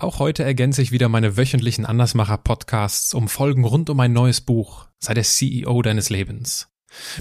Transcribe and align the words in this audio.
Auch 0.00 0.20
heute 0.20 0.44
ergänze 0.44 0.80
ich 0.80 0.92
wieder 0.92 1.08
meine 1.08 1.36
wöchentlichen 1.36 1.84
Andersmacher-Podcasts 1.84 3.14
um 3.14 3.26
Folgen 3.26 3.64
rund 3.64 3.90
um 3.90 3.98
ein 3.98 4.12
neues 4.12 4.40
Buch. 4.40 4.86
Sei 5.00 5.12
der 5.12 5.24
CEO 5.24 5.82
deines 5.82 6.08
Lebens. 6.08 6.68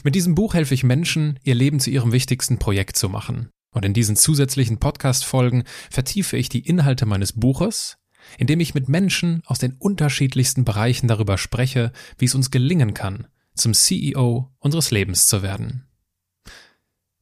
Mit 0.03 0.13
diesem 0.13 0.35
Buch 0.35 0.53
helfe 0.53 0.75
ich 0.75 0.83
Menschen, 0.83 1.39
ihr 1.43 1.55
Leben 1.55 1.79
zu 1.79 1.89
ihrem 1.89 2.11
wichtigsten 2.11 2.59
Projekt 2.59 2.95
zu 2.95 3.09
machen. 3.09 3.49
Und 3.73 3.83
in 3.83 3.95
diesen 3.95 4.15
zusätzlichen 4.15 4.77
Podcast-Folgen 4.77 5.63
vertiefe 5.89 6.37
ich 6.37 6.49
die 6.49 6.59
Inhalte 6.59 7.07
meines 7.07 7.33
Buches, 7.33 7.97
indem 8.37 8.59
ich 8.59 8.75
mit 8.75 8.89
Menschen 8.89 9.41
aus 9.47 9.57
den 9.57 9.73
unterschiedlichsten 9.79 10.63
Bereichen 10.63 11.07
darüber 11.07 11.39
spreche, 11.39 11.91
wie 12.19 12.25
es 12.25 12.35
uns 12.35 12.51
gelingen 12.51 12.93
kann, 12.93 13.25
zum 13.55 13.73
CEO 13.73 14.51
unseres 14.59 14.91
Lebens 14.91 15.25
zu 15.25 15.41
werden. 15.41 15.86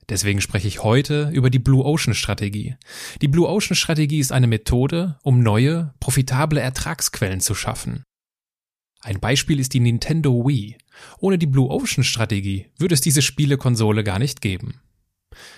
Deswegen 0.10 0.42
spreche 0.42 0.68
ich 0.68 0.84
heute 0.84 1.30
über 1.34 1.50
die 1.50 1.60
Blue 1.60 1.84
Ocean 1.84 2.14
Strategie. 2.14 2.76
Die 3.22 3.28
Blue 3.28 3.48
Ocean 3.48 3.76
Strategie 3.76 4.20
ist 4.20 4.32
eine 4.32 4.48
Methode, 4.48 5.18
um 5.24 5.42
neue, 5.42 5.94
profitable 6.00 6.60
Ertragsquellen 6.60 7.42
zu 7.42 7.56
schaffen. 7.56 8.04
Ein 9.02 9.20
Beispiel 9.20 9.60
ist 9.60 9.74
die 9.74 9.80
Nintendo 9.80 10.48
Wii. 10.48 10.78
Ohne 11.20 11.38
die 11.38 11.48
Blue 11.48 11.70
Ocean 11.70 12.04
Strategie 12.04 12.68
würde 12.78 12.94
es 12.94 13.02
diese 13.02 13.22
Spielekonsole 13.22 14.04
gar 14.04 14.20
nicht 14.20 14.42
geben. 14.42 14.80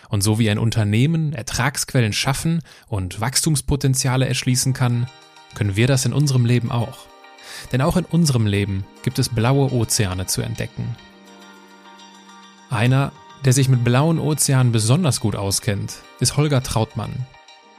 Und 0.10 0.22
so 0.22 0.40
wie 0.40 0.50
ein 0.50 0.58
Unternehmen 0.58 1.34
Ertragsquellen 1.34 2.14
schaffen 2.14 2.62
und 2.88 3.20
Wachstumspotenziale 3.20 4.28
erschließen 4.28 4.74
kann, 4.74 5.08
können 5.56 5.76
wir 5.76 5.88
das 5.88 6.06
in 6.06 6.14
unserem 6.14 6.46
Leben 6.46 6.72
auch. 6.72 7.08
Denn 7.72 7.82
auch 7.82 7.98
in 7.98 8.06
unserem 8.06 8.46
Leben 8.46 8.86
gibt 9.04 9.20
es 9.20 9.30
blaue 9.30 9.72
Ozeane 9.72 10.26
zu 10.26 10.42
entdecken. 10.42 10.96
Einer 12.70 13.12
der 13.46 13.54
sich 13.54 13.70
mit 13.70 13.84
blauen 13.84 14.20
Ozeanen 14.20 14.72
besonders 14.72 15.20
gut 15.20 15.36
auskennt, 15.36 15.96
ist 16.20 16.38
Holger 16.38 16.64
Trautmann. 16.64 17.26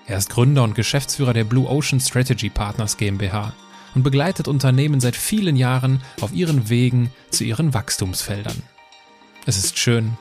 Er 0.07 0.17
ist 0.17 0.31
Gründer 0.31 0.63
und 0.63 0.75
Geschäftsführer 0.75 1.33
der 1.33 1.45
Blue 1.45 1.69
Ocean 1.69 2.01
Strategy 2.01 2.49
Partners 2.49 2.97
GmbH 2.97 3.53
und 3.95 4.03
begleitet 4.03 4.49
Unternehmen 4.49 5.01
seit 5.01 5.17
vielen 5.17 5.57
Jahren 5.57 6.01
auf 6.21 6.33
ihren 6.33 6.69
Wegen 6.69 7.11
zu 7.31 7.45
ihren 7.45 7.75
Wachstumsfeldern. 7.75 8.63
Es 9.45 9.57
ist 9.57 9.79
schön, 9.79 10.17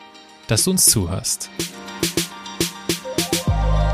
dass 0.48 0.64
du 0.64 0.72
uns 0.72 0.86
zuhörst. 0.86 1.50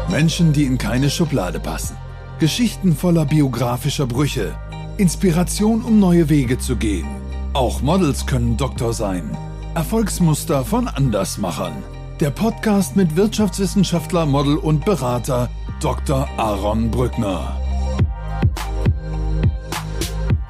Menschen, 0.09 0.53
die 0.53 0.65
in 0.65 0.77
keine 0.77 1.09
Schublade 1.09 1.59
passen. 1.59 1.97
Geschichten 2.39 2.95
voller 2.95 3.25
biografischer 3.25 4.05
Brüche. 4.05 4.55
Inspiration, 4.97 5.81
um 5.81 5.99
neue 5.99 6.29
Wege 6.29 6.59
zu 6.59 6.75
gehen. 6.75 7.07
Auch 7.53 7.81
Models 7.81 8.25
können 8.25 8.57
Doktor 8.57 8.93
sein. 8.93 9.35
Erfolgsmuster 9.75 10.63
von 10.63 10.87
Andersmachern. 10.87 11.83
Der 12.19 12.29
Podcast 12.29 12.95
mit 12.95 13.15
Wirtschaftswissenschaftler, 13.15 14.27
Model 14.27 14.55
und 14.55 14.85
Berater 14.85 15.49
Dr. 15.79 16.29
Aaron 16.37 16.91
Brückner. 16.91 17.59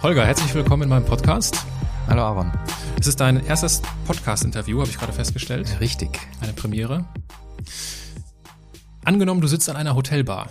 Holger, 0.02 0.26
herzlich 0.26 0.54
willkommen 0.54 0.84
in 0.84 0.90
meinem 0.90 1.06
Podcast. 1.06 1.66
Hallo 2.08 2.22
Aaron. 2.22 2.52
Es 3.00 3.08
ist 3.08 3.22
dein 3.22 3.46
erstes 3.46 3.82
Podcast-Interview, 4.06 4.82
habe 4.82 4.90
ich 4.90 5.00
gerade 5.00 5.14
festgestellt. 5.14 5.80
Richtig. 5.80 6.20
Eine 6.42 6.52
Premiere. 6.52 7.06
Angenommen, 9.06 9.40
du 9.40 9.48
sitzt 9.48 9.70
an 9.70 9.78
einer 9.78 9.96
Hotelbar. 9.96 10.50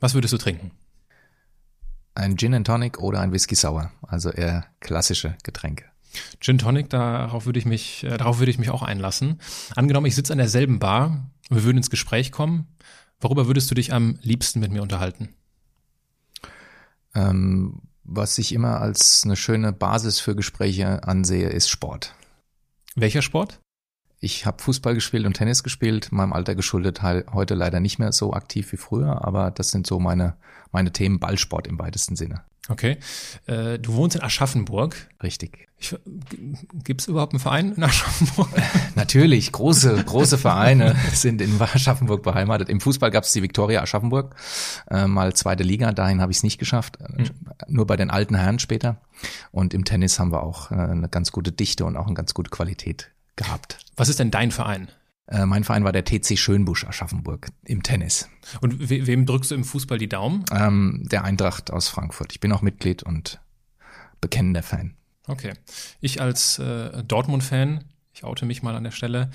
Was 0.00 0.14
würdest 0.14 0.32
du 0.32 0.38
trinken? 0.38 0.72
Ein 2.16 2.36
Gin 2.36 2.52
and 2.52 2.66
Tonic 2.66 2.98
oder 2.98 3.20
ein 3.20 3.30
Whisky 3.30 3.54
Sour, 3.54 3.92
also 4.02 4.30
eher 4.30 4.64
klassische 4.80 5.36
Getränke. 5.44 5.89
Gin 6.40 6.58
Tonic, 6.58 6.90
darauf 6.90 7.46
würde 7.46 7.58
ich 7.58 7.66
mich, 7.66 8.04
äh, 8.04 8.16
darauf 8.16 8.38
würde 8.38 8.50
ich 8.50 8.58
mich 8.58 8.70
auch 8.70 8.82
einlassen. 8.82 9.40
Angenommen, 9.76 10.06
ich 10.06 10.14
sitze 10.14 10.32
an 10.32 10.38
derselben 10.38 10.78
Bar 10.78 11.30
wir 11.50 11.64
würden 11.64 11.78
ins 11.78 11.90
Gespräch 11.90 12.32
kommen. 12.32 12.68
Worüber 13.20 13.46
würdest 13.46 13.70
du 13.70 13.74
dich 13.74 13.92
am 13.92 14.18
liebsten 14.22 14.60
mit 14.60 14.70
mir 14.70 14.82
unterhalten? 14.82 15.34
Ähm, 17.14 17.82
was 18.04 18.38
ich 18.38 18.52
immer 18.52 18.80
als 18.80 19.22
eine 19.24 19.36
schöne 19.36 19.72
Basis 19.72 20.20
für 20.20 20.36
Gespräche 20.36 21.04
ansehe, 21.04 21.48
ist 21.48 21.68
Sport. 21.68 22.14
Welcher 22.94 23.20
Sport? 23.20 23.60
Ich 24.22 24.44
habe 24.44 24.62
Fußball 24.62 24.94
gespielt 24.94 25.24
und 25.24 25.32
Tennis 25.32 25.62
gespielt, 25.62 26.12
meinem 26.12 26.34
Alter 26.34 26.54
geschuldet, 26.54 27.02
heute 27.02 27.54
leider 27.54 27.80
nicht 27.80 27.98
mehr 27.98 28.12
so 28.12 28.34
aktiv 28.34 28.70
wie 28.72 28.76
früher, 28.76 29.24
aber 29.24 29.50
das 29.50 29.70
sind 29.70 29.86
so 29.86 29.98
meine, 29.98 30.36
meine 30.72 30.92
Themen 30.92 31.18
Ballsport 31.18 31.66
im 31.66 31.78
weitesten 31.78 32.16
Sinne. 32.16 32.42
Okay. 32.68 32.98
Äh, 33.46 33.78
du 33.78 33.94
wohnst 33.94 34.16
in 34.16 34.22
Aschaffenburg. 34.22 35.08
Richtig. 35.22 35.66
Gibt 36.84 37.00
es 37.00 37.08
überhaupt 37.08 37.32
einen 37.32 37.40
Verein 37.40 37.72
in 37.72 37.82
Aschaffenburg? 37.82 38.50
Natürlich, 38.94 39.50
große, 39.50 40.04
große 40.04 40.36
Vereine 40.36 40.94
sind 41.14 41.40
in 41.40 41.60
Aschaffenburg 41.60 42.22
beheimatet. 42.22 42.68
Im 42.68 42.80
Fußball 42.80 43.10
gab 43.10 43.24
es 43.24 43.32
die 43.32 43.42
Viktoria 43.42 43.80
Aschaffenburg, 43.80 44.36
äh, 44.90 45.06
mal 45.06 45.32
zweite 45.32 45.62
Liga, 45.62 45.92
dahin 45.92 46.20
habe 46.20 46.30
ich 46.30 46.38
es 46.38 46.42
nicht 46.42 46.58
geschafft, 46.58 46.98
hm. 47.00 47.30
nur 47.68 47.86
bei 47.86 47.96
den 47.96 48.10
alten 48.10 48.34
Herren 48.34 48.58
später. 48.58 49.00
Und 49.50 49.72
im 49.72 49.86
Tennis 49.86 50.18
haben 50.18 50.30
wir 50.30 50.42
auch 50.42 50.70
äh, 50.70 50.74
eine 50.74 51.08
ganz 51.08 51.32
gute 51.32 51.52
Dichte 51.52 51.86
und 51.86 51.96
auch 51.96 52.06
eine 52.06 52.14
ganz 52.14 52.34
gute 52.34 52.50
Qualität 52.50 53.10
gehabt. 53.40 53.78
Was 53.96 54.08
ist 54.08 54.18
denn 54.18 54.30
dein 54.30 54.50
Verein? 54.50 54.88
Äh, 55.26 55.46
mein 55.46 55.64
Verein 55.64 55.84
war 55.84 55.92
der 55.92 56.04
TC 56.04 56.38
Schönbusch 56.38 56.84
Aschaffenburg 56.84 57.48
im 57.64 57.82
Tennis. 57.82 58.28
Und 58.60 58.90
we 58.90 59.06
wem 59.06 59.24
drückst 59.24 59.50
du 59.50 59.54
im 59.54 59.64
Fußball 59.64 59.96
die 59.98 60.08
Daumen? 60.08 60.44
Ähm, 60.52 61.06
der 61.10 61.24
Eintracht 61.24 61.70
aus 61.70 61.88
Frankfurt. 61.88 62.32
Ich 62.32 62.40
bin 62.40 62.52
auch 62.52 62.62
Mitglied 62.62 63.02
und 63.02 63.40
bekennender 64.20 64.62
Fan. 64.62 64.94
Okay. 65.26 65.54
Ich 66.00 66.20
als 66.20 66.58
äh, 66.58 67.02
Dortmund-Fan, 67.04 67.84
ich 68.12 68.24
oute 68.24 68.44
mich 68.44 68.62
mal 68.62 68.74
an 68.74 68.84
der 68.84 68.90
Stelle, 68.90 69.30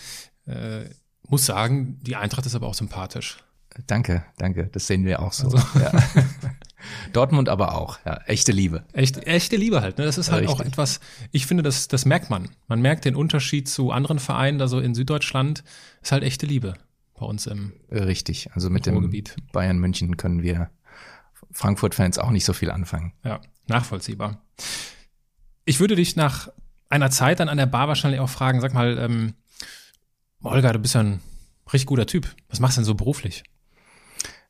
äh, 0.45 0.85
muss 1.27 1.45
sagen, 1.45 1.99
die 2.03 2.15
Eintracht 2.15 2.45
ist 2.45 2.53
aber 2.53 2.67
auch 2.67 2.75
sympathisch. 2.75 3.37
Danke, 3.87 4.23
danke. 4.37 4.67
Das 4.71 4.87
sehen 4.87 5.05
wir 5.05 5.21
auch 5.21 5.33
so. 5.33 5.49
Also. 5.49 5.79
Ja. 5.79 5.91
Dortmund 7.13 7.49
aber 7.49 7.75
auch, 7.75 7.99
ja. 8.05 8.19
Echte 8.25 8.51
Liebe. 8.51 8.83
Echt, 8.93 9.25
echte 9.25 9.55
Liebe 9.55 9.81
halt, 9.81 9.97
ne? 9.97 10.05
Das 10.05 10.17
ist 10.17 10.31
halt 10.31 10.43
Richtig. 10.43 10.59
auch 10.59 10.65
etwas, 10.65 10.99
ich 11.31 11.45
finde, 11.45 11.63
das, 11.63 11.87
das 11.87 12.05
merkt 12.05 12.29
man. 12.29 12.49
Man 12.67 12.81
merkt 12.81 13.05
den 13.05 13.15
Unterschied 13.15 13.67
zu 13.67 13.91
anderen 13.91 14.19
Vereinen, 14.19 14.59
da 14.59 14.67
so 14.67 14.79
in 14.79 14.95
Süddeutschland, 14.95 15.63
ist 16.01 16.11
halt 16.11 16.23
echte 16.23 16.45
Liebe 16.45 16.75
bei 17.19 17.25
uns 17.25 17.47
im 17.47 17.73
Richtig. 17.91 18.49
Also 18.53 18.69
mit 18.69 18.85
dem 18.85 19.11
Bayern 19.51 19.79
München 19.79 20.17
können 20.17 20.43
wir 20.43 20.69
Frankfurt-Fans 21.51 22.19
auch 22.19 22.31
nicht 22.31 22.45
so 22.45 22.53
viel 22.53 22.71
anfangen. 22.71 23.13
Ja, 23.23 23.39
nachvollziehbar. 23.67 24.41
Ich 25.63 25.79
würde 25.79 25.95
dich 25.95 26.15
nach 26.15 26.49
einer 26.89 27.09
Zeit 27.09 27.39
dann 27.39 27.49
an 27.49 27.57
der 27.57 27.65
Bar 27.65 27.87
wahrscheinlich 27.87 28.19
auch 28.19 28.29
fragen, 28.29 28.61
sag 28.61 28.73
mal, 28.73 28.97
ähm, 28.97 29.33
Olga, 30.43 30.73
du 30.73 30.79
bist 30.79 30.93
ja 30.93 31.01
ein 31.01 31.21
richtig 31.73 31.87
guter 31.87 32.05
Typ. 32.05 32.27
Was 32.49 32.59
machst 32.59 32.77
du 32.77 32.81
denn 32.81 32.85
so 32.85 32.95
beruflich? 32.95 33.43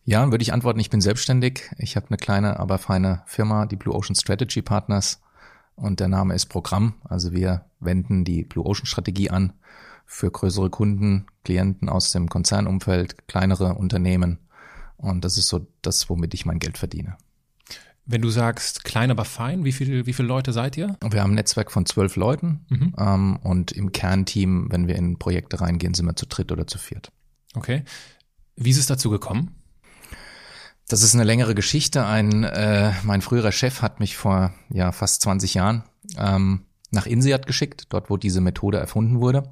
Ja, 0.07 0.29
würde 0.29 0.43
ich 0.43 0.53
antworten, 0.53 0.79
ich 0.79 0.91
bin 0.91 1.01
selbstständig. 1.01 1.71
Ich 1.79 1.95
habe 1.95 2.07
eine 2.09 2.17
kleine, 2.17 2.59
aber 2.59 2.77
feine 2.77 3.23
Firma, 3.25 3.65
die 3.65 3.75
Blue 3.75 3.93
Ocean 3.93 4.15
Strategy 4.15 4.61
Partners. 4.61 5.19
Und 5.75 5.99
der 5.99 6.07
Name 6.07 6.35
ist 6.35 6.45
Programm. 6.45 6.93
Also 7.03 7.33
wir 7.33 7.65
wenden 7.79 8.23
die 8.23 8.43
Blue 8.43 8.65
Ocean 8.65 8.85
Strategie 8.85 9.31
an 9.31 9.53
für 10.05 10.29
größere 10.29 10.69
Kunden, 10.69 11.25
Klienten 11.43 11.89
aus 11.89 12.11
dem 12.11 12.29
Konzernumfeld, 12.29 13.27
kleinere 13.27 13.73
Unternehmen. 13.73 14.37
Und 14.95 15.25
das 15.25 15.39
ist 15.39 15.47
so 15.47 15.67
das, 15.81 16.07
womit 16.07 16.35
ich 16.35 16.45
mein 16.45 16.59
Geld 16.59 16.77
verdiene. 16.77 17.17
Wenn 18.05 18.21
du 18.21 18.29
sagst 18.29 18.83
klein, 18.83 19.09
aber 19.09 19.25
fein, 19.25 19.65
wie 19.65 19.71
viele 19.71 20.05
wie 20.05 20.13
viele 20.13 20.27
Leute 20.27 20.53
seid 20.53 20.77
ihr? 20.77 20.95
Wir 21.09 21.23
haben 21.23 21.31
ein 21.31 21.35
Netzwerk 21.35 21.71
von 21.71 21.87
zwölf 21.87 22.15
Leuten 22.15 22.63
mhm. 22.69 22.93
ähm, 22.99 23.39
und 23.41 23.71
im 23.71 23.91
Kernteam, 23.91 24.67
wenn 24.69 24.87
wir 24.87 24.95
in 24.95 25.17
Projekte 25.17 25.59
reingehen, 25.59 25.95
sind 25.95 26.05
wir 26.05 26.15
zu 26.15 26.27
dritt 26.27 26.51
oder 26.51 26.67
zu 26.67 26.77
viert. 26.77 27.11
Okay. 27.55 27.83
Wie 28.55 28.69
ist 28.69 28.77
es 28.77 28.85
dazu 28.85 29.09
gekommen? 29.09 29.55
Das 30.87 31.01
ist 31.01 31.15
eine 31.15 31.23
längere 31.23 31.55
Geschichte. 31.55 32.05
Ein, 32.05 32.43
äh, 32.43 32.93
mein 33.03 33.21
früherer 33.21 33.51
Chef 33.51 33.81
hat 33.81 33.99
mich 33.99 34.17
vor 34.17 34.53
ja, 34.69 34.91
fast 34.91 35.21
20 35.23 35.55
Jahren 35.55 35.83
ähm, 36.17 36.61
nach 36.91 37.07
INSEAD 37.07 37.47
geschickt, 37.47 37.87
dort 37.89 38.09
wo 38.09 38.17
diese 38.17 38.39
Methode 38.39 38.77
erfunden 38.77 39.19
wurde. 39.19 39.51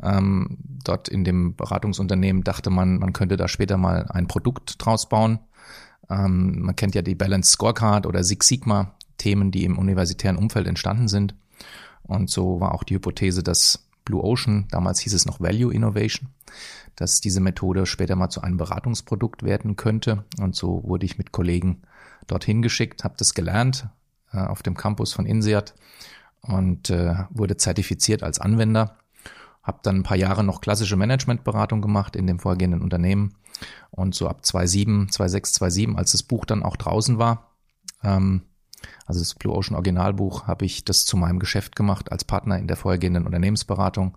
Ähm, 0.00 0.58
dort 0.84 1.08
in 1.08 1.24
dem 1.24 1.56
Beratungsunternehmen 1.56 2.44
dachte 2.44 2.70
man, 2.70 2.98
man 2.98 3.12
könnte 3.12 3.36
da 3.36 3.48
später 3.48 3.76
mal 3.76 4.06
ein 4.08 4.28
Produkt 4.28 4.76
draus 4.78 5.08
bauen. 5.08 5.40
Ähm, 6.08 6.60
man 6.60 6.76
kennt 6.76 6.94
ja 6.94 7.02
die 7.02 7.16
Balance 7.16 7.50
Scorecard 7.50 8.06
oder 8.06 8.22
Six 8.22 8.46
Sigma, 8.46 8.94
Themen, 9.18 9.50
die 9.50 9.64
im 9.64 9.78
universitären 9.78 10.36
Umfeld 10.36 10.68
entstanden 10.68 11.08
sind. 11.08 11.34
Und 12.04 12.30
so 12.30 12.60
war 12.60 12.72
auch 12.72 12.84
die 12.84 12.94
Hypothese, 12.94 13.42
dass 13.42 13.88
Blue 14.04 14.22
Ocean, 14.22 14.68
damals 14.70 15.00
hieß 15.00 15.14
es 15.14 15.26
noch 15.26 15.40
Value 15.40 15.74
Innovation, 15.74 16.28
dass 16.96 17.20
diese 17.20 17.40
Methode 17.40 17.86
später 17.86 18.16
mal 18.16 18.30
zu 18.30 18.40
einem 18.40 18.56
Beratungsprodukt 18.56 19.42
werden 19.42 19.76
könnte. 19.76 20.24
Und 20.40 20.56
so 20.56 20.82
wurde 20.84 21.06
ich 21.06 21.18
mit 21.18 21.30
Kollegen 21.30 21.82
dorthin 22.26 22.62
geschickt, 22.62 23.04
habe 23.04 23.14
das 23.18 23.34
gelernt 23.34 23.88
äh, 24.32 24.38
auf 24.38 24.62
dem 24.62 24.76
Campus 24.76 25.12
von 25.12 25.26
INSEAD 25.26 25.74
und 26.40 26.90
äh, 26.90 27.14
wurde 27.30 27.56
zertifiziert 27.56 28.22
als 28.22 28.40
Anwender. 28.40 28.96
Habe 29.62 29.80
dann 29.82 29.96
ein 29.96 30.02
paar 30.04 30.16
Jahre 30.16 30.42
noch 30.42 30.60
klassische 30.60 30.96
Managementberatung 30.96 31.82
gemacht 31.82 32.16
in 32.16 32.26
dem 32.26 32.38
vorgehenden 32.38 32.82
Unternehmen. 32.82 33.34
Und 33.90 34.14
so 34.14 34.28
ab 34.28 34.44
2007, 34.44 35.10
2006, 35.10 35.52
2007, 35.54 35.96
als 35.96 36.12
das 36.12 36.22
Buch 36.22 36.44
dann 36.44 36.62
auch 36.62 36.76
draußen 36.76 37.18
war, 37.18 37.50
ähm, 38.02 38.42
also 39.06 39.20
das 39.20 39.34
Blue 39.34 39.54
Ocean 39.54 39.74
Originalbuch, 39.74 40.46
habe 40.46 40.64
ich 40.64 40.84
das 40.84 41.04
zu 41.04 41.16
meinem 41.16 41.38
Geschäft 41.38 41.76
gemacht 41.76 42.12
als 42.12 42.24
Partner 42.24 42.58
in 42.58 42.68
der 42.68 42.76
vorhergehenden 42.76 43.26
Unternehmensberatung 43.26 44.16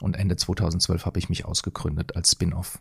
und 0.00 0.16
Ende 0.16 0.36
2012 0.36 1.06
habe 1.06 1.18
ich 1.18 1.28
mich 1.28 1.44
ausgegründet 1.44 2.16
als 2.16 2.32
Spin-off. 2.32 2.80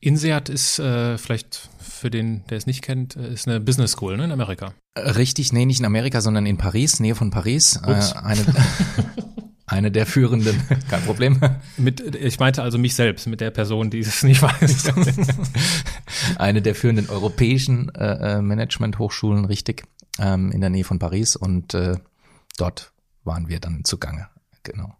INSEAD 0.00 0.48
ist 0.48 0.78
äh, 0.78 1.16
vielleicht 1.16 1.70
für 1.78 2.10
den, 2.10 2.44
der 2.48 2.58
es 2.58 2.66
nicht 2.66 2.82
kennt, 2.82 3.16
äh, 3.16 3.32
ist 3.32 3.48
eine 3.48 3.60
Business 3.60 3.92
School 3.92 4.16
ne, 4.16 4.24
in 4.24 4.32
Amerika. 4.32 4.74
Richtig, 4.96 5.52
nee, 5.52 5.64
nicht 5.64 5.80
in 5.80 5.86
Amerika, 5.86 6.20
sondern 6.20 6.46
in 6.46 6.58
Paris, 6.58 7.00
Nähe 7.00 7.14
von 7.14 7.30
Paris. 7.30 7.80
Äh, 7.84 8.00
eine, 8.22 8.44
eine 9.66 9.90
der 9.90 10.06
führenden, 10.06 10.60
kein 10.90 11.02
Problem. 11.02 11.40
Mit, 11.76 12.14
ich 12.16 12.38
meinte 12.38 12.62
also 12.62 12.78
mich 12.78 12.94
selbst, 12.94 13.26
mit 13.26 13.40
der 13.40 13.50
Person, 13.50 13.90
die 13.90 14.00
es 14.00 14.22
nicht 14.22 14.42
weiß. 14.42 14.92
eine 16.38 16.60
der 16.60 16.74
führenden 16.74 17.08
europäischen 17.08 17.94
äh, 17.94 18.36
äh, 18.36 18.42
Management-Hochschulen, 18.42 19.44
richtig, 19.46 19.84
ähm, 20.18 20.52
in 20.52 20.60
der 20.60 20.70
Nähe 20.70 20.84
von 20.84 20.98
Paris 20.98 21.36
und 21.36 21.74
äh, 21.74 21.96
dort 22.58 22.92
waren 23.22 23.48
wir 23.48 23.60
dann 23.60 23.84
zugange, 23.84 24.28
genau. 24.64 24.94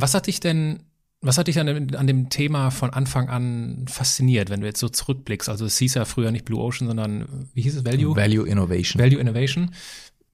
Was 0.00 0.14
hat 0.14 0.26
dich 0.26 0.40
denn 0.40 0.80
was 1.20 1.36
hat 1.36 1.48
dich 1.48 1.58
an 1.58 1.66
dem, 1.66 1.88
an 1.96 2.06
dem 2.06 2.28
Thema 2.30 2.70
von 2.70 2.90
Anfang 2.90 3.28
an 3.28 3.86
fasziniert, 3.88 4.50
wenn 4.50 4.60
du 4.60 4.66
jetzt 4.66 4.78
so 4.78 4.88
zurückblickst? 4.88 5.48
Also 5.48 5.64
es 5.64 5.76
hieß 5.78 5.94
ja 5.94 6.04
früher 6.04 6.30
nicht 6.30 6.44
Blue 6.44 6.60
Ocean, 6.60 6.86
sondern 6.86 7.48
wie 7.54 7.62
hieß 7.62 7.76
es? 7.76 7.84
Value? 7.84 8.14
Value 8.14 8.46
Innovation. 8.46 9.02
Value 9.02 9.18
Innovation. 9.18 9.74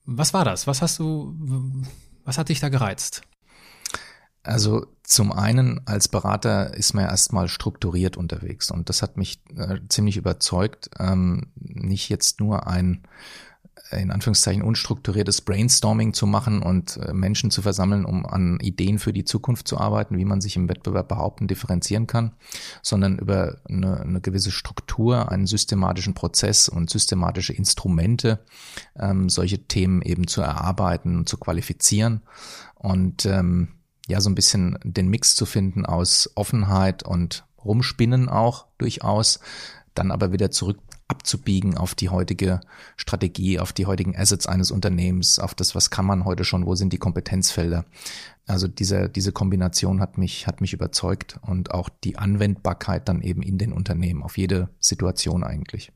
Was 0.05 0.35
war 0.35 0.45
das? 0.45 0.67
Was 0.67 0.83
hast 0.83 0.99
du, 0.99 1.35
was 2.25 2.37
hat 2.37 2.51
dich 2.51 2.61
da 2.61 2.69
gereizt? 2.69 3.23
Also 4.43 4.87
zum 5.03 5.33
einen 5.33 5.81
als 5.87 6.09
Berater 6.09 6.75
ist 6.75 6.93
man 6.93 7.07
erstmal 7.07 7.49
strukturiert 7.49 8.19
unterwegs 8.19 8.71
und 8.71 8.91
das 8.91 9.01
hat 9.01 9.17
mich 9.17 9.41
äh, 9.57 9.79
ziemlich 9.89 10.19
überzeugt, 10.19 10.91
ähm, 10.99 11.47
nicht 11.55 12.11
jetzt 12.11 12.41
nur 12.41 12.67
ein 12.67 13.05
in 13.91 14.11
Anführungszeichen 14.11 14.62
unstrukturiertes 14.62 15.41
Brainstorming 15.41 16.15
zu 16.15 16.26
machen 16.26 16.62
und 16.62 16.97
äh, 16.97 17.12
Menschen 17.12 17.50
zu 17.50 17.62
versammeln, 17.62 18.05
um 18.05 18.26
an 18.26 18.59
Ideen 18.61 18.99
für 18.99 19.12
die 19.12 19.25
Zukunft 19.25 19.69
zu 19.69 19.79
arbeiten, 19.79 20.19
wie 20.19 20.25
man 20.25 20.41
sich 20.41 20.56
im 20.56 20.69
Wettbewerb 20.69 21.09
behaupten, 21.09 21.49
differenzieren 21.49 22.06
kann, 22.06 22.32
sondern 22.82 23.19
über 23.19 23.59
eine, 23.69 24.00
eine 24.00 24.21
gewisse 24.21 24.50
Struktur, 24.50 25.31
einen 25.31 25.47
systematischen 25.47 26.15
Prozess 26.15 26.69
und 26.69 26.91
systematische 26.91 27.53
Instrumente, 27.53 28.41
ähm, 28.99 29.29
solche 29.29 29.65
Themen 29.67 30.03
eben 30.03 30.27
zu 30.27 30.41
erarbeiten 30.41 31.19
und 31.19 31.29
zu 31.29 31.37
qualifizieren 31.37 32.23
und 32.75 33.27
ähm, 33.27 33.69
ja, 34.06 34.20
so 34.20 34.29
ein 34.29 34.35
bisschen 34.35 34.79
den 34.85 35.09
Mix 35.09 35.35
zu 35.35 35.47
finden 35.47 35.87
aus 35.87 36.31
Offenheit 36.35 37.03
und 37.05 37.47
Rumspinnen 37.65 38.29
auch 38.29 38.67
durchaus, 38.77 39.41
dann 39.94 40.11
aber 40.11 40.32
wieder 40.32 40.50
zurück 40.50 40.79
abzubiegen 41.15 41.77
auf 41.77 41.95
die 41.95 42.09
heutige 42.09 42.61
Strategie, 42.97 43.61
auf 43.61 43.73
die 43.73 43.87
heutigen 43.87 44.17
Assets 44.17 44.47
eines 44.47 44.71
Unternehmens, 44.71 45.39
auf 45.39 45.55
das, 45.55 45.75
was 45.75 45.91
kann 45.91 46.05
man 46.05 46.25
heute 46.25 46.45
schon, 46.45 46.67
wo 46.67 46.75
sind 46.75 46.93
die 46.93 46.99
Kompetenzfelder. 46.99 47.85
Also 48.47 48.67
diese, 48.67 49.09
diese 49.09 49.33
Kombination 49.33 50.01
hat 50.01 50.19
mich, 50.19 50.47
hat 50.47 50.61
mich 50.61 50.73
überzeugt 50.73 51.39
und 51.43 51.71
auch 51.71 51.89
die 51.89 52.19
Anwendbarkeit 52.19 53.09
dann 53.09 53.23
eben 53.23 53.43
in 53.43 53.59
den 53.59 53.73
Unternehmen, 53.73 54.23
auf 54.23 54.37
jede 54.37 54.69
Situation 54.81 55.45
eigentlich. 55.45 55.93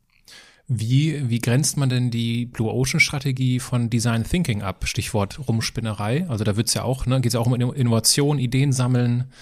Wie, 0.69 1.29
wie 1.29 1.41
grenzt 1.41 1.77
man 1.79 1.89
denn 1.89 2.11
die 2.11 2.47
Blue 2.47 2.71
Ocean 2.71 3.01
Strategie 3.01 3.59
von 3.59 3.91
Design 3.91 4.25
Thinking 4.25 4.63
ab? 4.63 4.87
Stichwort 4.87 5.49
Rumspinnerei. 5.49 6.29
Also 6.29 6.45
da 6.45 6.57
wird's 6.57 6.75
ja 6.75 6.85
auch, 6.85 7.07
ne, 7.07 7.17
geht 7.17 7.31
es 7.31 7.35
ja 7.35 7.41
auch 7.41 7.47
um 7.47 7.55
Innovation, 7.55 8.39
Ideen 8.39 8.73
sammeln. 8.73 9.33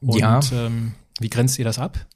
Und 0.00 0.18
ja. 0.18 0.40
ähm, 0.52 0.92
wie 1.20 1.28
grenzt 1.28 1.58
ihr 1.58 1.66
das 1.66 1.78
ab? 1.78 2.06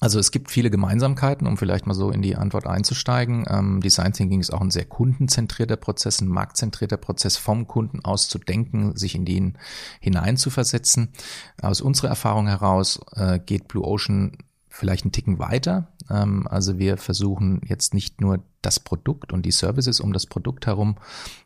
Also 0.00 0.18
es 0.18 0.32
gibt 0.32 0.50
viele 0.50 0.70
Gemeinsamkeiten, 0.70 1.46
um 1.46 1.56
vielleicht 1.56 1.86
mal 1.86 1.94
so 1.94 2.10
in 2.10 2.20
die 2.20 2.36
Antwort 2.36 2.66
einzusteigen. 2.66 3.44
Ähm, 3.48 3.80
Design 3.80 4.12
Thinking 4.12 4.40
ist 4.40 4.52
auch 4.52 4.60
ein 4.60 4.70
sehr 4.70 4.84
kundenzentrierter 4.84 5.76
Prozess, 5.76 6.20
ein 6.20 6.28
marktzentrierter 6.28 6.96
Prozess, 6.96 7.36
vom 7.36 7.66
Kunden 7.66 8.04
aus 8.04 8.28
zu 8.28 8.38
denken, 8.38 8.96
sich 8.96 9.14
in 9.14 9.24
den 9.24 9.56
hineinzuversetzen. 10.00 11.12
Aus 11.62 11.80
unserer 11.80 12.08
Erfahrung 12.08 12.48
heraus 12.48 13.00
äh, 13.12 13.38
geht 13.38 13.68
Blue 13.68 13.84
Ocean 13.84 14.36
vielleicht 14.68 15.04
einen 15.04 15.12
Ticken 15.12 15.38
weiter. 15.38 15.93
Ähm, 16.10 16.46
also 16.48 16.78
wir 16.78 16.96
versuchen 16.96 17.60
jetzt 17.66 17.94
nicht 17.94 18.20
nur 18.20 18.42
das 18.62 18.80
Produkt 18.80 19.32
und 19.32 19.44
die 19.44 19.52
Services 19.52 20.00
um 20.00 20.12
das 20.12 20.26
Produkt 20.26 20.66
herum 20.66 20.96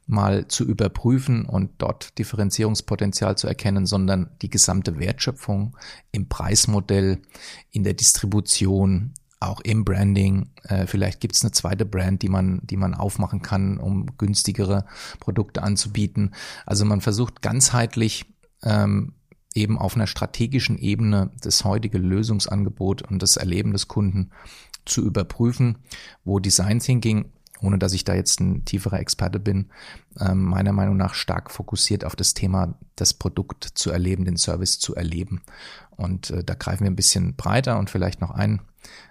mal 0.06 0.46
zu 0.48 0.64
überprüfen 0.64 1.44
und 1.44 1.70
dort 1.78 2.18
Differenzierungspotenzial 2.18 3.36
zu 3.36 3.46
erkennen, 3.46 3.86
sondern 3.86 4.30
die 4.40 4.50
gesamte 4.50 4.98
Wertschöpfung 4.98 5.76
im 6.12 6.28
Preismodell, 6.28 7.20
in 7.70 7.84
der 7.84 7.94
Distribution, 7.94 9.14
auch 9.40 9.60
im 9.60 9.84
Branding. 9.84 10.50
Äh, 10.64 10.86
vielleicht 10.86 11.20
gibt 11.20 11.36
es 11.36 11.42
eine 11.42 11.52
zweite 11.52 11.84
Brand, 11.84 12.22
die 12.22 12.28
man, 12.28 12.60
die 12.64 12.76
man 12.76 12.94
aufmachen 12.94 13.42
kann, 13.42 13.78
um 13.78 14.06
günstigere 14.18 14.84
Produkte 15.20 15.62
anzubieten. 15.62 16.34
Also 16.66 16.84
man 16.84 17.00
versucht 17.00 17.42
ganzheitlich 17.42 18.26
ähm, 18.62 19.14
eben 19.58 19.78
auf 19.78 19.96
einer 19.96 20.06
strategischen 20.06 20.78
Ebene 20.78 21.30
das 21.40 21.64
heutige 21.64 21.98
Lösungsangebot 21.98 23.02
und 23.02 23.22
das 23.22 23.36
Erleben 23.36 23.72
des 23.72 23.88
Kunden 23.88 24.30
zu 24.84 25.04
überprüfen, 25.04 25.78
wo 26.24 26.38
Design 26.38 26.80
Thinking, 26.80 27.26
ohne 27.62 27.78
dass 27.78 27.92
ich 27.92 28.04
da 28.04 28.14
jetzt 28.14 28.40
ein 28.40 28.64
tieferer 28.64 29.00
Experte 29.00 29.40
bin, 29.40 29.66
ähm, 30.20 30.44
meiner 30.44 30.72
Meinung 30.72 30.96
nach 30.96 31.14
stark 31.14 31.50
fokussiert 31.50 32.04
auf 32.04 32.16
das 32.16 32.34
Thema, 32.34 32.74
das 32.96 33.14
Produkt 33.14 33.64
zu 33.64 33.90
erleben, 33.90 34.24
den 34.24 34.36
Service 34.36 34.78
zu 34.78 34.94
erleben. 34.94 35.42
Und 35.96 36.30
äh, 36.30 36.44
da 36.44 36.54
greifen 36.54 36.84
wir 36.84 36.90
ein 36.90 36.96
bisschen 36.96 37.34
breiter 37.34 37.78
und 37.78 37.90
vielleicht 37.90 38.20
noch 38.20 38.30
ein, 38.30 38.60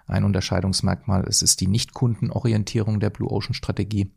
ein 0.05 0.23
Unterscheidungsmerkmal. 0.23 1.25
Es 1.27 1.41
ist 1.41 1.59
die 1.59 1.67
Nicht-Kundenorientierung 1.67 2.99
der 2.99 3.09
Blue 3.09 3.29
Ocean 3.29 3.53
Strategie. 3.53 4.11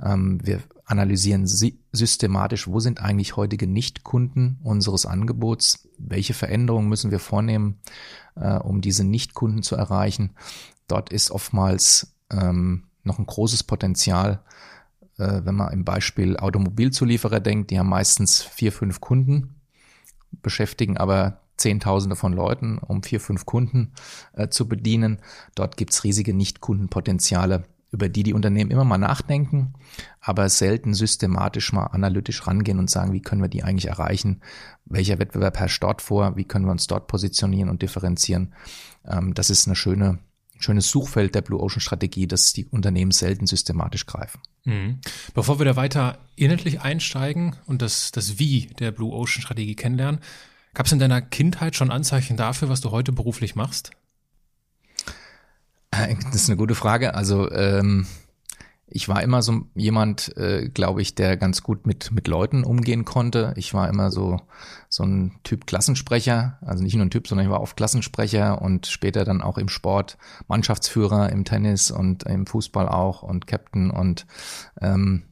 Ähm, 0.00 0.38
wir 0.42 0.60
analysieren 0.84 1.46
systematisch, 1.46 2.68
wo 2.68 2.78
sind 2.78 3.00
eigentlich 3.00 3.36
heutige 3.36 3.66
Nicht-Kunden 3.66 4.58
unseres 4.62 5.06
Angebots? 5.06 5.88
Welche 5.98 6.34
Veränderungen 6.34 6.88
müssen 6.88 7.10
wir 7.10 7.18
vornehmen, 7.18 7.80
äh, 8.36 8.54
um 8.58 8.80
diese 8.80 9.04
Nicht-Kunden 9.04 9.62
zu 9.62 9.74
erreichen? 9.74 10.30
Dort 10.86 11.10
ist 11.10 11.30
oftmals 11.30 12.14
ähm, 12.30 12.84
noch 13.04 13.18
ein 13.18 13.26
großes 13.26 13.62
Potenzial, 13.62 14.42
äh, 15.18 15.42
wenn 15.44 15.54
man 15.54 15.72
im 15.72 15.84
Beispiel 15.84 16.36
Automobilzulieferer 16.36 17.40
denkt, 17.40 17.70
die 17.70 17.78
haben 17.78 17.88
meistens 17.88 18.42
vier, 18.42 18.72
fünf 18.72 19.00
Kunden, 19.00 19.60
beschäftigen 20.42 20.96
aber 20.96 21.40
Zehntausende 21.56 22.16
von 22.16 22.32
Leuten, 22.32 22.78
um 22.78 23.02
vier, 23.02 23.20
fünf 23.20 23.46
Kunden 23.46 23.92
äh, 24.32 24.48
zu 24.48 24.68
bedienen. 24.68 25.20
Dort 25.54 25.76
gibt's 25.76 26.02
riesige 26.02 26.34
Nicht-Kundenpotenziale, 26.34 27.64
über 27.92 28.08
die 28.08 28.24
die 28.24 28.34
Unternehmen 28.34 28.72
immer 28.72 28.84
mal 28.84 28.98
nachdenken, 28.98 29.74
aber 30.20 30.48
selten 30.48 30.94
systematisch 30.94 31.72
mal 31.72 31.86
analytisch 31.86 32.44
rangehen 32.44 32.80
und 32.80 32.90
sagen, 32.90 33.12
wie 33.12 33.22
können 33.22 33.40
wir 33.40 33.48
die 33.48 33.62
eigentlich 33.62 33.86
erreichen? 33.86 34.40
Welcher 34.84 35.20
Wettbewerb 35.20 35.58
herrscht 35.58 35.82
dort 35.82 36.02
vor? 36.02 36.36
Wie 36.36 36.44
können 36.44 36.64
wir 36.64 36.72
uns 36.72 36.88
dort 36.88 37.06
positionieren 37.06 37.70
und 37.70 37.82
differenzieren? 37.82 38.52
Ähm, 39.06 39.32
das 39.34 39.48
ist 39.48 39.68
eine 39.68 39.76
schöne 39.76 40.18
schönes 40.64 40.90
Suchfeld 40.90 41.34
der 41.34 41.42
Blue 41.42 41.60
Ocean 41.60 41.80
Strategie, 41.80 42.26
das 42.26 42.52
die 42.52 42.64
Unternehmen 42.66 43.12
selten 43.12 43.46
systematisch 43.46 44.06
greifen. 44.06 44.40
Mhm. 44.64 44.98
Bevor 45.34 45.60
wir 45.60 45.66
da 45.66 45.76
weiter 45.76 46.18
inhaltlich 46.36 46.80
einsteigen 46.80 47.54
und 47.66 47.82
das, 47.82 48.10
das 48.10 48.38
Wie 48.38 48.66
der 48.78 48.90
Blue 48.90 49.12
Ocean 49.12 49.42
Strategie 49.42 49.76
kennenlernen, 49.76 50.20
gab 50.72 50.86
es 50.86 50.92
in 50.92 50.98
deiner 50.98 51.22
Kindheit 51.22 51.76
schon 51.76 51.90
Anzeichen 51.90 52.36
dafür, 52.36 52.68
was 52.68 52.80
du 52.80 52.90
heute 52.90 53.12
beruflich 53.12 53.54
machst? 53.54 53.90
Äh, 55.90 56.16
das 56.24 56.34
ist 56.34 56.48
eine 56.48 56.56
gute 56.56 56.74
Frage. 56.74 57.14
Also 57.14 57.50
ähm, 57.52 58.06
ich 58.86 59.08
war 59.08 59.22
immer 59.22 59.42
so 59.42 59.62
jemand, 59.74 60.36
äh, 60.36 60.68
glaube 60.68 61.00
ich, 61.00 61.14
der 61.14 61.36
ganz 61.36 61.62
gut 61.62 61.86
mit, 61.86 62.12
mit 62.12 62.28
Leuten 62.28 62.64
umgehen 62.64 63.04
konnte. 63.04 63.54
Ich 63.56 63.72
war 63.72 63.88
immer 63.88 64.10
so, 64.10 64.40
so 64.88 65.04
ein 65.04 65.40
Typ 65.42 65.66
Klassensprecher, 65.66 66.58
also 66.60 66.82
nicht 66.82 66.94
nur 66.94 67.06
ein 67.06 67.10
Typ, 67.10 67.26
sondern 67.26 67.46
ich 67.46 67.52
war 67.52 67.62
oft 67.62 67.76
Klassensprecher 67.76 68.60
und 68.60 68.86
später 68.86 69.24
dann 69.24 69.42
auch 69.42 69.58
im 69.58 69.68
Sport 69.68 70.18
Mannschaftsführer 70.48 71.30
im 71.30 71.44
Tennis 71.44 71.90
und 71.90 72.24
im 72.24 72.46
Fußball 72.46 72.88
auch 72.88 73.22
und 73.22 73.46
Captain 73.46 73.90
und 73.90 74.26
ähm, 74.80 75.24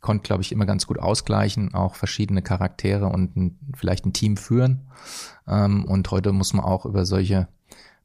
konnte, 0.00 0.22
glaube 0.22 0.42
ich, 0.42 0.52
immer 0.52 0.66
ganz 0.66 0.86
gut 0.86 0.98
ausgleichen, 0.98 1.74
auch 1.74 1.94
verschiedene 1.94 2.42
Charaktere 2.42 3.06
und 3.06 3.36
ein, 3.36 3.58
vielleicht 3.74 4.06
ein 4.06 4.12
Team 4.12 4.36
führen. 4.36 4.86
Ähm, 5.46 5.84
und 5.86 6.10
heute 6.10 6.32
muss 6.32 6.52
man 6.52 6.64
auch 6.64 6.84
über 6.84 7.04
solche 7.04 7.48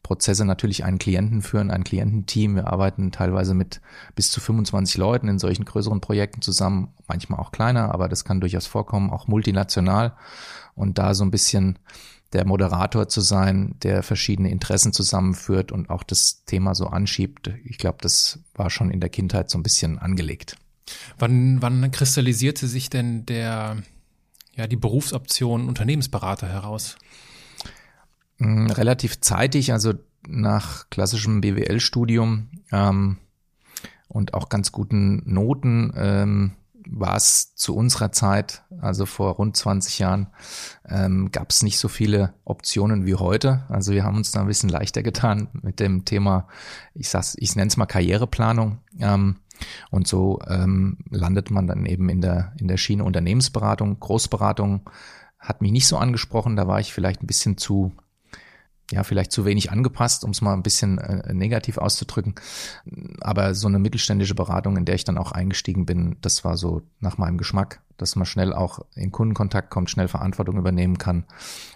Prozesse 0.03 0.43
natürlich 0.43 0.83
einen 0.83 0.99
Klienten 0.99 1.41
führen, 1.41 1.71
ein 1.71 1.85
Kliententeam. 1.85 2.55
Wir 2.55 2.67
arbeiten 2.67 3.11
teilweise 3.11 3.53
mit 3.53 3.81
bis 4.15 4.29
zu 4.31 4.41
25 4.41 4.97
Leuten 4.97 5.29
in 5.29 5.39
solchen 5.39 5.65
größeren 5.65 6.01
Projekten 6.01 6.41
zusammen, 6.41 6.89
manchmal 7.07 7.39
auch 7.39 7.51
kleiner, 7.51 7.93
aber 7.93 8.09
das 8.09 8.25
kann 8.25 8.41
durchaus 8.41 8.67
vorkommen, 8.67 9.09
auch 9.09 9.27
multinational. 9.27 10.13
Und 10.75 10.97
da 10.97 11.13
so 11.13 11.23
ein 11.23 11.31
bisschen 11.31 11.79
der 12.33 12.45
Moderator 12.45 13.07
zu 13.07 13.21
sein, 13.21 13.75
der 13.83 14.03
verschiedene 14.03 14.49
Interessen 14.49 14.91
zusammenführt 14.91 15.71
und 15.71 15.89
auch 15.89 16.03
das 16.03 16.43
Thema 16.45 16.75
so 16.75 16.87
anschiebt. 16.87 17.51
Ich 17.63 17.77
glaube, 17.77 17.99
das 18.01 18.39
war 18.55 18.69
schon 18.69 18.91
in 18.91 18.99
der 18.99 19.09
Kindheit 19.09 19.49
so 19.49 19.57
ein 19.57 19.63
bisschen 19.63 19.99
angelegt. 19.99 20.57
Wann, 21.17 21.61
wann 21.61 21.91
kristallisierte 21.91 22.67
sich 22.67 22.89
denn 22.89 23.25
der, 23.25 23.77
ja, 24.55 24.67
die 24.67 24.75
Berufsoption 24.75 25.67
Unternehmensberater 25.67 26.47
heraus? 26.47 26.97
Relativ 28.39 29.21
zeitig, 29.21 29.71
also 29.71 29.93
nach 30.27 30.89
klassischem 30.89 31.41
BWL-Studium 31.41 32.49
ähm, 32.71 33.17
und 34.07 34.33
auch 34.33 34.49
ganz 34.49 34.71
guten 34.71 35.21
Noten, 35.25 35.93
ähm, 35.95 36.51
war 36.87 37.15
es 37.15 37.55
zu 37.55 37.75
unserer 37.75 38.11
Zeit, 38.11 38.63
also 38.79 39.05
vor 39.05 39.33
rund 39.35 39.55
20 39.55 39.99
Jahren, 39.99 40.27
ähm, 40.87 41.31
gab 41.31 41.49
es 41.49 41.63
nicht 41.63 41.79
so 41.79 41.87
viele 41.87 42.33
Optionen 42.43 43.05
wie 43.05 43.15
heute. 43.15 43.63
Also 43.69 43.93
wir 43.93 44.03
haben 44.03 44.17
uns 44.17 44.31
da 44.31 44.41
ein 44.41 44.47
bisschen 44.47 44.69
leichter 44.69 45.03
getan 45.03 45.47
mit 45.53 45.79
dem 45.79 46.05
Thema, 46.05 46.47
ich 46.93 47.09
sag's, 47.09 47.35
ich 47.39 47.55
nenne 47.55 47.69
es 47.69 47.77
mal 47.77 47.85
Karriereplanung. 47.85 48.79
Ähm, 48.99 49.37
und 49.91 50.07
so 50.07 50.39
ähm, 50.47 50.97
landet 51.09 51.51
man 51.51 51.67
dann 51.67 51.85
eben 51.85 52.09
in 52.09 52.21
der, 52.21 52.53
in 52.57 52.67
der 52.67 52.77
Schiene 52.77 53.03
Unternehmensberatung, 53.03 53.99
Großberatung 53.99 54.89
hat 55.39 55.61
mich 55.61 55.71
nicht 55.71 55.87
so 55.87 55.97
angesprochen, 55.97 56.55
da 56.55 56.67
war 56.67 56.79
ich 56.79 56.93
vielleicht 56.93 57.21
ein 57.21 57.27
bisschen 57.27 57.57
zu 57.57 57.91
ja, 58.93 59.03
vielleicht 59.03 59.31
zu 59.31 59.43
wenig 59.43 59.71
angepasst, 59.71 60.23
um 60.23 60.31
es 60.31 60.41
mal 60.41 60.53
ein 60.53 60.61
bisschen 60.61 60.99
äh, 60.99 61.33
negativ 61.33 61.77
auszudrücken. 61.77 62.35
Aber 63.21 63.55
so 63.55 63.67
eine 63.67 63.79
mittelständische 63.79 64.35
Beratung, 64.35 64.77
in 64.77 64.85
der 64.85 64.95
ich 64.95 65.03
dann 65.03 65.17
auch 65.17 65.31
eingestiegen 65.31 65.85
bin, 65.85 66.17
das 66.21 66.43
war 66.43 66.57
so 66.57 66.83
nach 66.99 67.17
meinem 67.17 67.39
Geschmack, 67.39 67.81
dass 67.97 68.15
man 68.15 68.27
schnell 68.27 68.53
auch 68.53 68.85
in 68.93 69.11
Kundenkontakt 69.11 69.71
kommt, 69.71 69.89
schnell 69.89 70.07
Verantwortung 70.07 70.57
übernehmen 70.57 70.99
kann. 70.99 71.25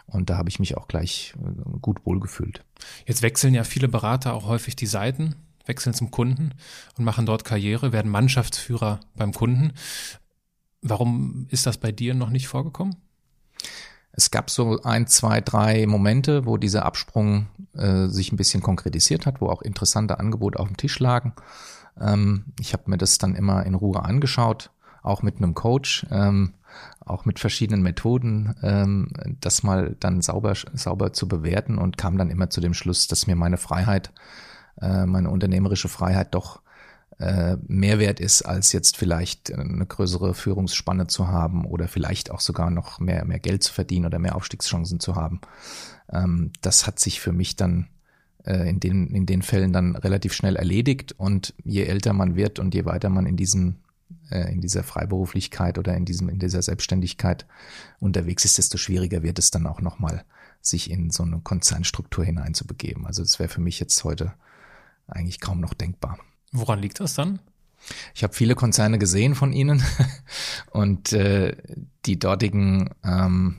Und 0.06 0.30
da 0.30 0.38
habe 0.38 0.50
ich 0.50 0.60
mich 0.60 0.78
auch 0.78 0.88
gleich 0.88 1.34
äh, 1.42 1.80
gut 1.82 2.06
wohlgefühlt. 2.06 2.64
Jetzt 3.08 3.24
wechseln 3.24 3.56
ja 3.56 3.64
viele 3.64 3.88
Berater 3.88 4.36
auch 4.36 4.46
häufig 4.46 4.76
die 4.76 4.86
Seiten, 4.86 5.36
wechseln 5.66 5.96
zum 5.96 6.12
Kunden 6.12 6.54
und 6.98 7.04
machen 7.04 7.26
dort 7.26 7.46
Karriere, 7.46 7.92
werden 7.92 8.12
Mannschaftsführer 8.12 9.00
beim 9.16 9.34
Kunden. 9.34 9.74
Warum 10.84 11.48
ist 11.50 11.66
das 11.66 11.80
bei 11.80 11.92
dir 11.92 12.14
noch 12.14 12.30
nicht 12.30 12.48
vorgekommen? 12.48 12.96
Es 14.18 14.32
gab 14.32 14.50
so 14.50 14.82
ein, 14.82 15.06
zwei, 15.06 15.42
drei 15.42 15.86
Momente, 15.86 16.48
wo 16.48 16.58
dieser 16.58 16.86
Absprung 16.86 17.46
äh, 17.76 18.08
sich 18.08 18.32
ein 18.32 18.38
bisschen 18.38 18.64
konkretisiert 18.64 19.28
hat, 19.28 19.42
wo 19.42 19.48
auch 19.48 19.62
interessante 19.62 20.20
Angebote 20.20 20.60
auf 20.60 20.68
dem 20.68 20.76
Tisch 20.76 21.00
lagen. 21.00 21.34
Ähm, 22.02 22.46
ich 22.60 22.74
habe 22.74 22.84
mir 22.88 22.98
das 22.98 23.20
dann 23.20 23.36
immer 23.36 23.64
in 23.68 23.76
Ruhe 23.76 24.04
angeschaut, 24.04 24.72
auch 25.04 25.22
mit 25.22 25.38
einem 25.38 25.54
Coach, 25.54 26.08
ähm, 26.10 26.54
auch 27.06 27.26
mit 27.26 27.38
verschiedenen 27.38 27.84
Methoden, 27.84 28.56
ähm, 28.64 29.12
das 29.40 29.62
mal 29.62 29.96
dann 30.00 30.22
sauber, 30.24 30.56
sauber 30.74 31.14
zu 31.14 31.28
bewerten 31.28 31.78
und 31.78 32.00
kam 32.00 32.18
dann 32.18 32.32
immer 32.32 32.50
zu 32.50 32.60
dem 32.60 32.74
Schluss, 32.74 33.08
dass 33.08 33.28
mir 33.28 33.36
meine 33.36 33.58
Freiheit, 33.58 34.12
äh, 34.82 35.06
meine 35.06 35.30
unternehmerische 35.30 35.90
Freiheit 35.90 36.34
doch 36.34 36.62
Mehrwert 37.20 38.20
ist, 38.20 38.44
als 38.44 38.72
jetzt 38.74 38.96
vielleicht 38.96 39.52
eine 39.52 39.86
größere 39.86 40.36
Führungsspanne 40.36 41.08
zu 41.08 41.28
haben 41.28 41.66
oder 41.66 41.88
vielleicht 41.88 42.30
auch 42.30 42.42
sogar 42.42 42.70
noch 42.70 43.00
mehr, 43.00 43.26
mehr 43.26 43.40
Geld 43.40 43.64
zu 43.64 43.74
verdienen 43.74 44.06
oder 44.06 44.20
mehr 44.20 44.36
Aufstiegschancen 44.36 45.00
zu 45.00 45.16
haben. 45.16 45.42
Ähm, 46.12 46.52
das 46.62 46.86
hat 46.86 47.00
sich 47.00 47.20
für 47.20 47.32
mich 47.32 47.56
dann 47.56 47.88
äh, 48.46 48.70
in, 48.70 48.80
den, 48.80 49.08
in 49.08 49.26
den 49.26 49.42
Fällen 49.42 49.74
dann 49.74 49.96
relativ 49.96 50.34
schnell 50.34 50.56
erledigt 50.56 51.14
und 51.14 51.54
je 51.64 51.84
älter 51.84 52.14
man 52.14 52.36
wird 52.36 52.60
und 52.60 52.74
je 52.74 52.86
weiter 52.86 53.10
man 53.10 53.26
in 53.26 53.36
diesem 53.36 53.78
äh, 54.30 54.52
in 54.52 54.62
dieser 54.62 54.84
Freiberuflichkeit 54.84 55.78
oder 55.78 55.96
in 55.96 56.06
diesem 56.06 56.30
in 56.30 56.40
dieser 56.40 56.62
Selbstständigkeit 56.62 57.46
unterwegs 58.00 58.46
ist, 58.46 58.58
desto 58.58 58.78
schwieriger 58.78 59.24
wird 59.24 59.40
es 59.40 59.52
dann 59.52 59.68
auch 59.68 59.82
nochmal, 59.82 60.24
sich 60.62 60.90
in 60.90 61.10
so 61.10 61.24
eine 61.24 61.40
Konzernstruktur 61.40 62.24
hineinzubegeben. 62.24 63.06
Also 63.06 63.22
das 63.24 63.40
wäre 63.40 63.50
für 63.50 63.62
mich 63.62 63.80
jetzt 63.80 64.04
heute 64.04 64.34
eigentlich 65.08 65.40
kaum 65.40 65.60
noch 65.60 65.74
denkbar. 65.74 66.18
Woran 66.52 66.80
liegt 66.80 67.00
das 67.00 67.14
dann? 67.14 67.40
Ich 68.14 68.24
habe 68.24 68.34
viele 68.34 68.56
Konzerne 68.56 68.98
gesehen 68.98 69.36
von 69.36 69.54
Ihnen 69.54 69.84
und 70.72 71.14
äh, 71.14 71.56
die 72.06 72.20
dortigen 72.20 72.90
ähm, 73.04 73.58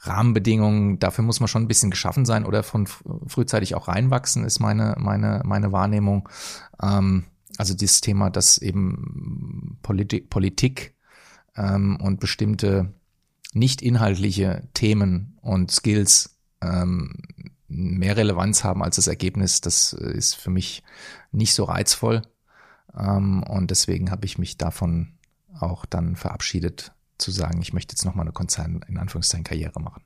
Rahmenbedingungen, 0.00 0.98
dafür 0.98 1.24
muss 1.24 1.40
man 1.40 1.48
schon 1.48 1.62
ein 1.62 1.68
bisschen 1.68 1.90
geschaffen 1.90 2.24
sein 2.24 2.44
oder 2.44 2.62
von 2.62 2.86
frühzeitig 2.86 3.74
auch 3.74 3.88
reinwachsen, 3.88 4.44
ist 4.44 4.60
meine, 4.60 4.94
meine, 4.98 5.42
meine 5.44 5.72
Wahrnehmung. 5.72 6.28
Ähm, 6.80 7.24
also 7.58 7.74
dieses 7.74 8.00
Thema, 8.00 8.30
dass 8.30 8.58
eben 8.58 9.78
Politik, 9.82 10.30
Politik 10.30 10.94
ähm, 11.56 11.98
und 12.00 12.20
bestimmte 12.20 12.92
nicht 13.52 13.82
inhaltliche 13.82 14.68
Themen 14.74 15.38
und 15.40 15.70
Skills 15.70 16.36
ähm, 16.60 17.14
mehr 17.68 18.16
Relevanz 18.16 18.64
haben 18.64 18.82
als 18.82 18.96
das 18.96 19.06
Ergebnis, 19.06 19.60
das 19.60 19.92
ist 19.92 20.34
für 20.34 20.50
mich 20.50 20.82
nicht 21.32 21.54
so 21.54 21.64
reizvoll. 21.64 22.22
Ähm, 22.96 23.42
und 23.42 23.70
deswegen 23.70 24.10
habe 24.10 24.26
ich 24.26 24.38
mich 24.38 24.56
davon 24.56 25.14
auch 25.58 25.86
dann 25.86 26.16
verabschiedet, 26.16 26.92
zu 27.18 27.30
sagen, 27.30 27.62
ich 27.62 27.72
möchte 27.72 27.94
jetzt 27.94 28.04
nochmal 28.04 28.24
eine 28.24 28.32
Konzern, 28.32 28.84
in 28.88 28.98
Anführungszeichen, 28.98 29.44
Karriere 29.44 29.80
machen. 29.80 30.02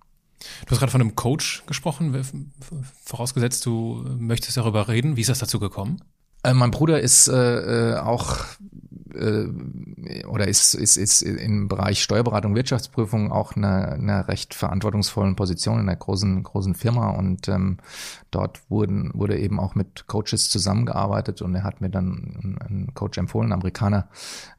Du 0.65 0.71
hast 0.71 0.79
gerade 0.79 0.93
von 0.93 1.01
einem 1.01 1.17
Coach 1.17 1.65
gesprochen, 1.67 2.25
vorausgesetzt, 3.05 3.67
du 3.67 4.05
möchtest 4.19 4.57
darüber 4.57 4.89
reden. 4.89 5.17
Wie 5.17 5.21
ist 5.21 5.29
das 5.29 5.41
dazu 5.41 5.61
gekommen? 5.61 6.03
Äh, 6.43 6.55
mein 6.55 6.71
Bruder 6.71 7.01
ist 7.01 7.29
äh, 7.29 7.93
äh 7.93 7.99
auch 7.99 8.39
äh, 9.15 10.25
oder 10.27 10.49
ist, 10.49 10.75
ist, 10.75 10.97
ist 10.97 11.23
im 11.23 11.69
Bereich 11.69 12.03
Steuerberatung, 12.03 12.55
Wirtschaftsprüfung 12.55 13.33
auch 13.33 13.57
eine, 13.57 13.93
eine 13.93 14.29
recht 14.29 14.55
verantwortungsvollen 14.55 15.37
Position 15.37 15.81
in 15.81 15.89
einer 15.89 15.97
großen, 15.97 16.43
großen 16.43 16.75
Firma. 16.75 17.11
Und 17.11 17.49
ähm, 17.49 17.79
dort 18.31 18.61
wurden, 18.71 19.11
wurde 19.15 19.39
eben 19.39 19.61
auch 19.61 19.75
mit 19.75 20.07
Coaches 20.07 20.49
zusammengearbeitet. 20.49 21.43
Und 21.43 21.55
er 21.55 21.65
hat 21.65 21.81
mir 21.81 21.91
dann 21.91 22.59
einen 22.61 22.95
Coach 22.95 23.19
empfohlen, 23.19 23.53
Amerikaner, 23.53 24.09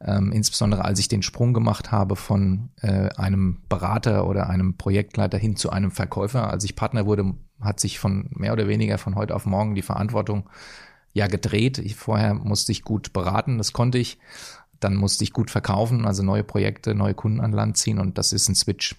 ähm, 0.02 0.32
insbesondere 0.32 0.86
als 0.86 1.00
ich 1.00 1.08
den 1.08 1.22
Sprung 1.22 1.54
gemacht 1.54 1.92
habe 1.92 2.16
von 2.16 2.70
äh, 2.82 3.10
einem 3.16 3.62
Berater 3.70 4.28
oder 4.28 4.50
einem 4.50 4.78
Projektleiter 4.78 5.38
hin 5.38 5.56
zu 5.56 5.70
einem 5.70 5.92
Verkäufer. 5.92 6.50
Als 6.50 6.64
ich 6.64 6.76
Partner 6.76 7.06
wurde, 7.06 7.36
hat 7.60 7.80
sich 7.80 8.00
von 8.00 8.30
mehr 8.32 8.54
oder 8.54 8.68
weniger 8.68 8.98
von 8.98 9.16
heute 9.16 9.36
auf 9.36 9.46
morgen 9.46 9.76
die 9.76 9.82
Verantwortung 9.82 10.50
ja 11.14 11.28
gedreht. 11.28 11.78
Ich, 11.78 11.96
vorher 11.96 12.34
musste 12.34 12.72
ich 12.72 12.84
gut 12.84 13.14
beraten, 13.14 13.58
das 13.58 13.74
konnte 13.74 13.98
ich. 13.98 14.18
Dann 14.80 14.96
musste 14.96 15.24
ich 15.24 15.34
gut 15.34 15.52
verkaufen, 15.52 16.06
also 16.06 16.24
neue 16.24 16.44
Projekte, 16.44 16.96
neue 16.96 17.14
Kunden 17.14 17.40
an 17.40 17.52
Land 17.52 17.78
ziehen 17.78 18.00
und 18.00 18.18
das 18.18 18.34
ist 18.34 18.50
ein 18.50 18.56
Switch, 18.56 18.96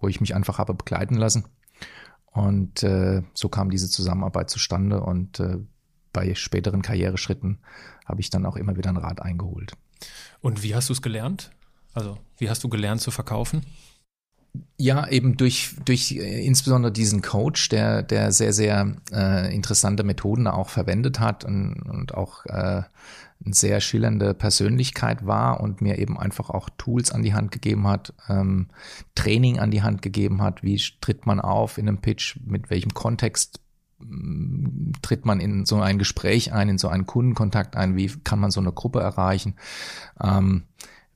wo 0.00 0.08
ich 0.08 0.20
mich 0.20 0.34
einfach 0.34 0.58
habe 0.58 0.74
begleiten 0.74 1.14
lassen. 1.14 1.44
Und 2.32 2.82
äh, 2.82 3.22
so 3.34 3.48
kam 3.48 3.70
diese 3.70 3.90
Zusammenarbeit 3.90 4.50
zustande 4.50 5.00
und 5.00 5.40
äh, 5.40 5.58
bei 6.12 6.34
späteren 6.34 6.80
Karriereschritten 6.80 7.58
habe 8.06 8.20
ich 8.20 8.30
dann 8.30 8.46
auch 8.46 8.56
immer 8.56 8.76
wieder 8.76 8.88
einen 8.88 8.98
Rat 8.98 9.20
eingeholt. 9.20 9.72
Und 10.40 10.62
wie 10.62 10.74
hast 10.74 10.88
du 10.88 10.94
es 10.94 11.02
gelernt? 11.02 11.50
Also 11.92 12.18
wie 12.38 12.48
hast 12.48 12.64
du 12.64 12.68
gelernt 12.68 13.00
zu 13.00 13.10
verkaufen? 13.10 13.62
Ja, 14.78 15.08
eben 15.08 15.36
durch, 15.36 15.76
durch 15.84 16.12
äh, 16.12 16.44
insbesondere 16.46 16.92
diesen 16.92 17.22
Coach, 17.22 17.68
der, 17.68 18.02
der 18.02 18.32
sehr, 18.32 18.52
sehr 18.52 18.96
äh, 19.12 19.54
interessante 19.54 20.04
Methoden 20.04 20.46
auch 20.46 20.68
verwendet 20.68 21.20
hat 21.20 21.44
und, 21.44 21.74
und 21.88 22.14
auch 22.14 22.44
äh, 22.46 22.82
eine 23.44 23.54
sehr 23.54 23.80
schillernde 23.80 24.34
Persönlichkeit 24.34 25.26
war 25.26 25.60
und 25.60 25.80
mir 25.80 25.98
eben 25.98 26.18
einfach 26.18 26.50
auch 26.50 26.68
Tools 26.78 27.12
an 27.12 27.22
die 27.22 27.34
Hand 27.34 27.50
gegeben 27.50 27.86
hat, 27.86 28.14
ähm, 28.28 28.68
Training 29.14 29.58
an 29.58 29.70
die 29.70 29.82
Hand 29.82 30.02
gegeben 30.02 30.42
hat, 30.42 30.62
wie 30.62 30.80
tritt 31.00 31.26
man 31.26 31.40
auf 31.40 31.78
in 31.78 31.88
einem 31.88 31.98
Pitch, 31.98 32.38
mit 32.44 32.70
welchem 32.70 32.94
Kontext 32.94 33.60
mm, 33.98 34.92
tritt 35.02 35.26
man 35.26 35.40
in 35.40 35.66
so 35.66 35.80
ein 35.80 35.98
Gespräch 35.98 36.52
ein, 36.52 36.68
in 36.68 36.78
so 36.78 36.88
einen 36.88 37.06
Kundenkontakt 37.06 37.76
ein, 37.76 37.96
wie 37.96 38.08
kann 38.08 38.40
man 38.40 38.50
so 38.50 38.60
eine 38.60 38.72
Gruppe 38.72 39.00
erreichen. 39.00 39.54
Ähm, 40.22 40.64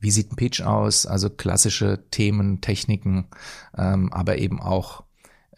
wie 0.00 0.10
sieht 0.10 0.32
ein 0.32 0.36
Pitch 0.36 0.62
aus, 0.62 1.06
also 1.06 1.30
klassische 1.30 2.04
Themen, 2.10 2.60
Techniken, 2.60 3.26
ähm, 3.76 4.12
aber 4.12 4.38
eben 4.38 4.60
auch, 4.60 5.04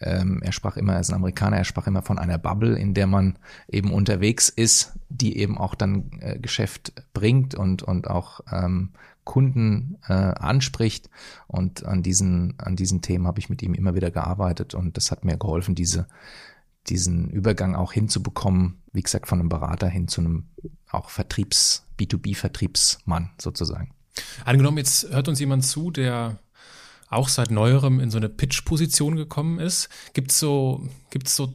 ähm, 0.01 0.41
er 0.43 0.51
sprach 0.51 0.75
immer, 0.75 0.93
er 0.93 0.99
ist 0.99 1.09
ein 1.09 1.15
Amerikaner, 1.15 1.57
er 1.57 1.63
sprach 1.63 1.87
immer 1.87 2.01
von 2.01 2.19
einer 2.19 2.37
Bubble, 2.37 2.77
in 2.77 2.93
der 2.93 3.07
man 3.07 3.39
eben 3.69 3.91
unterwegs 3.93 4.49
ist, 4.49 4.93
die 5.09 5.37
eben 5.37 5.57
auch 5.57 5.75
dann 5.75 6.11
äh, 6.19 6.37
Geschäft 6.39 6.93
bringt 7.13 7.55
und, 7.55 7.83
und 7.83 8.09
auch 8.09 8.41
ähm, 8.51 8.89
Kunden 9.23 9.97
äh, 10.07 10.13
anspricht. 10.13 11.09
Und 11.47 11.85
an 11.85 12.03
diesen, 12.03 12.55
an 12.57 12.75
diesen 12.75 13.01
Themen 13.01 13.27
habe 13.27 13.39
ich 13.39 13.49
mit 13.49 13.61
ihm 13.63 13.73
immer 13.73 13.95
wieder 13.95 14.11
gearbeitet 14.11 14.73
und 14.73 14.97
das 14.97 15.09
hat 15.11 15.23
mir 15.23 15.37
geholfen, 15.37 15.73
diese, 15.73 16.07
diesen 16.87 17.29
Übergang 17.29 17.75
auch 17.75 17.93
hinzubekommen, 17.93 18.81
wie 18.91 19.01
gesagt, 19.01 19.27
von 19.27 19.39
einem 19.39 19.49
Berater 19.49 19.87
hin 19.87 20.09
zu 20.09 20.19
einem 20.19 20.49
auch 20.91 21.09
Vertriebs, 21.09 21.85
B2B-Vertriebsmann 21.97 23.31
sozusagen. 23.39 23.91
Angenommen, 24.45 24.77
jetzt 24.77 25.09
hört 25.09 25.27
uns 25.27 25.39
jemand 25.39 25.65
zu, 25.65 25.91
der 25.91 26.39
auch 27.09 27.29
seit 27.29 27.51
neuerem 27.51 27.99
in 27.99 28.09
so 28.09 28.17
eine 28.17 28.29
Pitch-Position 28.29 29.15
gekommen 29.15 29.59
ist. 29.59 29.89
Gibt 30.13 30.31
es 30.31 30.39
so, 30.39 30.87
gibt's 31.09 31.35
so 31.35 31.53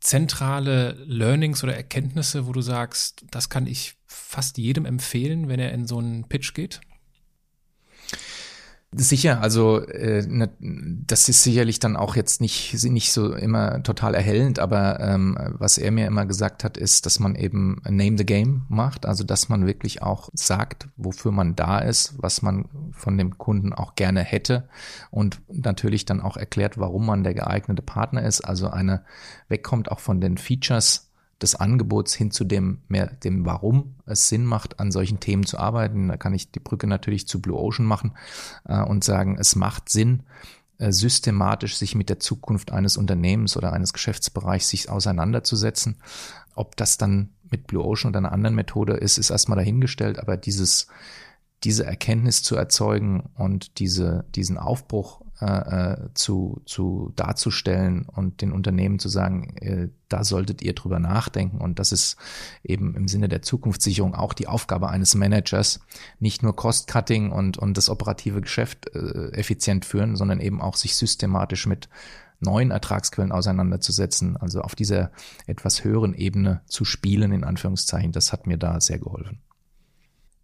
zentrale 0.00 0.92
Learnings 1.06 1.64
oder 1.64 1.74
Erkenntnisse, 1.74 2.46
wo 2.46 2.52
du 2.52 2.60
sagst, 2.60 3.24
das 3.30 3.48
kann 3.48 3.66
ich 3.66 3.94
fast 4.06 4.58
jedem 4.58 4.84
empfehlen, 4.84 5.48
wenn 5.48 5.60
er 5.60 5.72
in 5.72 5.86
so 5.86 5.98
einen 5.98 6.28
Pitch 6.28 6.54
geht? 6.54 6.80
Sicher, 8.90 9.42
also 9.42 9.82
äh, 9.82 10.26
ne, 10.26 10.48
das 10.60 11.28
ist 11.28 11.42
sicherlich 11.42 11.78
dann 11.78 11.94
auch 11.94 12.16
jetzt 12.16 12.40
nicht, 12.40 12.72
nicht 12.84 13.12
so 13.12 13.34
immer 13.34 13.82
total 13.82 14.14
erhellend, 14.14 14.58
aber 14.58 14.98
ähm, 15.00 15.36
was 15.58 15.76
er 15.76 15.90
mir 15.90 16.06
immer 16.06 16.24
gesagt 16.24 16.64
hat, 16.64 16.78
ist, 16.78 17.04
dass 17.04 17.20
man 17.20 17.34
eben 17.34 17.82
Name 17.84 18.16
the 18.16 18.24
Game 18.24 18.64
macht, 18.70 19.04
also 19.04 19.24
dass 19.24 19.50
man 19.50 19.66
wirklich 19.66 20.00
auch 20.00 20.30
sagt, 20.32 20.88
wofür 20.96 21.32
man 21.32 21.54
da 21.54 21.80
ist, 21.80 22.14
was 22.16 22.40
man 22.40 22.64
von 22.92 23.18
dem 23.18 23.36
Kunden 23.36 23.74
auch 23.74 23.94
gerne 23.94 24.22
hätte 24.22 24.70
und 25.10 25.42
natürlich 25.48 26.06
dann 26.06 26.22
auch 26.22 26.38
erklärt, 26.38 26.78
warum 26.78 27.04
man 27.04 27.24
der 27.24 27.34
geeignete 27.34 27.82
Partner 27.82 28.22
ist, 28.22 28.40
also 28.40 28.70
eine 28.70 29.04
wegkommt 29.48 29.90
auch 29.92 30.00
von 30.00 30.18
den 30.22 30.38
Features 30.38 31.07
des 31.40 31.54
Angebots 31.54 32.14
hin 32.14 32.30
zu 32.30 32.44
dem 32.44 32.82
mehr 32.88 33.06
dem 33.06 33.44
Warum 33.44 33.94
es 34.06 34.28
Sinn 34.28 34.44
macht, 34.44 34.80
an 34.80 34.90
solchen 34.90 35.20
Themen 35.20 35.46
zu 35.46 35.58
arbeiten. 35.58 36.08
Da 36.08 36.16
kann 36.16 36.34
ich 36.34 36.50
die 36.50 36.60
Brücke 36.60 36.86
natürlich 36.86 37.28
zu 37.28 37.40
Blue 37.40 37.58
Ocean 37.58 37.86
machen 37.86 38.14
äh, 38.64 38.82
und 38.82 39.04
sagen, 39.04 39.36
es 39.38 39.54
macht 39.54 39.88
Sinn, 39.88 40.24
äh, 40.78 40.90
systematisch 40.90 41.76
sich 41.76 41.94
mit 41.94 42.08
der 42.08 42.18
Zukunft 42.18 42.72
eines 42.72 42.96
Unternehmens 42.96 43.56
oder 43.56 43.72
eines 43.72 43.92
Geschäftsbereichs 43.92 44.68
sich 44.68 44.90
auseinanderzusetzen. 44.90 45.96
Ob 46.54 46.76
das 46.76 46.98
dann 46.98 47.30
mit 47.50 47.66
Blue 47.66 47.84
Ocean 47.84 48.10
oder 48.10 48.18
einer 48.18 48.32
anderen 48.32 48.56
Methode 48.56 48.94
ist, 48.94 49.18
ist 49.18 49.30
erstmal 49.30 49.58
dahingestellt, 49.58 50.18
aber 50.18 50.36
dieses 50.36 50.88
diese 51.64 51.84
Erkenntnis 51.84 52.42
zu 52.42 52.56
erzeugen 52.56 53.30
und 53.34 53.78
diese, 53.78 54.24
diesen 54.34 54.58
Aufbruch 54.58 55.22
äh, 55.40 55.96
zu, 56.14 56.62
zu 56.64 57.12
darzustellen 57.16 58.06
und 58.06 58.42
den 58.42 58.52
Unternehmen 58.52 58.98
zu 58.98 59.08
sagen, 59.08 59.56
äh, 59.58 59.88
da 60.08 60.24
solltet 60.24 60.62
ihr 60.62 60.74
drüber 60.74 60.98
nachdenken. 60.98 61.58
Und 61.58 61.78
das 61.78 61.92
ist 61.92 62.16
eben 62.64 62.94
im 62.96 63.08
Sinne 63.08 63.28
der 63.28 63.42
Zukunftssicherung 63.42 64.14
auch 64.14 64.32
die 64.32 64.48
Aufgabe 64.48 64.88
eines 64.88 65.14
Managers, 65.14 65.80
nicht 66.18 66.42
nur 66.42 66.56
Cost-Cutting 66.56 67.30
und, 67.30 67.58
und 67.58 67.76
das 67.76 67.88
operative 67.88 68.40
Geschäft 68.40 68.94
äh, 68.94 69.30
effizient 69.32 69.84
führen, 69.84 70.16
sondern 70.16 70.40
eben 70.40 70.60
auch 70.60 70.76
sich 70.76 70.96
systematisch 70.96 71.66
mit 71.66 71.88
neuen 72.40 72.70
Ertragsquellen 72.70 73.32
auseinanderzusetzen, 73.32 74.36
also 74.36 74.60
auf 74.60 74.74
dieser 74.74 75.10
etwas 75.46 75.84
höheren 75.84 76.14
Ebene 76.14 76.62
zu 76.66 76.84
spielen, 76.84 77.32
in 77.32 77.44
Anführungszeichen, 77.44 78.12
das 78.12 78.32
hat 78.32 78.46
mir 78.46 78.58
da 78.58 78.80
sehr 78.80 78.98
geholfen. 78.98 79.40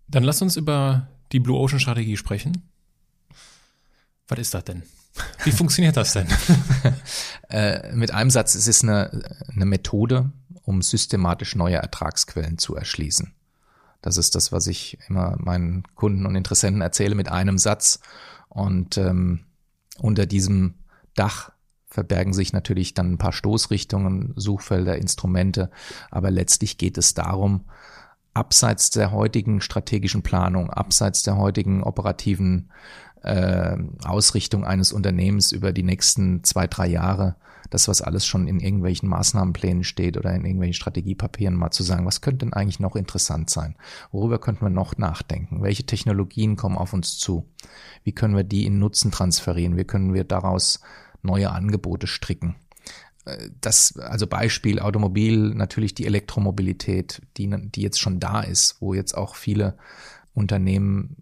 Dann 0.08 0.24
lass 0.24 0.42
uns 0.42 0.56
über 0.56 1.08
die 1.32 1.40
Blue 1.40 1.58
Ocean 1.58 1.80
Strategie 1.80 2.16
sprechen. 2.16 2.62
Was 4.28 4.38
ist 4.38 4.54
das 4.54 4.64
denn? 4.64 4.82
Wie 5.44 5.52
funktioniert 5.52 5.96
das 5.96 6.14
denn? 6.14 6.26
äh, 7.50 7.92
mit 7.92 8.12
einem 8.12 8.30
Satz, 8.30 8.54
es 8.54 8.66
ist 8.66 8.82
eine, 8.82 9.10
eine 9.48 9.66
Methode, 9.66 10.32
um 10.64 10.82
systematisch 10.82 11.54
neue 11.54 11.76
Ertragsquellen 11.76 12.58
zu 12.58 12.74
erschließen. 12.74 13.32
Das 14.02 14.16
ist 14.16 14.34
das, 14.34 14.52
was 14.52 14.66
ich 14.66 14.98
immer 15.08 15.36
meinen 15.38 15.84
Kunden 15.94 16.26
und 16.26 16.36
Interessenten 16.36 16.82
erzähle 16.82 17.14
mit 17.14 17.30
einem 17.30 17.58
Satz. 17.58 18.00
Und 18.48 18.98
ähm, 18.98 19.46
unter 19.98 20.26
diesem 20.26 20.74
Dach 21.14 21.52
verbergen 21.88 22.32
sich 22.32 22.52
natürlich 22.52 22.94
dann 22.94 23.12
ein 23.12 23.18
paar 23.18 23.32
Stoßrichtungen, 23.32 24.32
Suchfelder, 24.36 24.98
Instrumente. 24.98 25.70
Aber 26.10 26.30
letztlich 26.30 26.76
geht 26.76 26.98
es 26.98 27.14
darum, 27.14 27.64
abseits 28.34 28.90
der 28.90 29.12
heutigen 29.12 29.60
strategischen 29.60 30.22
Planung, 30.22 30.70
abseits 30.70 31.22
der 31.22 31.36
heutigen 31.36 31.82
operativen 31.82 32.70
äh, 33.24 33.76
Ausrichtung 34.04 34.64
eines 34.64 34.92
Unternehmens 34.92 35.50
über 35.52 35.72
die 35.72 35.82
nächsten 35.82 36.44
zwei, 36.44 36.66
drei 36.66 36.86
Jahre, 36.86 37.36
das, 37.70 37.88
was 37.88 38.02
alles 38.02 38.26
schon 38.26 38.46
in 38.46 38.60
irgendwelchen 38.60 39.08
Maßnahmenplänen 39.08 39.82
steht 39.82 40.16
oder 40.18 40.32
in 40.34 40.44
irgendwelchen 40.44 40.74
Strategiepapieren, 40.74 41.56
mal 41.56 41.70
zu 41.70 41.82
sagen, 41.82 42.04
was 42.04 42.20
könnte 42.20 42.44
denn 42.44 42.52
eigentlich 42.52 42.80
noch 42.80 42.94
interessant 42.94 43.48
sein? 43.48 43.76
Worüber 44.12 44.38
könnten 44.38 44.64
wir 44.64 44.70
noch 44.70 44.98
nachdenken? 44.98 45.62
Welche 45.62 45.84
Technologien 45.84 46.56
kommen 46.56 46.76
auf 46.76 46.92
uns 46.92 47.16
zu? 47.16 47.48
Wie 48.02 48.12
können 48.12 48.36
wir 48.36 48.44
die 48.44 48.66
in 48.66 48.78
Nutzen 48.78 49.10
transferieren? 49.10 49.76
Wie 49.78 49.84
können 49.84 50.12
wir 50.12 50.24
daraus 50.24 50.80
neue 51.22 51.50
Angebote 51.50 52.06
stricken? 52.06 52.56
Äh, 53.24 53.48
das, 53.60 53.96
also 53.96 54.26
Beispiel 54.26 54.80
Automobil, 54.80 55.54
natürlich 55.54 55.94
die 55.94 56.06
Elektromobilität, 56.06 57.22
die, 57.38 57.48
die 57.48 57.80
jetzt 57.80 58.00
schon 58.00 58.20
da 58.20 58.42
ist, 58.42 58.76
wo 58.80 58.92
jetzt 58.92 59.16
auch 59.16 59.34
viele 59.34 59.78
Unternehmen 60.34 61.16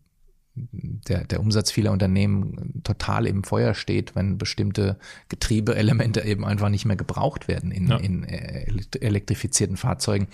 der, 0.55 1.25
der 1.25 1.41
Umsatz 1.41 1.71
vieler 1.71 1.93
Unternehmen 1.93 2.83
total 2.85 3.27
im 3.27 3.43
Feuer 3.43 3.75
steht, 3.75 4.15
wenn 4.15 4.39
bestimmte 4.39 4.99
Getriebeelemente 5.29 6.23
eben 6.23 6.45
einfach 6.45 6.69
nicht 6.69 6.85
mehr 6.85 6.97
gebraucht 6.97 7.49
werden 7.49 7.71
in, 7.71 7.89
ja. 7.89 7.97
in 7.97 8.25
äh, 8.25 8.67
elektrifizierten 9.01 9.77
Fahrzeugen, 9.77 10.29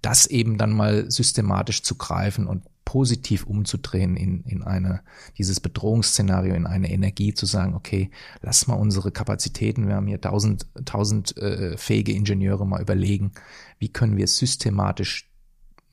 das 0.00 0.26
eben 0.26 0.58
dann 0.58 0.72
mal 0.72 1.10
systematisch 1.10 1.82
zu 1.82 1.96
greifen 1.96 2.46
und 2.46 2.62
positiv 2.84 3.46
umzudrehen 3.46 4.16
in, 4.16 4.44
in 4.44 4.62
eine, 4.62 5.00
dieses 5.38 5.58
Bedrohungsszenario, 5.58 6.54
in 6.54 6.66
eine 6.66 6.90
Energie 6.90 7.34
zu 7.34 7.46
sagen, 7.46 7.74
okay, 7.74 8.10
lass 8.42 8.66
mal 8.66 8.74
unsere 8.74 9.10
Kapazitäten, 9.10 9.88
wir 9.88 9.96
haben 9.96 10.06
hier 10.06 10.20
tausend, 10.20 10.66
tausend 10.84 11.36
äh, 11.38 11.76
fähige 11.76 12.12
Ingenieure 12.12 12.66
mal 12.66 12.82
überlegen, 12.82 13.32
wie 13.78 13.88
können 13.88 14.16
wir 14.16 14.28
systematisch 14.28 15.28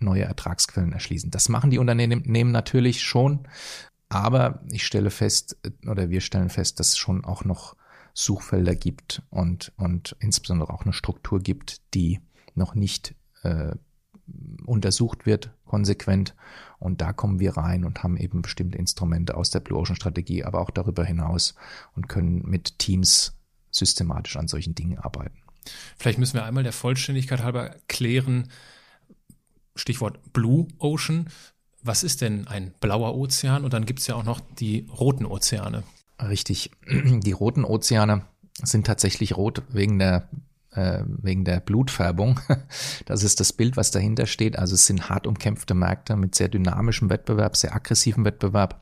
neue 0.01 0.23
Ertragsquellen 0.23 0.93
erschließen. 0.93 1.31
Das 1.31 1.49
machen 1.49 1.71
die 1.71 1.79
Unternehmen 1.79 2.51
natürlich 2.51 3.01
schon, 3.01 3.47
aber 4.09 4.61
ich 4.69 4.85
stelle 4.85 5.09
fest, 5.09 5.57
oder 5.87 6.09
wir 6.09 6.21
stellen 6.21 6.49
fest, 6.49 6.79
dass 6.79 6.89
es 6.89 6.97
schon 6.97 7.23
auch 7.23 7.45
noch 7.45 7.75
Suchfelder 8.13 8.75
gibt 8.75 9.21
und, 9.29 9.71
und 9.77 10.15
insbesondere 10.19 10.73
auch 10.73 10.83
eine 10.83 10.93
Struktur 10.93 11.39
gibt, 11.39 11.81
die 11.93 12.19
noch 12.55 12.75
nicht 12.75 13.15
äh, 13.43 13.73
untersucht 14.65 15.25
wird, 15.25 15.51
konsequent. 15.65 16.35
Und 16.79 17.01
da 17.01 17.13
kommen 17.13 17.39
wir 17.39 17.57
rein 17.57 17.85
und 17.85 18.03
haben 18.03 18.17
eben 18.17 18.41
bestimmte 18.41 18.77
Instrumente 18.77 19.35
aus 19.35 19.49
der 19.49 19.59
Blue 19.61 19.79
Ocean 19.79 19.95
Strategie, 19.95 20.43
aber 20.43 20.61
auch 20.61 20.71
darüber 20.71 21.05
hinaus 21.05 21.55
und 21.95 22.09
können 22.09 22.41
mit 22.45 22.79
Teams 22.79 23.37
systematisch 23.71 24.35
an 24.35 24.47
solchen 24.47 24.75
Dingen 24.75 24.97
arbeiten. 24.97 25.37
Vielleicht 25.97 26.19
müssen 26.19 26.35
wir 26.35 26.45
einmal 26.45 26.63
der 26.63 26.73
Vollständigkeit 26.73 27.43
halber 27.43 27.75
klären, 27.87 28.49
Stichwort 29.75 30.33
Blue 30.33 30.67
Ocean. 30.79 31.29
Was 31.83 32.03
ist 32.03 32.21
denn 32.21 32.47
ein 32.47 32.73
blauer 32.79 33.15
Ozean? 33.15 33.63
Und 33.63 33.73
dann 33.73 33.85
gibt 33.85 33.99
es 33.99 34.07
ja 34.07 34.15
auch 34.15 34.23
noch 34.23 34.39
die 34.39 34.87
roten 34.99 35.25
Ozeane. 35.25 35.83
Richtig. 36.21 36.71
Die 36.87 37.31
roten 37.31 37.65
Ozeane 37.65 38.25
sind 38.61 38.85
tatsächlich 38.85 39.37
rot 39.37 39.63
wegen 39.69 39.97
der 39.97 40.29
äh, 40.71 41.03
wegen 41.05 41.43
der 41.43 41.59
Blutfärbung. 41.59 42.39
Das 43.05 43.23
ist 43.23 43.39
das 43.39 43.51
Bild, 43.51 43.77
was 43.77 43.91
dahinter 43.91 44.25
steht. 44.25 44.57
Also 44.57 44.75
es 44.75 44.85
sind 44.85 45.09
hart 45.09 45.27
umkämpfte 45.27 45.73
Märkte 45.73 46.15
mit 46.15 46.35
sehr 46.35 46.47
dynamischem 46.47 47.09
Wettbewerb, 47.09 47.57
sehr 47.57 47.75
aggressivem 47.75 48.23
Wettbewerb. 48.23 48.81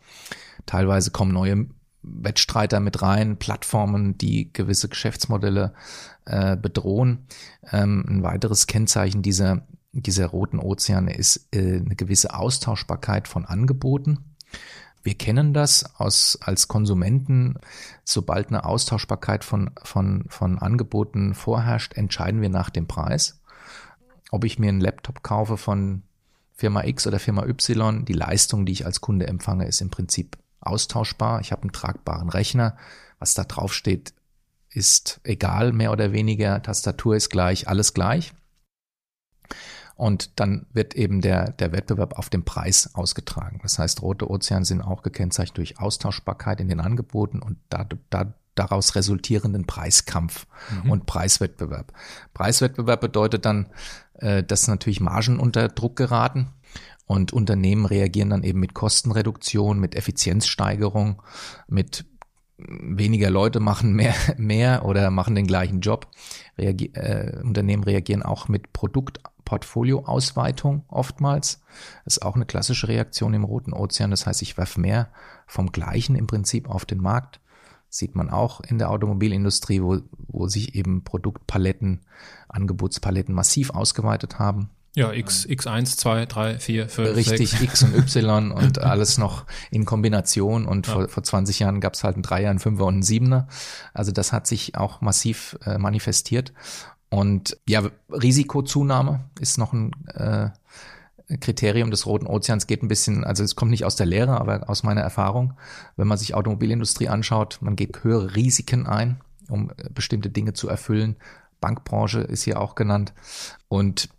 Teilweise 0.65 1.09
kommen 1.11 1.31
neue 1.31 1.67
Wettstreiter 2.01 2.79
mit 2.79 3.01
rein, 3.01 3.37
Plattformen, 3.37 4.17
die 4.17 4.53
gewisse 4.53 4.87
Geschäftsmodelle 4.87 5.73
äh, 6.25 6.55
bedrohen. 6.57 7.25
Ähm, 7.71 8.05
ein 8.07 8.23
weiteres 8.23 8.67
Kennzeichen 8.67 9.21
dieser 9.21 9.65
dieser 9.91 10.27
roten 10.27 10.59
Ozeane 10.59 11.15
ist 11.15 11.47
äh, 11.53 11.77
eine 11.77 11.95
gewisse 11.95 12.33
Austauschbarkeit 12.33 13.27
von 13.27 13.45
Angeboten. 13.45 14.35
Wir 15.01 15.15
kennen 15.15 15.53
das 15.53 15.95
aus, 15.95 16.37
als 16.41 16.67
Konsumenten. 16.67 17.55
Sobald 18.03 18.49
eine 18.49 18.65
Austauschbarkeit 18.65 19.43
von, 19.43 19.71
von, 19.81 20.25
von 20.27 20.59
Angeboten 20.59 21.33
vorherrscht, 21.33 21.93
entscheiden 21.95 22.41
wir 22.41 22.49
nach 22.49 22.69
dem 22.69 22.87
Preis. 22.87 23.41
Ob 24.31 24.43
ich 24.43 24.59
mir 24.59 24.69
einen 24.69 24.81
Laptop 24.81 25.23
kaufe 25.23 25.57
von 25.57 26.03
Firma 26.53 26.83
X 26.83 27.07
oder 27.07 27.19
Firma 27.19 27.45
Y, 27.45 28.03
die 28.05 28.13
Leistung, 28.13 28.65
die 28.65 28.73
ich 28.73 28.85
als 28.85 29.01
Kunde 29.01 29.27
empfange, 29.27 29.65
ist 29.65 29.81
im 29.81 29.89
Prinzip 29.89 30.37
austauschbar. 30.59 31.39
Ich 31.39 31.51
habe 31.51 31.63
einen 31.63 31.71
tragbaren 31.71 32.29
Rechner. 32.29 32.77
Was 33.17 33.33
da 33.33 33.45
drauf 33.45 33.73
steht, 33.73 34.13
ist 34.69 35.21
egal, 35.23 35.71
mehr 35.71 35.91
oder 35.91 36.11
weniger. 36.11 36.61
Tastatur 36.61 37.15
ist 37.15 37.29
gleich, 37.29 37.67
alles 37.67 37.93
gleich. 37.93 38.33
Und 39.99 40.39
dann 40.39 40.65
wird 40.71 40.95
eben 40.95 41.19
der, 41.19 41.51
der 41.51 41.73
Wettbewerb 41.73 42.17
auf 42.17 42.29
den 42.29 42.45
Preis 42.45 42.95
ausgetragen. 42.95 43.59
Das 43.63 43.79
heißt, 43.79 44.01
rote 44.01 44.31
Ozeane 44.31 44.63
sind 44.63 44.81
auch 44.81 45.03
gekennzeichnet 45.03 45.57
durch 45.57 45.77
Austauschbarkeit 45.77 46.61
in 46.61 46.69
den 46.69 46.79
Angeboten 46.79 47.41
und 47.41 47.57
da, 47.67 47.85
da, 48.09 48.33
daraus 48.55 48.95
resultierenden 48.95 49.67
Preiskampf 49.67 50.47
mhm. 50.85 50.91
und 50.91 51.05
Preiswettbewerb. 51.05 51.91
Preiswettbewerb 52.33 53.01
bedeutet 53.01 53.43
dann, 53.43 53.67
äh, 54.13 54.41
dass 54.41 54.69
natürlich 54.69 55.01
Margen 55.01 55.37
unter 55.37 55.67
Druck 55.67 55.97
geraten. 55.97 56.47
Und 57.05 57.33
Unternehmen 57.33 57.85
reagieren 57.85 58.29
dann 58.29 58.43
eben 58.43 58.61
mit 58.61 58.73
Kostenreduktion, 58.73 59.81
mit 59.81 59.95
Effizienzsteigerung, 59.95 61.21
mit 61.67 62.05
weniger 62.57 63.29
Leute 63.29 63.59
machen 63.59 63.93
mehr, 63.93 64.15
mehr 64.37 64.85
oder 64.85 65.11
machen 65.11 65.35
den 65.35 65.47
gleichen 65.47 65.81
Job. 65.81 66.07
Reagier, 66.57 66.95
äh, 66.95 67.41
Unternehmen 67.43 67.83
reagieren 67.83 68.23
auch 68.23 68.47
mit 68.47 68.71
Produkt 68.71 69.19
Portfolioausweitung 69.49 70.83
oftmals. 70.89 71.59
Das 72.05 72.17
ist 72.17 72.23
auch 72.23 72.35
eine 72.35 72.45
klassische 72.45 72.87
Reaktion 72.87 73.33
im 73.33 73.43
Roten 73.43 73.73
Ozean. 73.73 74.11
Das 74.11 74.27
heißt, 74.27 74.43
ich 74.43 74.57
werfe 74.57 74.79
mehr 74.79 75.09
vom 75.47 75.71
Gleichen 75.71 76.15
im 76.15 76.27
Prinzip 76.27 76.69
auf 76.69 76.85
den 76.85 76.99
Markt. 76.99 77.39
Sieht 77.89 78.15
man 78.15 78.29
auch 78.29 78.61
in 78.61 78.77
der 78.77 78.91
Automobilindustrie, 78.91 79.81
wo, 79.81 80.01
wo 80.27 80.47
sich 80.47 80.75
eben 80.75 81.03
Produktpaletten, 81.03 82.01
Angebotspaletten 82.47 83.33
massiv 83.33 83.71
ausgeweitet 83.71 84.37
haben. 84.37 84.69
Ja, 84.95 85.13
X, 85.13 85.47
X1, 85.47 85.97
2, 85.97 86.27
3, 86.27 86.59
4, 86.59 86.89
5, 86.89 87.15
Richtig, 87.15 87.49
6. 87.49 87.63
X 87.63 87.83
und 87.83 87.95
Y 87.95 88.51
und 88.55 88.79
alles 88.83 89.17
noch 89.17 89.47
in 89.71 89.85
Kombination. 89.85 90.67
Und 90.67 90.85
ja. 90.85 90.93
vor, 90.93 91.09
vor 91.09 91.23
20 91.23 91.57
Jahren 91.57 91.81
gab 91.81 91.95
es 91.95 92.03
halt 92.03 92.17
ein 92.17 92.21
Dreier, 92.21 92.51
ein 92.51 92.59
Fünfer 92.59 92.85
und 92.85 92.99
ein 92.99 93.03
Siebener. 93.03 93.47
Also 93.95 94.11
das 94.11 94.31
hat 94.31 94.45
sich 94.45 94.75
auch 94.75 95.01
massiv 95.01 95.57
äh, 95.65 95.79
manifestiert. 95.79 96.53
Und 97.09 97.57
ja, 97.67 97.83
Risikozunahme 98.09 99.21
ist 99.39 99.57
noch 99.57 99.73
ein 99.73 99.91
äh, 100.13 100.49
Kriterium 101.37 101.91
des 101.91 102.05
Roten 102.05 102.27
Ozeans, 102.27 102.67
geht 102.67 102.83
ein 102.83 102.87
bisschen, 102.87 103.23
also 103.23 103.43
es 103.43 103.55
kommt 103.55 103.71
nicht 103.71 103.85
aus 103.85 103.95
der 103.95 104.05
Lehre, 104.05 104.39
aber 104.39 104.69
aus 104.69 104.83
meiner 104.83 105.01
Erfahrung. 105.01 105.53
Wenn 105.95 106.07
man 106.07 106.17
sich 106.17 106.33
Automobilindustrie 106.33 107.09
anschaut, 107.09 107.59
man 107.61 107.75
geht 107.75 108.03
höhere 108.03 108.35
Risiken 108.35 108.87
ein, 108.87 109.21
um 109.49 109.71
äh, 109.71 109.89
bestimmte 109.93 110.29
Dinge 110.29 110.53
zu 110.53 110.67
erfüllen. 110.69 111.15
Bankbranche 111.61 112.21
ist 112.21 112.43
hier 112.43 112.59
auch 112.59 112.75
genannt. 112.75 113.13
Und 113.67 114.09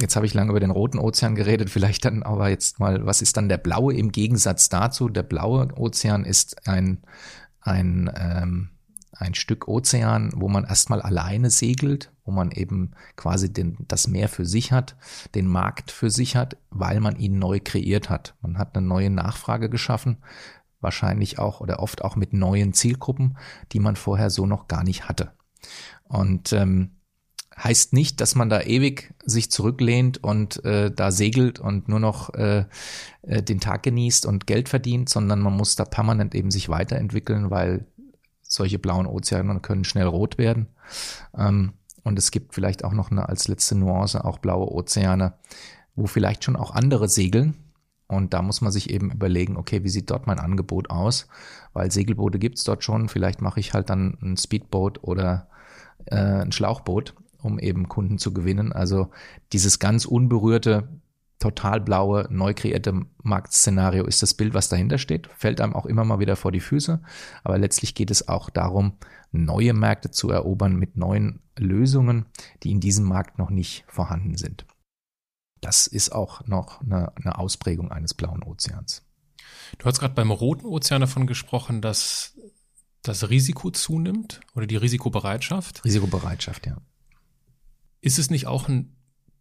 Jetzt 0.00 0.14
habe 0.14 0.26
ich 0.26 0.34
lange 0.34 0.50
über 0.50 0.60
den 0.60 0.70
roten 0.70 0.98
Ozean 0.98 1.34
geredet, 1.34 1.70
vielleicht 1.70 2.04
dann 2.04 2.22
aber 2.22 2.48
jetzt 2.48 2.78
mal, 2.78 3.04
was 3.04 3.20
ist 3.20 3.36
dann 3.36 3.48
der 3.48 3.58
blaue 3.58 3.94
im 3.94 4.12
Gegensatz 4.12 4.68
dazu? 4.68 5.08
Der 5.08 5.24
blaue 5.24 5.68
Ozean 5.76 6.24
ist 6.24 6.68
ein, 6.68 7.02
ein, 7.60 8.10
ähm, 8.16 8.70
ein 9.18 9.34
Stück 9.34 9.66
Ozean, 9.66 10.30
wo 10.34 10.48
man 10.48 10.64
erstmal 10.64 11.02
alleine 11.02 11.50
segelt, 11.50 12.12
wo 12.24 12.30
man 12.30 12.52
eben 12.52 12.92
quasi 13.16 13.52
den, 13.52 13.76
das 13.88 14.06
Meer 14.06 14.28
für 14.28 14.44
sich 14.44 14.70
hat, 14.70 14.96
den 15.34 15.46
Markt 15.46 15.90
für 15.90 16.10
sich 16.10 16.36
hat, 16.36 16.56
weil 16.70 17.00
man 17.00 17.16
ihn 17.16 17.38
neu 17.38 17.60
kreiert 17.62 18.10
hat. 18.10 18.34
Man 18.40 18.58
hat 18.58 18.76
eine 18.76 18.86
neue 18.86 19.10
Nachfrage 19.10 19.68
geschaffen, 19.68 20.18
wahrscheinlich 20.80 21.38
auch 21.38 21.60
oder 21.60 21.80
oft 21.80 22.02
auch 22.02 22.14
mit 22.14 22.32
neuen 22.32 22.72
Zielgruppen, 22.72 23.36
die 23.72 23.80
man 23.80 23.96
vorher 23.96 24.30
so 24.30 24.46
noch 24.46 24.68
gar 24.68 24.84
nicht 24.84 25.08
hatte. 25.08 25.32
Und 26.04 26.52
ähm, 26.52 26.92
heißt 27.56 27.92
nicht, 27.92 28.20
dass 28.20 28.36
man 28.36 28.48
da 28.48 28.60
ewig 28.60 29.12
sich 29.24 29.50
zurücklehnt 29.50 30.22
und 30.22 30.64
äh, 30.64 30.92
da 30.92 31.10
segelt 31.10 31.58
und 31.58 31.88
nur 31.88 31.98
noch 31.98 32.32
äh, 32.34 32.66
äh, 33.22 33.42
den 33.42 33.58
Tag 33.58 33.82
genießt 33.82 34.26
und 34.26 34.46
Geld 34.46 34.68
verdient, 34.68 35.08
sondern 35.08 35.40
man 35.40 35.56
muss 35.56 35.74
da 35.74 35.84
permanent 35.84 36.36
eben 36.36 36.52
sich 36.52 36.68
weiterentwickeln, 36.68 37.50
weil 37.50 37.84
solche 38.48 38.78
blauen 38.78 39.06
Ozeane 39.06 39.60
können 39.60 39.84
schnell 39.84 40.06
rot 40.06 40.38
werden. 40.38 40.66
Ähm, 41.36 41.74
und 42.02 42.18
es 42.18 42.30
gibt 42.30 42.54
vielleicht 42.54 42.84
auch 42.84 42.92
noch 42.92 43.10
eine 43.10 43.28
als 43.28 43.46
letzte 43.46 43.76
Nuance 43.76 44.24
auch 44.24 44.38
blaue 44.38 44.72
Ozeane, 44.72 45.34
wo 45.94 46.06
vielleicht 46.06 46.42
schon 46.42 46.56
auch 46.56 46.72
andere 46.72 47.08
segeln. 47.08 47.54
Und 48.08 48.32
da 48.32 48.40
muss 48.40 48.62
man 48.62 48.72
sich 48.72 48.90
eben 48.90 49.10
überlegen, 49.10 49.56
okay, 49.56 49.84
wie 49.84 49.90
sieht 49.90 50.10
dort 50.10 50.26
mein 50.26 50.38
Angebot 50.38 50.90
aus? 50.90 51.28
Weil 51.74 51.92
Segelboote 51.92 52.38
gibt's 52.38 52.64
dort 52.64 52.82
schon. 52.82 53.08
Vielleicht 53.08 53.42
mache 53.42 53.60
ich 53.60 53.74
halt 53.74 53.90
dann 53.90 54.16
ein 54.22 54.36
Speedboot 54.38 55.04
oder 55.04 55.48
äh, 56.06 56.16
ein 56.16 56.52
Schlauchboot 56.52 57.14
um 57.42 57.58
eben 57.58 57.88
Kunden 57.88 58.18
zu 58.18 58.32
gewinnen. 58.32 58.72
Also 58.72 59.08
dieses 59.52 59.78
ganz 59.78 60.04
unberührte, 60.04 60.88
total 61.38 61.80
blaue, 61.80 62.26
neu 62.30 62.52
kreierte 62.52 63.02
Marktszenario 63.22 64.04
ist 64.04 64.22
das 64.22 64.34
Bild, 64.34 64.54
was 64.54 64.68
dahinter 64.68 64.98
steht, 64.98 65.28
fällt 65.36 65.60
einem 65.60 65.74
auch 65.74 65.86
immer 65.86 66.04
mal 66.04 66.18
wieder 66.18 66.36
vor 66.36 66.52
die 66.52 66.60
Füße. 66.60 67.00
Aber 67.44 67.58
letztlich 67.58 67.94
geht 67.94 68.10
es 68.10 68.28
auch 68.28 68.50
darum, 68.50 68.94
neue 69.30 69.72
Märkte 69.72 70.10
zu 70.10 70.30
erobern 70.30 70.76
mit 70.76 70.96
neuen 70.96 71.40
Lösungen, 71.56 72.26
die 72.62 72.70
in 72.70 72.80
diesem 72.80 73.04
Markt 73.04 73.38
noch 73.38 73.50
nicht 73.50 73.84
vorhanden 73.88 74.36
sind. 74.36 74.66
Das 75.60 75.86
ist 75.86 76.10
auch 76.10 76.46
noch 76.46 76.80
eine, 76.80 77.12
eine 77.16 77.38
Ausprägung 77.38 77.90
eines 77.90 78.14
blauen 78.14 78.42
Ozeans. 78.42 79.04
Du 79.78 79.86
hast 79.86 80.00
gerade 80.00 80.14
beim 80.14 80.30
Roten 80.30 80.66
Ozean 80.66 81.00
davon 81.00 81.26
gesprochen, 81.26 81.80
dass 81.80 82.36
das 83.02 83.30
Risiko 83.30 83.70
zunimmt 83.70 84.40
oder 84.54 84.66
die 84.66 84.76
Risikobereitschaft. 84.76 85.84
Risikobereitschaft, 85.84 86.66
ja. 86.66 86.78
Ist 88.00 88.18
es 88.18 88.30
nicht 88.30 88.46
auch 88.46 88.68
ein 88.68 88.96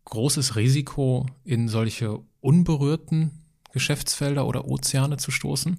großes 0.10 0.56
Risiko, 0.56 1.26
in 1.44 1.68
solche 1.68 2.20
unberührten 2.40 3.44
Geschäftsfelder 3.74 4.48
oder 4.48 4.66
Ozeane 4.66 5.18
zu 5.18 5.32
stoßen? 5.32 5.78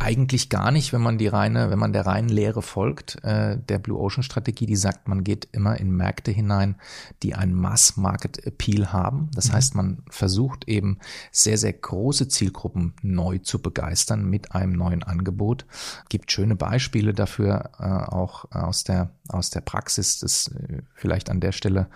Eigentlich 0.00 0.48
gar 0.48 0.70
nicht, 0.70 0.92
wenn 0.92 1.00
man 1.00 1.18
die 1.18 1.26
reine, 1.26 1.70
wenn 1.70 1.78
man 1.78 1.92
der 1.92 2.06
reinen 2.06 2.28
Lehre 2.28 2.62
folgt, 2.62 3.22
äh, 3.24 3.58
der 3.58 3.80
Blue 3.80 3.98
Ocean 3.98 4.22
Strategie, 4.22 4.66
die 4.66 4.76
sagt, 4.76 5.08
man 5.08 5.24
geht 5.24 5.48
immer 5.50 5.80
in 5.80 5.90
Märkte 5.90 6.30
hinein, 6.30 6.76
die 7.24 7.34
einen 7.34 7.54
Mass 7.54 7.96
Market 7.96 8.46
Appeal 8.46 8.92
haben. 8.92 9.28
Das 9.34 9.48
mhm. 9.48 9.52
heißt, 9.54 9.74
man 9.74 10.04
versucht 10.08 10.68
eben 10.68 10.98
sehr, 11.32 11.58
sehr 11.58 11.72
große 11.72 12.28
Zielgruppen 12.28 12.94
neu 13.02 13.38
zu 13.38 13.60
begeistern 13.60 14.24
mit 14.24 14.52
einem 14.52 14.74
neuen 14.74 15.02
Angebot. 15.02 15.66
Gibt 16.08 16.30
schöne 16.30 16.54
Beispiele 16.54 17.12
dafür, 17.12 17.70
äh, 17.80 17.84
auch 17.84 18.44
aus 18.52 18.84
der, 18.84 19.10
aus 19.26 19.50
der 19.50 19.62
Praxis, 19.62 20.20
das 20.20 20.48
äh, 20.48 20.82
vielleicht 20.94 21.28
an 21.28 21.40
der 21.40 21.52
Stelle 21.52 21.88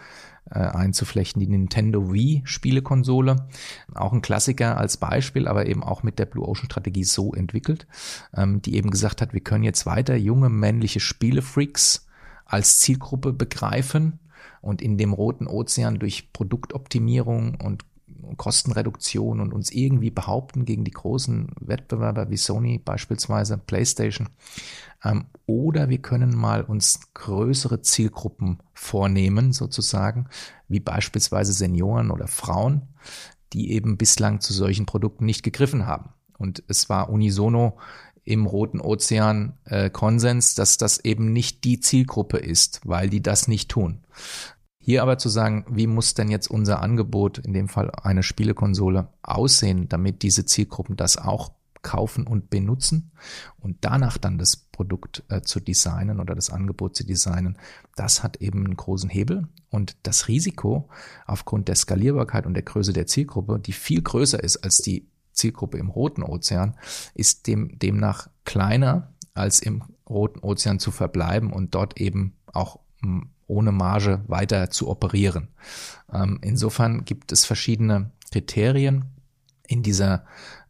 äh, 0.50 0.58
einzuflechten, 0.58 1.40
die 1.40 1.46
Nintendo 1.46 2.12
Wii 2.12 2.42
Spielekonsole. 2.44 3.48
Auch 3.94 4.12
ein 4.12 4.22
Klassiker 4.22 4.76
als 4.76 4.96
Beispiel, 4.96 5.48
aber 5.48 5.66
eben 5.66 5.82
auch 5.82 6.02
mit 6.02 6.18
der 6.18 6.26
Blue 6.26 6.46
Ocean 6.46 6.66
Strategie 6.66 7.04
so 7.04 7.32
entwickelt, 7.32 7.86
ähm, 8.36 8.60
die 8.62 8.76
eben 8.76 8.90
gesagt 8.90 9.22
hat, 9.22 9.32
wir 9.32 9.40
können 9.40 9.64
jetzt 9.64 9.86
weiter 9.86 10.16
junge 10.16 10.48
männliche 10.48 11.00
Spielefreaks 11.00 12.06
als 12.44 12.78
Zielgruppe 12.78 13.32
begreifen 13.32 14.18
und 14.60 14.82
in 14.82 14.98
dem 14.98 15.12
roten 15.12 15.46
Ozean 15.46 15.98
durch 15.98 16.32
Produktoptimierung 16.32 17.56
und 17.60 17.84
Kostenreduktion 18.36 19.40
und 19.40 19.52
uns 19.52 19.70
irgendwie 19.70 20.10
behaupten 20.10 20.64
gegen 20.64 20.84
die 20.84 20.90
großen 20.90 21.52
Wettbewerber 21.60 22.30
wie 22.30 22.36
Sony 22.36 22.78
beispielsweise, 22.78 23.58
PlayStation. 23.58 24.28
Ähm, 25.04 25.26
oder 25.46 25.88
wir 25.88 25.98
können 25.98 26.36
mal 26.36 26.62
uns 26.62 27.00
größere 27.14 27.82
Zielgruppen 27.82 28.62
vornehmen, 28.74 29.52
sozusagen, 29.52 30.28
wie 30.68 30.80
beispielsweise 30.80 31.52
Senioren 31.52 32.10
oder 32.10 32.28
Frauen, 32.28 32.82
die 33.52 33.72
eben 33.72 33.96
bislang 33.96 34.40
zu 34.40 34.52
solchen 34.52 34.86
Produkten 34.86 35.26
nicht 35.26 35.42
gegriffen 35.42 35.86
haben. 35.86 36.10
Und 36.38 36.62
es 36.68 36.88
war 36.88 37.10
unisono 37.10 37.78
im 38.24 38.46
Roten 38.46 38.80
Ozean 38.80 39.58
äh, 39.64 39.90
Konsens, 39.90 40.54
dass 40.54 40.78
das 40.78 40.98
eben 40.98 41.32
nicht 41.32 41.64
die 41.64 41.80
Zielgruppe 41.80 42.38
ist, 42.38 42.80
weil 42.84 43.10
die 43.10 43.22
das 43.22 43.48
nicht 43.48 43.70
tun. 43.70 44.04
Hier 44.84 45.02
aber 45.02 45.16
zu 45.16 45.28
sagen, 45.28 45.64
wie 45.70 45.86
muss 45.86 46.14
denn 46.14 46.28
jetzt 46.28 46.50
unser 46.50 46.82
Angebot, 46.82 47.38
in 47.38 47.52
dem 47.52 47.68
Fall 47.68 47.92
eine 48.02 48.24
Spielekonsole, 48.24 49.08
aussehen, 49.22 49.88
damit 49.88 50.22
diese 50.22 50.44
Zielgruppen 50.44 50.96
das 50.96 51.16
auch 51.16 51.52
kaufen 51.82 52.26
und 52.26 52.50
benutzen 52.50 53.12
und 53.60 53.76
danach 53.82 54.18
dann 54.18 54.38
das 54.38 54.56
Produkt 54.56 55.22
äh, 55.28 55.42
zu 55.42 55.60
designen 55.60 56.18
oder 56.18 56.34
das 56.34 56.50
Angebot 56.50 56.96
zu 56.96 57.04
designen, 57.04 57.58
das 57.94 58.24
hat 58.24 58.38
eben 58.38 58.64
einen 58.64 58.76
großen 58.76 59.08
Hebel 59.08 59.48
und 59.70 59.96
das 60.02 60.26
Risiko 60.26 60.88
aufgrund 61.26 61.68
der 61.68 61.76
Skalierbarkeit 61.76 62.46
und 62.46 62.54
der 62.54 62.64
Größe 62.64 62.92
der 62.92 63.06
Zielgruppe, 63.06 63.60
die 63.60 63.72
viel 63.72 64.02
größer 64.02 64.42
ist 64.42 64.58
als 64.58 64.78
die 64.78 65.06
Zielgruppe 65.32 65.78
im 65.78 65.90
Roten 65.90 66.24
Ozean, 66.24 66.76
ist 67.14 67.46
dem, 67.46 67.78
demnach 67.78 68.28
kleiner 68.44 69.12
als 69.34 69.60
im 69.60 69.84
Roten 70.08 70.40
Ozean 70.40 70.80
zu 70.80 70.90
verbleiben 70.90 71.52
und 71.52 71.74
dort 71.74 72.00
eben 72.00 72.34
auch 72.52 72.80
hm, 73.00 73.30
ohne 73.52 73.70
Marge 73.72 74.22
weiter 74.26 74.70
zu 74.70 74.88
operieren. 74.88 75.48
Ähm, 76.12 76.38
insofern 76.42 77.04
gibt 77.04 77.30
es 77.32 77.44
verschiedene 77.44 78.10
Kriterien 78.30 79.04
in 79.66 79.82
dieser 79.82 80.24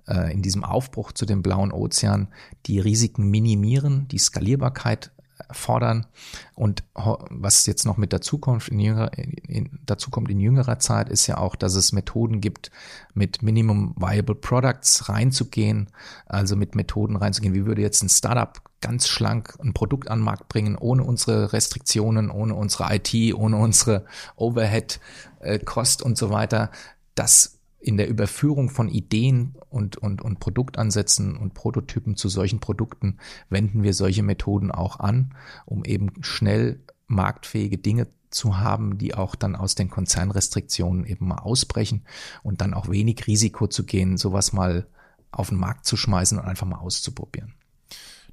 äh, 0.08 0.32
in 0.32 0.42
diesem 0.42 0.64
Aufbruch 0.64 1.12
zu 1.12 1.26
dem 1.26 1.42
blauen 1.42 1.72
Ozean, 1.72 2.28
die 2.66 2.80
Risiken 2.80 3.30
minimieren, 3.30 4.08
die 4.08 4.18
Skalierbarkeit 4.18 5.12
fordern 5.52 6.06
und 6.54 6.84
was 6.94 7.66
jetzt 7.66 7.84
noch 7.84 7.96
mit 7.96 8.12
dazu 8.12 8.38
kommt 8.38 8.68
in, 8.68 8.80
jüngerer, 8.80 9.16
in, 9.16 9.78
dazu 9.86 10.10
kommt 10.10 10.30
in 10.30 10.40
jüngerer 10.40 10.78
Zeit 10.78 11.08
ist 11.08 11.26
ja 11.26 11.38
auch, 11.38 11.56
dass 11.56 11.74
es 11.74 11.92
Methoden 11.92 12.40
gibt, 12.40 12.70
mit 13.14 13.42
Minimum 13.42 13.94
Viable 13.96 14.34
Products 14.34 15.08
reinzugehen, 15.08 15.88
also 16.26 16.56
mit 16.56 16.74
Methoden 16.74 17.16
reinzugehen. 17.16 17.54
Wie 17.54 17.66
würde 17.66 17.82
jetzt 17.82 18.02
ein 18.02 18.08
Startup 18.08 18.60
ganz 18.80 19.08
schlank 19.08 19.54
ein 19.62 19.72
Produkt 19.72 20.10
an 20.10 20.18
den 20.18 20.24
Markt 20.24 20.48
bringen, 20.48 20.76
ohne 20.76 21.04
unsere 21.04 21.52
Restriktionen, 21.52 22.30
ohne 22.30 22.54
unsere 22.54 22.94
IT, 22.94 23.34
ohne 23.34 23.56
unsere 23.56 24.04
Overhead, 24.36 25.00
äh, 25.40 25.58
und 26.02 26.18
so 26.18 26.30
weiter. 26.30 26.70
Das 27.14 27.61
in 27.82 27.96
der 27.96 28.08
Überführung 28.08 28.70
von 28.70 28.88
Ideen 28.88 29.56
und, 29.68 29.96
und, 29.96 30.22
und 30.22 30.38
Produktansätzen 30.38 31.36
und 31.36 31.54
Prototypen 31.54 32.16
zu 32.16 32.28
solchen 32.28 32.60
Produkten 32.60 33.18
wenden 33.50 33.82
wir 33.82 33.92
solche 33.92 34.22
Methoden 34.22 34.70
auch 34.70 35.00
an, 35.00 35.34
um 35.66 35.84
eben 35.84 36.12
schnell 36.20 36.80
marktfähige 37.08 37.78
Dinge 37.78 38.06
zu 38.30 38.58
haben, 38.58 38.98
die 38.98 39.14
auch 39.14 39.34
dann 39.34 39.56
aus 39.56 39.74
den 39.74 39.90
Konzernrestriktionen 39.90 41.04
eben 41.06 41.26
mal 41.28 41.38
ausbrechen 41.38 42.02
und 42.42 42.60
dann 42.60 42.72
auch 42.72 42.88
wenig 42.88 43.26
Risiko 43.26 43.66
zu 43.66 43.84
gehen, 43.84 44.16
sowas 44.16 44.52
mal 44.52 44.86
auf 45.32 45.48
den 45.48 45.58
Markt 45.58 45.84
zu 45.84 45.96
schmeißen 45.96 46.38
und 46.38 46.44
einfach 46.44 46.66
mal 46.66 46.78
auszuprobieren. 46.78 47.54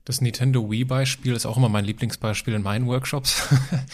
Das 0.05 0.21
Nintendo 0.21 0.69
Wii-Beispiel 0.69 1.33
ist 1.33 1.45
auch 1.45 1.57
immer 1.57 1.69
mein 1.69 1.85
Lieblingsbeispiel 1.85 2.53
in 2.53 2.63
meinen 2.63 2.87
Workshops. 2.87 3.47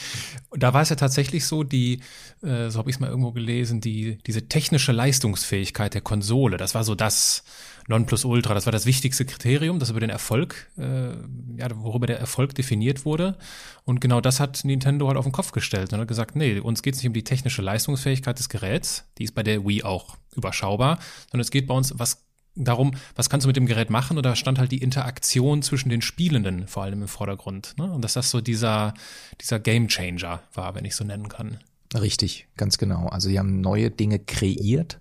da 0.52 0.74
war 0.74 0.82
es 0.82 0.90
ja 0.90 0.96
tatsächlich 0.96 1.46
so, 1.46 1.64
die, 1.64 2.00
äh, 2.42 2.70
so 2.70 2.80
habe 2.80 2.90
ich 2.90 2.96
es 2.96 3.00
mal 3.00 3.10
irgendwo 3.10 3.32
gelesen, 3.32 3.82
die, 3.82 4.18
diese 4.26 4.48
technische 4.48 4.92
Leistungsfähigkeit 4.92 5.94
der 5.94 6.02
Konsole, 6.02 6.58
das 6.58 6.74
war 6.74 6.84
so 6.84 6.96
das 6.96 7.44
Nonplusultra, 7.88 8.54
das 8.54 8.66
war 8.66 8.72
das 8.72 8.86
wichtigste 8.86 9.26
Kriterium, 9.26 9.78
das 9.80 9.90
über 9.90 10.00
den 10.00 10.10
Erfolg, 10.10 10.72
äh, 10.78 11.12
ja, 11.58 11.68
worüber 11.76 12.08
der 12.08 12.20
Erfolg 12.20 12.56
definiert 12.56 13.06
wurde. 13.06 13.38
Und 13.84 14.02
genau 14.02 14.22
das 14.22 14.40
hat 14.40 14.64
Nintendo 14.64 15.08
halt 15.08 15.18
auf 15.18 15.26
den 15.26 15.32
Kopf 15.32 15.52
gestellt 15.52 15.94
und 15.94 16.00
hat 16.00 16.08
gesagt, 16.08 16.36
nee, 16.36 16.60
uns 16.60 16.82
geht 16.82 16.96
es 16.96 17.02
nicht 17.02 17.08
um 17.08 17.14
die 17.14 17.24
technische 17.24 17.62
Leistungsfähigkeit 17.62 18.40
des 18.40 18.50
Geräts, 18.50 19.06
die 19.18 19.26
ist 19.26 19.36
bei 19.36 19.44
der 19.44 19.66
Wii 19.66 19.84
auch 19.84 20.18
überschaubar, 20.36 21.00
sondern 21.30 21.42
es 21.42 21.52
geht 21.52 21.68
bei 21.68 21.76
uns, 21.76 21.94
was 21.98 22.25
darum, 22.56 22.92
was 23.16 23.30
kannst 23.30 23.46
du 23.46 23.50
mit 23.50 23.58
dem 23.58 23.66
Gerät 23.66 23.90
machen? 23.90 24.18
Und 24.18 24.26
da 24.26 24.36
stand 24.36 24.60
halt 24.60 24.72
die 24.72 24.82
Interaktion 24.82 25.62
zwischen 25.62 25.90
den 25.90 26.02
Spielenden 26.02 26.68
vor 26.68 26.84
allem 26.84 27.02
im 27.02 27.08
Vordergrund. 27.08 27.76
Ne? 27.78 27.92
Und 27.92 28.02
dass 28.02 28.14
das 28.14 28.30
so 28.30 28.42
dieser, 28.42 28.94
dieser 29.42 29.60
Game 29.60 29.88
Changer 29.88 30.42
war, 30.54 30.76
wenn 30.76 30.86
ich 30.86 30.96
so 30.96 31.04
nennen 31.04 31.30
kann. 31.30 31.60
Richtig, 31.94 32.48
ganz 32.58 32.78
genau. 32.78 33.08
Also 33.08 33.30
sie 33.30 33.40
haben 33.40 33.62
neue 33.62 33.92
Dinge 33.92 34.20
kreiert, 34.20 35.00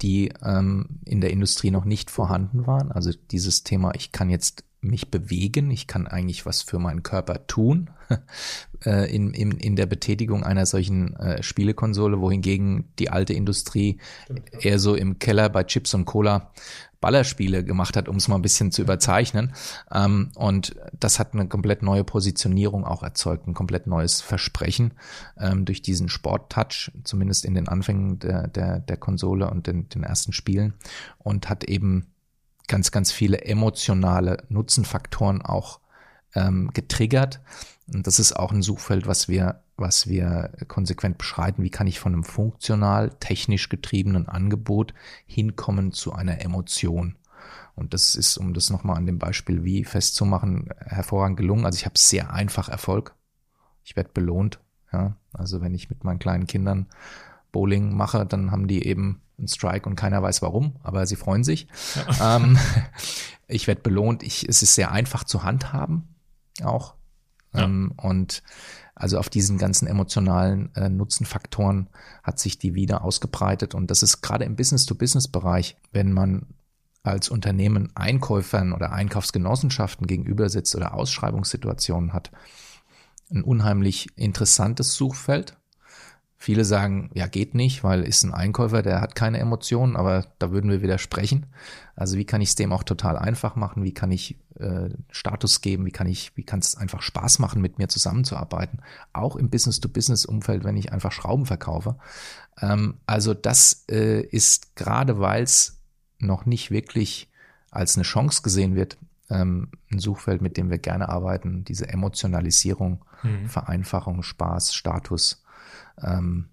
die 0.00 0.32
ähm, 0.42 1.00
in 1.04 1.20
der 1.20 1.30
Industrie 1.30 1.70
noch 1.70 1.84
nicht 1.84 2.10
vorhanden 2.10 2.66
waren. 2.66 2.90
Also 2.90 3.10
dieses 3.30 3.62
Thema, 3.62 3.92
ich 3.94 4.12
kann 4.12 4.30
jetzt 4.30 4.64
mich 4.82 5.10
bewegen, 5.10 5.70
ich 5.70 5.86
kann 5.86 6.06
eigentlich 6.06 6.44
was 6.44 6.62
für 6.62 6.78
meinen 6.78 7.02
Körper 7.02 7.46
tun. 7.46 7.90
Äh, 8.84 9.14
in, 9.14 9.32
in, 9.32 9.52
in 9.52 9.76
der 9.76 9.86
Betätigung 9.86 10.42
einer 10.42 10.66
solchen 10.66 11.14
äh, 11.14 11.40
Spielekonsole, 11.40 12.20
wohingegen 12.20 12.88
die 12.98 13.10
alte 13.10 13.32
Industrie 13.32 13.98
eher 14.58 14.80
so 14.80 14.96
im 14.96 15.20
Keller 15.20 15.48
bei 15.50 15.62
Chips 15.62 15.94
und 15.94 16.04
Cola 16.04 16.50
Ballerspiele 17.02 17.64
gemacht 17.64 17.96
hat, 17.98 18.08
um 18.08 18.16
es 18.16 18.28
mal 18.28 18.36
ein 18.36 18.42
bisschen 18.42 18.72
zu 18.72 18.80
überzeichnen. 18.80 19.52
Ähm, 19.92 20.30
und 20.36 20.74
das 20.98 21.18
hat 21.18 21.34
eine 21.34 21.46
komplett 21.48 21.82
neue 21.82 22.04
Positionierung 22.04 22.86
auch 22.86 23.02
erzeugt, 23.02 23.46
ein 23.46 23.52
komplett 23.52 23.86
neues 23.86 24.22
Versprechen 24.22 24.94
ähm, 25.38 25.66
durch 25.66 25.82
diesen 25.82 26.08
Sport-Touch, 26.08 26.90
zumindest 27.04 27.44
in 27.44 27.54
den 27.54 27.68
Anfängen 27.68 28.18
der, 28.20 28.48
der, 28.48 28.80
der 28.80 28.96
Konsole 28.96 29.50
und 29.50 29.66
den, 29.66 29.90
den 29.90 30.02
ersten 30.02 30.32
Spielen. 30.32 30.72
Und 31.18 31.50
hat 31.50 31.64
eben 31.64 32.06
ganz, 32.68 32.90
ganz 32.90 33.12
viele 33.12 33.44
emotionale 33.44 34.44
Nutzenfaktoren 34.48 35.42
auch 35.42 35.80
ähm, 36.34 36.70
getriggert. 36.72 37.40
Und 37.92 38.06
das 38.06 38.18
ist 38.18 38.32
auch 38.34 38.52
ein 38.52 38.62
Suchfeld, 38.62 39.06
was 39.06 39.28
wir, 39.28 39.62
was 39.76 40.08
wir 40.08 40.52
konsequent 40.68 41.18
beschreiten. 41.18 41.62
Wie 41.62 41.70
kann 41.70 41.86
ich 41.86 42.00
von 42.00 42.12
einem 42.12 42.24
funktional, 42.24 43.10
technisch 43.20 43.68
getriebenen 43.68 44.28
Angebot 44.28 44.94
hinkommen 45.26 45.92
zu 45.92 46.12
einer 46.12 46.40
Emotion? 46.40 47.16
Und 47.74 47.94
das 47.94 48.14
ist, 48.14 48.36
um 48.36 48.54
das 48.54 48.70
nochmal 48.70 48.96
an 48.96 49.06
dem 49.06 49.18
Beispiel 49.18 49.64
wie 49.64 49.84
festzumachen, 49.84 50.68
hervorragend 50.78 51.38
gelungen. 51.38 51.66
Also 51.66 51.76
ich 51.76 51.86
habe 51.86 51.98
sehr 51.98 52.32
einfach 52.32 52.68
Erfolg. 52.68 53.14
Ich 53.84 53.96
werde 53.96 54.10
belohnt. 54.12 54.60
Ja, 54.92 55.16
also 55.32 55.62
wenn 55.62 55.74
ich 55.74 55.88
mit 55.88 56.04
meinen 56.04 56.18
kleinen 56.18 56.46
Kindern 56.46 56.86
Bowling 57.50 57.94
mache, 57.96 58.26
dann 58.26 58.50
haben 58.50 58.68
die 58.68 58.86
eben 58.86 59.22
einen 59.42 59.48
Strike 59.48 59.88
und 59.88 59.96
keiner 59.96 60.22
weiß 60.22 60.40
warum, 60.42 60.76
aber 60.82 61.06
sie 61.06 61.16
freuen 61.16 61.44
sich. 61.44 61.66
Ja. 62.18 62.36
Ähm, 62.36 62.58
ich 63.48 63.66
werde 63.66 63.82
belohnt. 63.82 64.22
Ich, 64.22 64.48
es 64.48 64.62
ist 64.62 64.74
sehr 64.74 64.92
einfach 64.92 65.24
zu 65.24 65.42
handhaben, 65.42 66.14
auch. 66.62 66.94
Ja. 67.52 67.64
Ähm, 67.64 67.92
und 67.96 68.42
also 68.94 69.18
auf 69.18 69.28
diesen 69.28 69.58
ganzen 69.58 69.88
emotionalen 69.88 70.74
äh, 70.74 70.88
Nutzenfaktoren 70.88 71.88
hat 72.22 72.38
sich 72.38 72.58
die 72.58 72.74
wieder 72.74 73.02
ausgebreitet. 73.02 73.74
Und 73.74 73.90
das 73.90 74.02
ist 74.02 74.22
gerade 74.22 74.44
im 74.44 74.56
Business-to-Business-Bereich, 74.56 75.76
wenn 75.92 76.12
man 76.12 76.46
als 77.02 77.28
Unternehmen 77.28 77.90
Einkäufern 77.96 78.72
oder 78.72 78.92
Einkaufsgenossenschaften 78.92 80.06
gegenüber 80.06 80.48
sitzt 80.48 80.76
oder 80.76 80.94
Ausschreibungssituationen 80.94 82.12
hat, 82.12 82.30
ein 83.30 83.42
unheimlich 83.42 84.06
interessantes 84.16 84.94
Suchfeld, 84.94 85.56
Viele 86.42 86.64
sagen, 86.64 87.08
ja, 87.14 87.28
geht 87.28 87.54
nicht, 87.54 87.84
weil 87.84 88.02
ist 88.02 88.24
ein 88.24 88.34
Einkäufer, 88.34 88.82
der 88.82 89.00
hat 89.00 89.14
keine 89.14 89.38
Emotionen, 89.38 89.94
aber 89.94 90.26
da 90.40 90.50
würden 90.50 90.72
wir 90.72 90.82
widersprechen. 90.82 91.46
Also 91.94 92.16
wie 92.16 92.24
kann 92.24 92.40
ich 92.40 92.48
es 92.48 92.54
dem 92.56 92.72
auch 92.72 92.82
total 92.82 93.16
einfach 93.16 93.54
machen? 93.54 93.84
Wie 93.84 93.94
kann 93.94 94.10
ich 94.10 94.40
äh, 94.58 94.90
Status 95.12 95.60
geben? 95.60 95.86
Wie 95.86 95.92
kann 95.92 96.08
ich, 96.08 96.36
wie 96.36 96.42
kann 96.42 96.58
es 96.58 96.76
einfach 96.76 97.00
Spaß 97.00 97.38
machen, 97.38 97.62
mit 97.62 97.78
mir 97.78 97.86
zusammenzuarbeiten? 97.86 98.80
Auch 99.12 99.36
im 99.36 99.50
Business-to-Business-Umfeld, 99.50 100.64
wenn 100.64 100.76
ich 100.76 100.92
einfach 100.92 101.12
Schrauben 101.12 101.46
verkaufe. 101.46 101.96
Ähm, 102.60 102.96
also 103.06 103.34
das 103.34 103.84
äh, 103.88 104.22
ist 104.22 104.74
gerade, 104.74 105.20
weil 105.20 105.44
es 105.44 105.78
noch 106.18 106.44
nicht 106.44 106.72
wirklich 106.72 107.30
als 107.70 107.94
eine 107.96 108.02
Chance 108.02 108.42
gesehen 108.42 108.74
wird, 108.74 108.98
ähm, 109.30 109.68
ein 109.92 110.00
Suchfeld, 110.00 110.42
mit 110.42 110.56
dem 110.56 110.70
wir 110.70 110.78
gerne 110.78 111.08
arbeiten. 111.08 111.64
Diese 111.64 111.88
Emotionalisierung, 111.88 113.04
mhm. 113.22 113.46
Vereinfachung, 113.46 114.24
Spaß, 114.24 114.74
Status 114.74 115.41
ähm, 116.00 116.48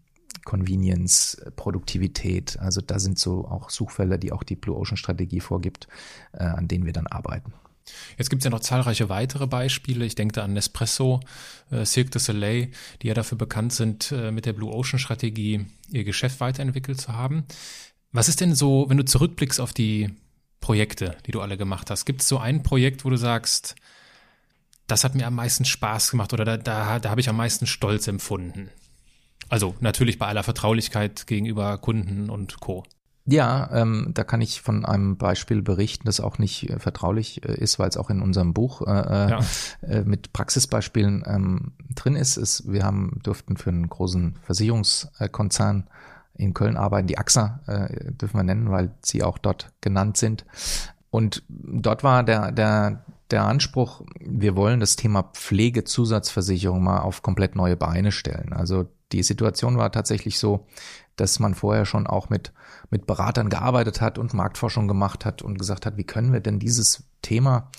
Convenience, 0.45 1.41
Produktivität. 1.55 2.57
Also 2.59 2.81
da 2.81 2.99
sind 2.99 3.19
so 3.19 3.45
auch 3.45 3.69
Suchfelder, 3.69 4.17
die 4.17 4.31
auch 4.31 4.43
die 4.43 4.55
Blue 4.55 4.75
Ocean 4.75 4.97
Strategie 4.97 5.39
vorgibt, 5.39 5.87
äh, 6.33 6.43
an 6.43 6.67
denen 6.67 6.85
wir 6.85 6.93
dann 6.93 7.07
arbeiten. 7.07 7.53
Jetzt 8.17 8.29
gibt 8.29 8.41
es 8.41 8.45
ja 8.45 8.51
noch 8.51 8.59
zahlreiche 8.59 9.09
weitere 9.09 9.47
Beispiele. 9.47 10.05
Ich 10.05 10.15
denke 10.15 10.33
da 10.33 10.43
an 10.43 10.53
Nespresso, 10.53 11.19
äh, 11.71 11.85
Cirque 11.85 12.11
du 12.11 12.19
Soleil, 12.19 12.69
die 13.01 13.07
ja 13.07 13.13
dafür 13.13 13.37
bekannt 13.37 13.73
sind, 13.73 14.11
äh, 14.11 14.31
mit 14.31 14.45
der 14.45 14.53
Blue 14.53 14.71
Ocean 14.71 14.99
Strategie 14.99 15.65
ihr 15.91 16.03
Geschäft 16.03 16.39
weiterentwickelt 16.39 17.01
zu 17.01 17.13
haben. 17.13 17.45
Was 18.11 18.29
ist 18.29 18.41
denn 18.41 18.55
so, 18.55 18.85
wenn 18.89 18.97
du 18.97 19.05
zurückblickst 19.05 19.59
auf 19.59 19.73
die 19.73 20.09
Projekte, 20.61 21.15
die 21.25 21.31
du 21.31 21.41
alle 21.41 21.57
gemacht 21.57 21.89
hast? 21.89 22.05
Gibt 22.05 22.21
es 22.21 22.27
so 22.27 22.37
ein 22.37 22.63
Projekt, 22.63 23.05
wo 23.05 23.09
du 23.09 23.17
sagst, 23.17 23.75
das 24.87 25.03
hat 25.03 25.15
mir 25.15 25.27
am 25.27 25.35
meisten 25.35 25.65
Spaß 25.65 26.11
gemacht 26.11 26.33
oder 26.33 26.45
da, 26.45 26.57
da, 26.57 26.99
da 26.99 27.09
habe 27.09 27.21
ich 27.21 27.29
am 27.29 27.37
meisten 27.37 27.67
Stolz 27.67 28.07
empfunden? 28.07 28.69
Also 29.49 29.75
natürlich 29.79 30.19
bei 30.19 30.27
aller 30.27 30.43
Vertraulichkeit 30.43 31.27
gegenüber 31.27 31.77
Kunden 31.77 32.29
und 32.29 32.59
Co. 32.59 32.83
Ja, 33.31 33.69
ähm, 33.71 34.11
da 34.13 34.23
kann 34.23 34.41
ich 34.41 34.61
von 34.61 34.85
einem 34.85 35.17
Beispiel 35.17 35.61
berichten, 35.61 36.05
das 36.05 36.19
auch 36.19 36.39
nicht 36.39 36.69
äh, 36.69 36.79
vertraulich 36.79 37.43
äh, 37.47 37.53
ist, 37.53 37.77
weil 37.77 37.89
es 37.89 37.97
auch 37.97 38.09
in 38.09 38.21
unserem 38.21 38.53
Buch 38.53 38.81
äh, 38.81 38.89
äh 38.89 39.29
ja. 39.29 39.39
äh, 39.81 40.01
mit 40.01 40.33
Praxisbeispielen 40.33 41.23
ähm, 41.27 41.73
drin 41.93 42.15
ist. 42.15 42.37
ist. 42.37 42.71
Wir 42.71 42.83
haben 42.83 43.19
durften 43.21 43.57
für 43.57 43.69
einen 43.69 43.87
großen 43.87 44.39
Versicherungskonzern 44.41 45.87
in 46.35 46.53
Köln 46.53 46.77
arbeiten, 46.77 47.07
die 47.07 47.17
AXA 47.17 47.59
äh, 47.67 48.13
dürfen 48.13 48.37
wir 48.37 48.43
nennen, 48.43 48.71
weil 48.71 48.91
sie 49.01 49.23
auch 49.23 49.37
dort 49.37 49.73
genannt 49.81 50.17
sind. 50.17 50.45
Und 51.11 51.43
dort 51.49 52.03
war 52.03 52.23
der, 52.23 52.51
der, 52.51 53.03
der 53.29 53.43
Anspruch, 53.43 54.03
wir 54.19 54.55
wollen 54.55 54.79
das 54.79 54.95
Thema 54.95 55.23
Pflegezusatzversicherung 55.23 56.81
mal 56.81 56.99
auf 56.99 57.21
komplett 57.21 57.55
neue 57.55 57.75
Beine 57.75 58.11
stellen. 58.11 58.53
Also 58.53 58.87
die 59.11 59.23
Situation 59.23 59.77
war 59.77 59.91
tatsächlich 59.91 60.39
so, 60.39 60.67
dass 61.15 61.39
man 61.39 61.55
vorher 61.55 61.85
schon 61.85 62.07
auch 62.07 62.29
mit, 62.29 62.53
mit 62.89 63.05
Beratern 63.05 63.49
gearbeitet 63.49 64.01
hat 64.01 64.17
und 64.17 64.33
Marktforschung 64.33 64.87
gemacht 64.87 65.25
hat 65.25 65.41
und 65.41 65.57
gesagt 65.57 65.85
hat, 65.85 65.97
wie 65.97 66.05
können 66.05 66.31
wir 66.31 66.39
denn 66.39 66.59
dieses 66.59 67.03
Thema 67.21 67.69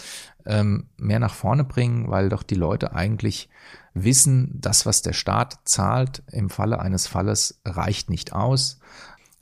ähm, 0.44 0.88
mehr 0.96 1.18
nach 1.18 1.34
vorne 1.34 1.64
bringen, 1.64 2.10
weil 2.10 2.28
doch 2.28 2.42
die 2.42 2.54
Leute 2.54 2.94
eigentlich 2.94 3.48
wissen, 3.94 4.50
das, 4.60 4.86
was 4.86 5.02
der 5.02 5.12
Staat 5.12 5.58
zahlt 5.64 6.22
im 6.30 6.50
Falle 6.50 6.80
eines 6.80 7.06
Falles, 7.06 7.60
reicht 7.64 8.10
nicht 8.10 8.32
aus 8.32 8.80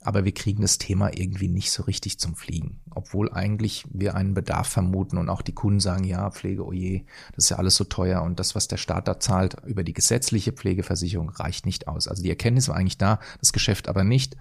aber 0.01 0.23
wir 0.23 0.31
kriegen 0.33 0.61
das 0.61 0.77
Thema 0.77 1.11
irgendwie 1.13 1.49
nicht 1.49 1.71
so 1.71 1.83
richtig 1.83 2.19
zum 2.19 2.35
Fliegen. 2.35 2.79
Obwohl 2.89 3.31
eigentlich 3.33 3.85
wir 3.91 4.15
einen 4.15 4.33
Bedarf 4.33 4.67
vermuten 4.67 5.17
und 5.17 5.29
auch 5.29 5.41
die 5.41 5.53
Kunden 5.53 5.81
sagen, 5.81 6.05
ja, 6.05 6.31
Pflege, 6.31 6.65
oh 6.65 6.71
je, 6.71 7.03
das 7.35 7.45
ist 7.45 7.49
ja 7.49 7.57
alles 7.57 7.75
so 7.75 7.83
teuer 7.83 8.21
und 8.21 8.39
das, 8.39 8.55
was 8.55 8.69
der 8.69 8.77
Staat 8.77 9.09
da 9.09 9.19
zahlt 9.19 9.57
über 9.65 9.83
die 9.83 9.93
gesetzliche 9.93 10.53
Pflegeversicherung, 10.53 11.29
reicht 11.29 11.65
nicht 11.65 11.87
aus. 11.89 12.07
Also 12.07 12.23
die 12.23 12.29
Erkenntnis 12.29 12.69
war 12.69 12.77
eigentlich 12.77 12.97
da, 12.97 13.19
das 13.39 13.51
Geschäft 13.51 13.89
aber 13.89 14.05
nicht. 14.05 14.37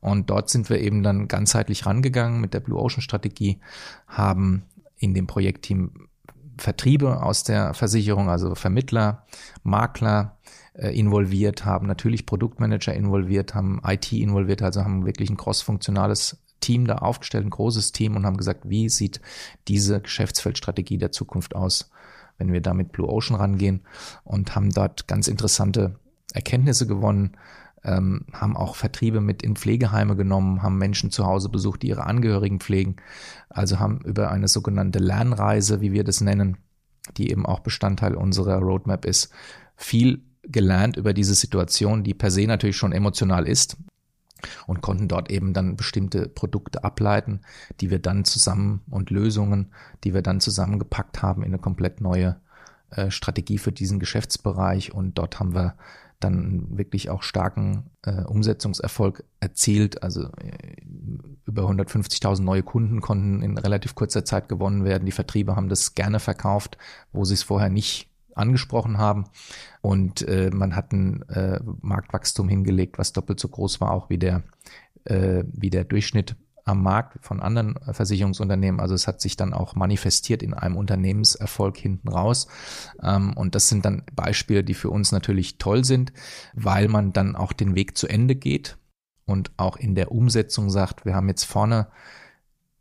Und 0.00 0.30
dort 0.30 0.48
sind 0.48 0.70
wir 0.70 0.80
eben 0.80 1.02
dann 1.02 1.28
ganzheitlich 1.28 1.84
rangegangen 1.84 2.40
mit 2.40 2.54
der 2.54 2.60
Blue 2.60 2.80
Ocean 2.80 3.02
Strategie, 3.02 3.60
haben 4.06 4.64
in 4.96 5.12
dem 5.12 5.26
Projektteam 5.26 6.08
Vertriebe 6.56 7.22
aus 7.22 7.44
der 7.44 7.74
Versicherung, 7.74 8.30
also 8.30 8.54
Vermittler, 8.54 9.26
Makler, 9.64 10.38
involviert, 10.74 11.64
haben 11.64 11.86
natürlich 11.86 12.26
Produktmanager 12.26 12.94
involviert, 12.94 13.54
haben 13.54 13.80
IT 13.86 14.12
involviert, 14.12 14.62
also 14.62 14.82
haben 14.82 15.06
wirklich 15.06 15.30
ein 15.30 15.36
crossfunktionales 15.36 16.38
Team 16.60 16.86
da 16.86 16.96
aufgestellt, 16.96 17.44
ein 17.44 17.50
großes 17.50 17.92
Team 17.92 18.16
und 18.16 18.24
haben 18.24 18.36
gesagt, 18.36 18.68
wie 18.68 18.88
sieht 18.88 19.20
diese 19.68 20.00
Geschäftsfeldstrategie 20.00 20.98
der 20.98 21.12
Zukunft 21.12 21.54
aus, 21.54 21.90
wenn 22.38 22.52
wir 22.52 22.60
da 22.60 22.74
mit 22.74 22.90
Blue 22.90 23.08
Ocean 23.08 23.36
rangehen 23.38 23.82
und 24.24 24.56
haben 24.56 24.70
dort 24.70 25.06
ganz 25.06 25.28
interessante 25.28 26.00
Erkenntnisse 26.32 26.86
gewonnen, 26.86 27.36
ähm, 27.84 28.24
haben 28.32 28.56
auch 28.56 28.76
Vertriebe 28.76 29.20
mit 29.20 29.42
in 29.42 29.56
Pflegeheime 29.56 30.16
genommen, 30.16 30.62
haben 30.62 30.78
Menschen 30.78 31.10
zu 31.10 31.26
Hause 31.26 31.50
besucht, 31.50 31.82
die 31.82 31.88
ihre 31.88 32.06
Angehörigen 32.06 32.60
pflegen, 32.60 32.96
also 33.50 33.78
haben 33.78 34.00
über 34.00 34.30
eine 34.30 34.48
sogenannte 34.48 34.98
Lernreise, 34.98 35.80
wie 35.80 35.92
wir 35.92 36.02
das 36.02 36.22
nennen, 36.22 36.56
die 37.18 37.30
eben 37.30 37.44
auch 37.44 37.60
Bestandteil 37.60 38.14
unserer 38.14 38.58
Roadmap 38.58 39.04
ist, 39.04 39.30
viel 39.76 40.22
gelernt 40.46 40.96
über 40.96 41.12
diese 41.12 41.34
Situation, 41.34 42.04
die 42.04 42.14
per 42.14 42.30
se 42.30 42.46
natürlich 42.46 42.76
schon 42.76 42.92
emotional 42.92 43.46
ist 43.46 43.76
und 44.66 44.82
konnten 44.82 45.08
dort 45.08 45.30
eben 45.30 45.54
dann 45.54 45.76
bestimmte 45.76 46.28
Produkte 46.28 46.84
ableiten, 46.84 47.40
die 47.80 47.90
wir 47.90 47.98
dann 47.98 48.24
zusammen 48.24 48.82
und 48.90 49.10
Lösungen, 49.10 49.72
die 50.04 50.14
wir 50.14 50.22
dann 50.22 50.40
zusammengepackt 50.40 51.22
haben 51.22 51.42
in 51.42 51.48
eine 51.48 51.58
komplett 51.58 52.00
neue 52.00 52.36
äh, 52.90 53.10
Strategie 53.10 53.58
für 53.58 53.72
diesen 53.72 53.98
Geschäftsbereich 53.98 54.92
und 54.92 55.18
dort 55.18 55.40
haben 55.40 55.54
wir 55.54 55.74
dann 56.20 56.78
wirklich 56.78 57.10
auch 57.10 57.22
starken 57.22 57.90
äh, 58.02 58.22
Umsetzungserfolg 58.22 59.24
erzielt. 59.40 60.02
Also 60.02 60.28
äh, 60.38 60.76
über 61.46 61.68
150.000 61.68 62.42
neue 62.42 62.62
Kunden 62.62 63.00
konnten 63.00 63.42
in 63.42 63.58
relativ 63.58 63.94
kurzer 63.94 64.24
Zeit 64.24 64.48
gewonnen 64.48 64.84
werden. 64.84 65.04
Die 65.04 65.12
Vertriebe 65.12 65.56
haben 65.56 65.68
das 65.68 65.94
gerne 65.94 66.20
verkauft, 66.20 66.78
wo 67.12 67.24
sie 67.24 67.34
es 67.34 67.42
vorher 67.42 67.68
nicht 67.68 68.08
angesprochen 68.36 68.98
haben. 68.98 69.24
Und 69.80 70.22
äh, 70.22 70.50
man 70.52 70.76
hat 70.76 70.92
ein 70.92 71.22
äh, 71.28 71.60
Marktwachstum 71.80 72.48
hingelegt, 72.48 72.98
was 72.98 73.12
doppelt 73.12 73.40
so 73.40 73.48
groß 73.48 73.80
war, 73.80 73.92
auch 73.92 74.10
wie 74.10 74.18
der, 74.18 74.42
äh, 75.04 75.44
wie 75.52 75.70
der 75.70 75.84
Durchschnitt 75.84 76.36
am 76.64 76.82
Markt 76.82 77.18
von 77.24 77.40
anderen 77.40 77.78
Versicherungsunternehmen. 77.92 78.80
Also 78.80 78.94
es 78.94 79.06
hat 79.06 79.20
sich 79.20 79.36
dann 79.36 79.52
auch 79.52 79.74
manifestiert 79.74 80.42
in 80.42 80.54
einem 80.54 80.76
Unternehmenserfolg 80.76 81.76
hinten 81.76 82.08
raus. 82.08 82.48
Ähm, 83.02 83.34
und 83.36 83.54
das 83.54 83.68
sind 83.68 83.84
dann 83.84 84.02
Beispiele, 84.14 84.64
die 84.64 84.74
für 84.74 84.90
uns 84.90 85.12
natürlich 85.12 85.58
toll 85.58 85.84
sind, 85.84 86.12
weil 86.54 86.88
man 86.88 87.12
dann 87.12 87.36
auch 87.36 87.52
den 87.52 87.74
Weg 87.74 87.98
zu 87.98 88.08
Ende 88.08 88.34
geht 88.34 88.78
und 89.26 89.50
auch 89.56 89.76
in 89.76 89.94
der 89.94 90.12
Umsetzung 90.12 90.70
sagt, 90.70 91.04
wir 91.04 91.14
haben 91.14 91.28
jetzt 91.28 91.44
vorne 91.44 91.88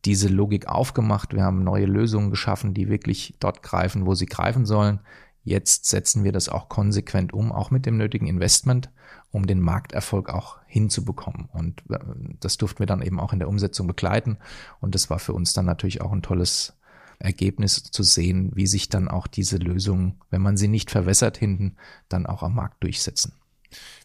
diese 0.05 0.27
Logik 0.27 0.67
aufgemacht. 0.67 1.33
Wir 1.33 1.43
haben 1.43 1.63
neue 1.63 1.85
Lösungen 1.85 2.29
geschaffen, 2.29 2.73
die 2.73 2.89
wirklich 2.89 3.35
dort 3.39 3.63
greifen, 3.63 4.05
wo 4.05 4.15
sie 4.15 4.25
greifen 4.25 4.65
sollen. 4.65 4.99
Jetzt 5.43 5.85
setzen 5.85 6.23
wir 6.23 6.31
das 6.31 6.49
auch 6.49 6.69
konsequent 6.69 7.33
um, 7.33 7.51
auch 7.51 7.69
mit 7.69 7.85
dem 7.85 7.97
nötigen 7.97 8.27
Investment, 8.27 8.89
um 9.31 9.45
den 9.45 9.59
Markterfolg 9.59 10.29
auch 10.29 10.57
hinzubekommen. 10.67 11.49
Und 11.51 11.83
äh, 11.89 11.99
das 12.39 12.57
durften 12.57 12.79
wir 12.79 12.85
dann 12.85 13.01
eben 13.01 13.19
auch 13.19 13.33
in 13.33 13.39
der 13.39 13.49
Umsetzung 13.49 13.87
begleiten. 13.87 14.37
Und 14.79 14.95
das 14.95 15.09
war 15.09 15.19
für 15.19 15.33
uns 15.33 15.53
dann 15.53 15.65
natürlich 15.65 16.01
auch 16.01 16.11
ein 16.11 16.21
tolles 16.21 16.73
Ergebnis 17.19 17.83
zu 17.83 18.03
sehen, 18.03 18.51
wie 18.55 18.67
sich 18.67 18.89
dann 18.89 19.07
auch 19.07 19.27
diese 19.27 19.57
Lösungen, 19.57 20.19
wenn 20.29 20.41
man 20.41 20.57
sie 20.57 20.67
nicht 20.67 20.91
verwässert 20.91 21.37
hinten, 21.37 21.75
dann 22.09 22.25
auch 22.25 22.43
am 22.43 22.55
Markt 22.55 22.83
durchsetzen. 22.83 23.33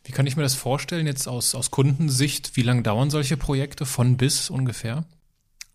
Wie 0.04 0.12
kann 0.12 0.26
ich 0.26 0.36
mir 0.36 0.42
das 0.42 0.54
vorstellen 0.54 1.06
jetzt 1.06 1.28
aus, 1.28 1.54
aus 1.54 1.70
Kundensicht? 1.70 2.56
Wie 2.56 2.62
lange 2.62 2.82
dauern 2.82 3.10
solche 3.10 3.36
Projekte 3.36 3.86
von 3.86 4.16
bis 4.16 4.50
ungefähr? 4.50 5.04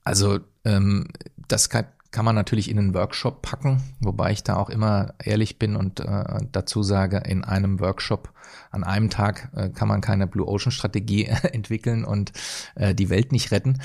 Also 0.03 0.39
ähm, 0.65 1.09
das 1.47 1.69
kann, 1.69 1.85
kann 2.13 2.25
man 2.25 2.35
natürlich 2.35 2.69
in 2.69 2.77
einen 2.77 2.93
Workshop 2.93 3.41
packen, 3.41 3.81
wobei 3.99 4.31
ich 4.31 4.43
da 4.43 4.55
auch 4.55 4.69
immer 4.69 5.15
ehrlich 5.21 5.57
bin 5.57 5.75
und 5.75 5.99
äh, 5.99 6.23
dazu 6.51 6.83
sage, 6.83 7.17
in 7.17 7.43
einem 7.43 7.79
Workshop 7.79 8.31
an 8.69 8.83
einem 8.83 9.09
Tag 9.09 9.49
äh, 9.55 9.69
kann 9.69 9.87
man 9.87 9.99
keine 9.99 10.27
Blue 10.27 10.47
Ocean 10.47 10.71
Strategie 10.71 11.25
entwickeln 11.51 12.05
und 12.05 12.31
äh, 12.75 12.93
die 12.93 13.09
Welt 13.09 13.31
nicht 13.31 13.51
retten. 13.51 13.81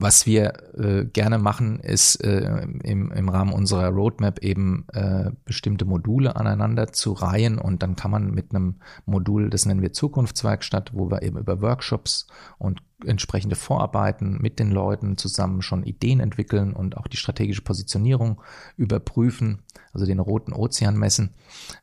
Was 0.00 0.26
wir 0.26 0.52
äh, 0.78 1.06
gerne 1.06 1.38
machen, 1.38 1.80
ist 1.80 2.22
äh, 2.22 2.62
im, 2.84 3.10
im 3.10 3.28
Rahmen 3.28 3.52
unserer 3.52 3.88
Roadmap 3.88 4.38
eben 4.44 4.86
äh, 4.92 5.32
bestimmte 5.44 5.86
Module 5.86 6.36
aneinander 6.36 6.92
zu 6.92 7.14
reihen 7.14 7.58
und 7.58 7.82
dann 7.82 7.96
kann 7.96 8.12
man 8.12 8.30
mit 8.30 8.54
einem 8.54 8.76
Modul, 9.06 9.50
das 9.50 9.66
nennen 9.66 9.82
wir 9.82 9.92
Zukunftswerkstatt, 9.92 10.92
wo 10.94 11.10
wir 11.10 11.22
eben 11.22 11.36
über 11.36 11.60
Workshops 11.62 12.28
und 12.58 12.80
entsprechende 13.04 13.56
Vorarbeiten 13.56 14.38
mit 14.40 14.60
den 14.60 14.70
Leuten 14.70 15.16
zusammen 15.16 15.62
schon 15.62 15.82
Ideen 15.82 16.20
entwickeln 16.20 16.74
und 16.74 16.96
auch 16.96 17.08
die 17.08 17.16
strategische 17.16 17.62
Positionierung 17.62 18.40
überprüfen, 18.76 19.64
also 19.92 20.06
den 20.06 20.20
roten 20.20 20.52
Ozean 20.52 20.96
messen. 20.96 21.34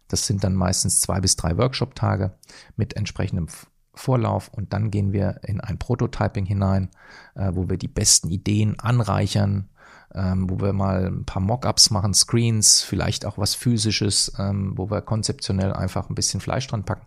Das 0.07 0.25
sind 0.25 0.45
dann 0.45 0.55
meistens 0.55 1.01
zwei 1.01 1.19
bis 1.19 1.35
drei 1.35 1.57
Workshop-Tage 1.57 2.37
mit 2.77 2.95
entsprechendem 2.95 3.49
Vorlauf 3.95 4.49
und 4.49 4.73
dann 4.73 4.91
gehen 4.91 5.13
wir 5.13 5.39
in 5.43 5.61
ein 5.61 5.77
Prototyping 5.77 6.45
hinein, 6.45 6.89
äh, 7.35 7.51
wo 7.53 7.69
wir 7.69 7.77
die 7.77 7.87
besten 7.87 8.29
Ideen 8.29 8.79
anreichern, 8.79 9.69
ähm, 10.13 10.49
wo 10.49 10.59
wir 10.59 10.73
mal 10.73 11.07
ein 11.07 11.25
paar 11.25 11.41
Mockups 11.41 11.91
machen, 11.91 12.13
Screens, 12.13 12.81
vielleicht 12.81 13.25
auch 13.25 13.37
was 13.37 13.55
physisches, 13.55 14.33
ähm, 14.37 14.73
wo 14.75 14.89
wir 14.89 15.01
konzeptionell 15.01 15.73
einfach 15.73 16.09
ein 16.09 16.15
bisschen 16.15 16.41
Fleisch 16.41 16.67
dran 16.67 16.85
packen. 16.85 17.05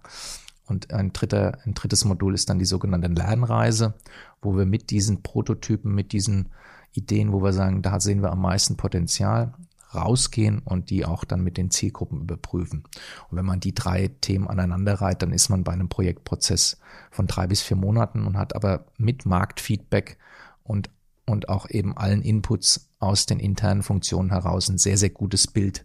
Und 0.66 0.92
ein, 0.92 1.12
dritter, 1.12 1.58
ein 1.64 1.74
drittes 1.74 2.04
Modul 2.04 2.34
ist 2.34 2.50
dann 2.50 2.58
die 2.58 2.66
sogenannte 2.66 3.08
Lernreise, 3.08 3.94
wo 4.42 4.56
wir 4.56 4.66
mit 4.66 4.90
diesen 4.90 5.22
Prototypen, 5.22 5.94
mit 5.94 6.12
diesen 6.12 6.50
Ideen, 6.92 7.32
wo 7.32 7.42
wir 7.42 7.52
sagen, 7.52 7.80
da 7.80 8.00
sehen 8.00 8.22
wir 8.22 8.30
am 8.30 8.42
meisten 8.42 8.76
Potenzial, 8.76 9.54
rausgehen 9.94 10.60
und 10.60 10.90
die 10.90 11.04
auch 11.04 11.24
dann 11.24 11.42
mit 11.42 11.56
den 11.56 11.70
Zielgruppen 11.70 12.20
überprüfen. 12.20 12.84
Und 13.30 13.38
wenn 13.38 13.44
man 13.44 13.60
die 13.60 13.74
drei 13.74 14.08
Themen 14.20 14.48
aneinander 14.48 14.94
reiht, 14.94 15.22
dann 15.22 15.32
ist 15.32 15.48
man 15.48 15.64
bei 15.64 15.72
einem 15.72 15.88
Projektprozess 15.88 16.78
von 17.10 17.26
drei 17.26 17.46
bis 17.46 17.62
vier 17.62 17.76
Monaten 17.76 18.26
und 18.26 18.36
hat 18.36 18.54
aber 18.54 18.86
mit 18.96 19.26
Marktfeedback 19.26 20.18
und, 20.62 20.90
und 21.26 21.48
auch 21.48 21.68
eben 21.70 21.96
allen 21.96 22.22
Inputs 22.22 22.90
aus 22.98 23.26
den 23.26 23.40
internen 23.40 23.82
Funktionen 23.82 24.30
heraus 24.30 24.68
ein 24.68 24.78
sehr, 24.78 24.98
sehr 24.98 25.10
gutes 25.10 25.46
Bild, 25.46 25.84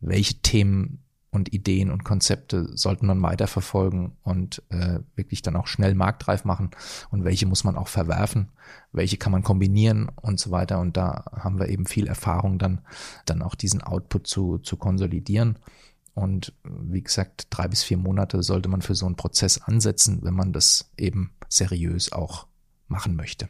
welche 0.00 0.34
Themen 0.42 1.02
und 1.30 1.52
Ideen 1.52 1.90
und 1.90 2.04
Konzepte 2.04 2.76
sollte 2.76 3.04
man 3.04 3.22
weiterverfolgen 3.22 4.16
und 4.22 4.62
äh, 4.70 4.98
wirklich 5.14 5.42
dann 5.42 5.56
auch 5.56 5.68
schnell 5.68 5.94
marktreif 5.94 6.44
machen 6.44 6.70
und 7.10 7.24
welche 7.24 7.46
muss 7.46 7.62
man 7.62 7.76
auch 7.76 7.88
verwerfen, 7.88 8.48
welche 8.92 9.16
kann 9.16 9.32
man 9.32 9.42
kombinieren 9.42 10.10
und 10.20 10.40
so 10.40 10.50
weiter. 10.50 10.80
Und 10.80 10.96
da 10.96 11.24
haben 11.32 11.58
wir 11.60 11.68
eben 11.68 11.86
viel 11.86 12.08
Erfahrung 12.08 12.58
dann, 12.58 12.80
dann 13.26 13.42
auch 13.42 13.54
diesen 13.54 13.82
Output 13.82 14.26
zu, 14.26 14.58
zu 14.58 14.76
konsolidieren. 14.76 15.58
Und 16.14 16.52
wie 16.64 17.02
gesagt, 17.02 17.46
drei 17.50 17.68
bis 17.68 17.84
vier 17.84 17.96
Monate 17.96 18.42
sollte 18.42 18.68
man 18.68 18.82
für 18.82 18.96
so 18.96 19.06
einen 19.06 19.16
Prozess 19.16 19.58
ansetzen, 19.58 20.20
wenn 20.22 20.34
man 20.34 20.52
das 20.52 20.90
eben 20.96 21.32
seriös 21.48 22.10
auch 22.10 22.48
machen 22.88 23.14
möchte. 23.14 23.48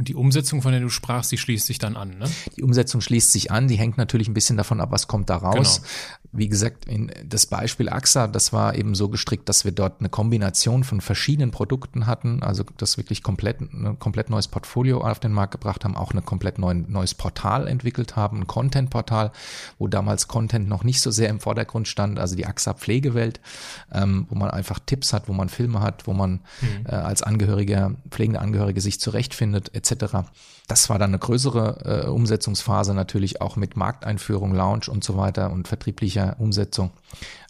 Und 0.00 0.08
die 0.08 0.14
Umsetzung, 0.14 0.62
von 0.62 0.72
der 0.72 0.80
du 0.80 0.88
sprachst, 0.88 1.30
die 1.30 1.36
schließt 1.36 1.66
sich 1.66 1.78
dann 1.78 1.94
an, 1.94 2.16
ne? 2.16 2.24
Die 2.56 2.62
Umsetzung 2.62 3.02
schließt 3.02 3.32
sich 3.32 3.50
an, 3.50 3.68
die 3.68 3.76
hängt 3.76 3.98
natürlich 3.98 4.28
ein 4.28 4.32
bisschen 4.32 4.56
davon 4.56 4.80
ab, 4.80 4.92
was 4.92 5.08
kommt 5.08 5.28
da 5.28 5.36
raus. 5.36 5.82
Genau 5.82 5.90
wie 6.32 6.48
gesagt, 6.48 6.86
das 7.24 7.46
Beispiel 7.46 7.88
AXA, 7.88 8.28
das 8.28 8.52
war 8.52 8.76
eben 8.76 8.94
so 8.94 9.08
gestrickt, 9.08 9.48
dass 9.48 9.64
wir 9.64 9.72
dort 9.72 9.98
eine 9.98 10.08
Kombination 10.08 10.84
von 10.84 11.00
verschiedenen 11.00 11.50
Produkten 11.50 12.06
hatten, 12.06 12.42
also 12.42 12.64
das 12.76 12.96
wirklich 12.98 13.24
komplett, 13.24 13.60
ein 13.60 13.98
komplett 13.98 14.30
neues 14.30 14.46
Portfolio 14.46 15.00
auf 15.00 15.18
den 15.18 15.32
Markt 15.32 15.52
gebracht 15.52 15.84
haben, 15.84 15.96
auch 15.96 16.14
ein 16.14 16.24
komplett 16.24 16.58
neuen, 16.58 16.90
neues 16.90 17.14
Portal 17.14 17.66
entwickelt 17.66 18.14
haben, 18.14 18.40
ein 18.40 18.46
Content-Portal, 18.46 19.32
wo 19.78 19.88
damals 19.88 20.28
Content 20.28 20.68
noch 20.68 20.84
nicht 20.84 21.00
so 21.00 21.10
sehr 21.10 21.30
im 21.30 21.40
Vordergrund 21.40 21.88
stand, 21.88 22.20
also 22.20 22.36
die 22.36 22.46
AXA 22.46 22.74
Pflegewelt, 22.74 23.40
ähm, 23.90 24.26
wo 24.30 24.36
man 24.36 24.50
einfach 24.50 24.78
Tipps 24.78 25.12
hat, 25.12 25.28
wo 25.28 25.32
man 25.32 25.48
Filme 25.48 25.80
hat, 25.80 26.06
wo 26.06 26.12
man 26.12 26.40
mhm. 26.60 26.86
äh, 26.86 26.90
als 26.90 27.24
Angehöriger, 27.24 27.96
pflegende 28.08 28.40
Angehörige 28.40 28.80
sich 28.80 29.00
zurechtfindet, 29.00 29.74
etc. 29.74 29.89
Das 30.68 30.88
war 30.88 30.98
dann 30.98 31.10
eine 31.10 31.18
größere 31.18 32.04
äh, 32.04 32.08
Umsetzungsphase 32.08 32.94
natürlich 32.94 33.40
auch 33.40 33.56
mit 33.56 33.76
Markteinführung, 33.76 34.54
Launch 34.54 34.88
und 34.88 35.04
so 35.04 35.16
weiter 35.16 35.50
und 35.50 35.68
vertrieblicher 35.68 36.36
Umsetzung. 36.38 36.90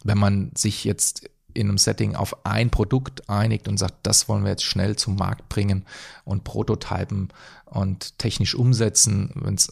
Wenn 0.03 0.17
man 0.17 0.51
sich 0.55 0.83
jetzt 0.83 1.29
in 1.53 1.69
einem 1.69 1.77
Setting 1.77 2.15
auf 2.15 2.45
ein 2.45 2.69
Produkt 2.69 3.29
einigt 3.29 3.67
und 3.67 3.77
sagt, 3.77 3.95
das 4.03 4.27
wollen 4.27 4.43
wir 4.43 4.51
jetzt 4.51 4.63
schnell 4.63 4.95
zum 4.95 5.15
Markt 5.15 5.49
bringen 5.49 5.85
und 6.23 6.43
prototypen 6.43 7.29
und 7.65 8.17
technisch 8.17 8.53
umsetzen. 8.53 9.31
Wenn 9.35 9.55
es 9.55 9.69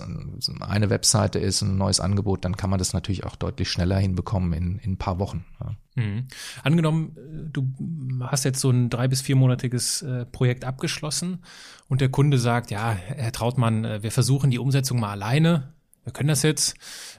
eine 0.62 0.90
Webseite 0.90 1.40
ist, 1.40 1.62
ein 1.62 1.78
neues 1.78 2.00
Angebot, 2.00 2.46
dann 2.46 2.56
kann 2.56 2.70
man 2.70 2.80
das 2.80 2.94
natürlich 2.94 3.26
auch 3.26 3.36
deutlich 3.36 3.70
schneller 3.70 3.98
hinbekommen 3.98 4.54
in, 4.54 4.80
in 4.80 4.94
ein 4.94 4.98
paar 4.98 5.20
Wochen. 5.20 5.46
Ja. 5.60 5.76
Mhm. 5.96 6.28
Angenommen, 6.64 7.16
äh, 7.18 7.50
du 7.52 7.68
hast 8.22 8.46
jetzt 8.46 8.62
so 8.62 8.70
ein 8.70 8.90
drei 8.90 9.08
bis 9.08 9.22
viermonatiges 9.22 10.02
äh, 10.02 10.26
Projekt 10.26 10.64
abgeschlossen 10.64 11.44
und 11.90 12.02
der 12.02 12.10
Kunde 12.10 12.38
sagt, 12.38 12.72
ja, 12.72 12.92
Herr 12.92 13.34
Trautmann, 13.34 13.84
äh, 13.84 14.02
wir 14.02 14.12
versuchen 14.12 14.50
die 14.50 14.60
Umsetzung 14.60 15.00
mal 15.00 15.12
alleine. 15.12 15.74
Wir 16.06 16.14
können 16.14 16.30
das 16.30 16.44
jetzt, 16.44 16.76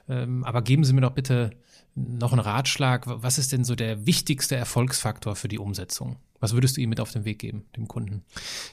ähm, 0.09 0.43
aber 0.43 0.63
geben 0.63 0.83
Sie 0.83 0.93
mir 0.93 1.01
doch 1.01 1.11
bitte 1.11 1.51
noch 1.95 2.31
einen 2.31 2.41
Ratschlag. 2.41 3.03
Was 3.05 3.37
ist 3.37 3.51
denn 3.51 3.63
so 3.63 3.75
der 3.75 4.05
wichtigste 4.05 4.55
Erfolgsfaktor 4.55 5.35
für 5.35 5.47
die 5.47 5.59
Umsetzung? 5.59 6.17
Was 6.39 6.53
würdest 6.53 6.77
du 6.77 6.81
ihm 6.81 6.89
mit 6.89 6.99
auf 6.99 7.11
den 7.11 7.25
Weg 7.25 7.39
geben, 7.39 7.65
dem 7.75 7.87
Kunden? 7.87 8.23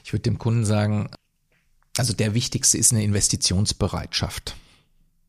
Ich 0.03 0.13
würde 0.13 0.23
dem 0.23 0.39
Kunden 0.39 0.65
sagen, 0.65 1.09
also 1.97 2.13
der 2.13 2.33
wichtigste 2.33 2.77
ist 2.77 2.91
eine 2.91 3.03
Investitionsbereitschaft. 3.03 4.55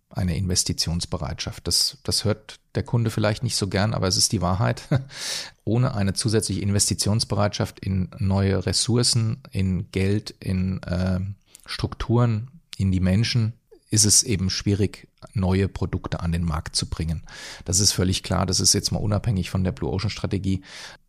Eine 0.08 0.36
Investitionsbereitschaft. 0.36 1.66
Das, 1.66 1.98
das 2.02 2.24
hört 2.24 2.58
der 2.74 2.82
Kunde 2.82 3.10
vielleicht 3.10 3.42
nicht 3.42 3.56
so 3.56 3.68
gern, 3.68 3.94
aber 3.94 4.08
es 4.08 4.16
ist 4.16 4.32
die 4.32 4.40
Wahrheit. 4.40 4.82
Ohne 5.64 5.94
eine 5.94 6.14
zusätzliche 6.14 6.62
Investitionsbereitschaft 6.62 7.80
in 7.80 8.10
neue 8.18 8.64
Ressourcen, 8.66 9.42
in 9.50 9.90
Geld, 9.92 10.30
in 10.40 10.82
äh, 10.84 11.20
Strukturen, 11.66 12.50
in 12.76 12.90
die 12.90 13.00
Menschen, 13.00 13.52
ist 13.90 14.04
es 14.04 14.22
eben 14.22 14.50
schwierig, 14.50 15.08
neue 15.34 15.68
Produkte 15.68 16.20
an 16.20 16.32
den 16.32 16.44
Markt 16.44 16.76
zu 16.76 16.86
bringen. 16.86 17.22
Das 17.64 17.80
ist 17.80 17.92
völlig 17.92 18.22
klar. 18.22 18.46
Das 18.46 18.60
ist 18.60 18.72
jetzt 18.72 18.92
mal 18.92 18.98
unabhängig 18.98 19.50
von 19.50 19.64
der 19.64 19.72
Blue 19.72 19.90
Ocean 19.90 20.10
Strategie. 20.10 20.62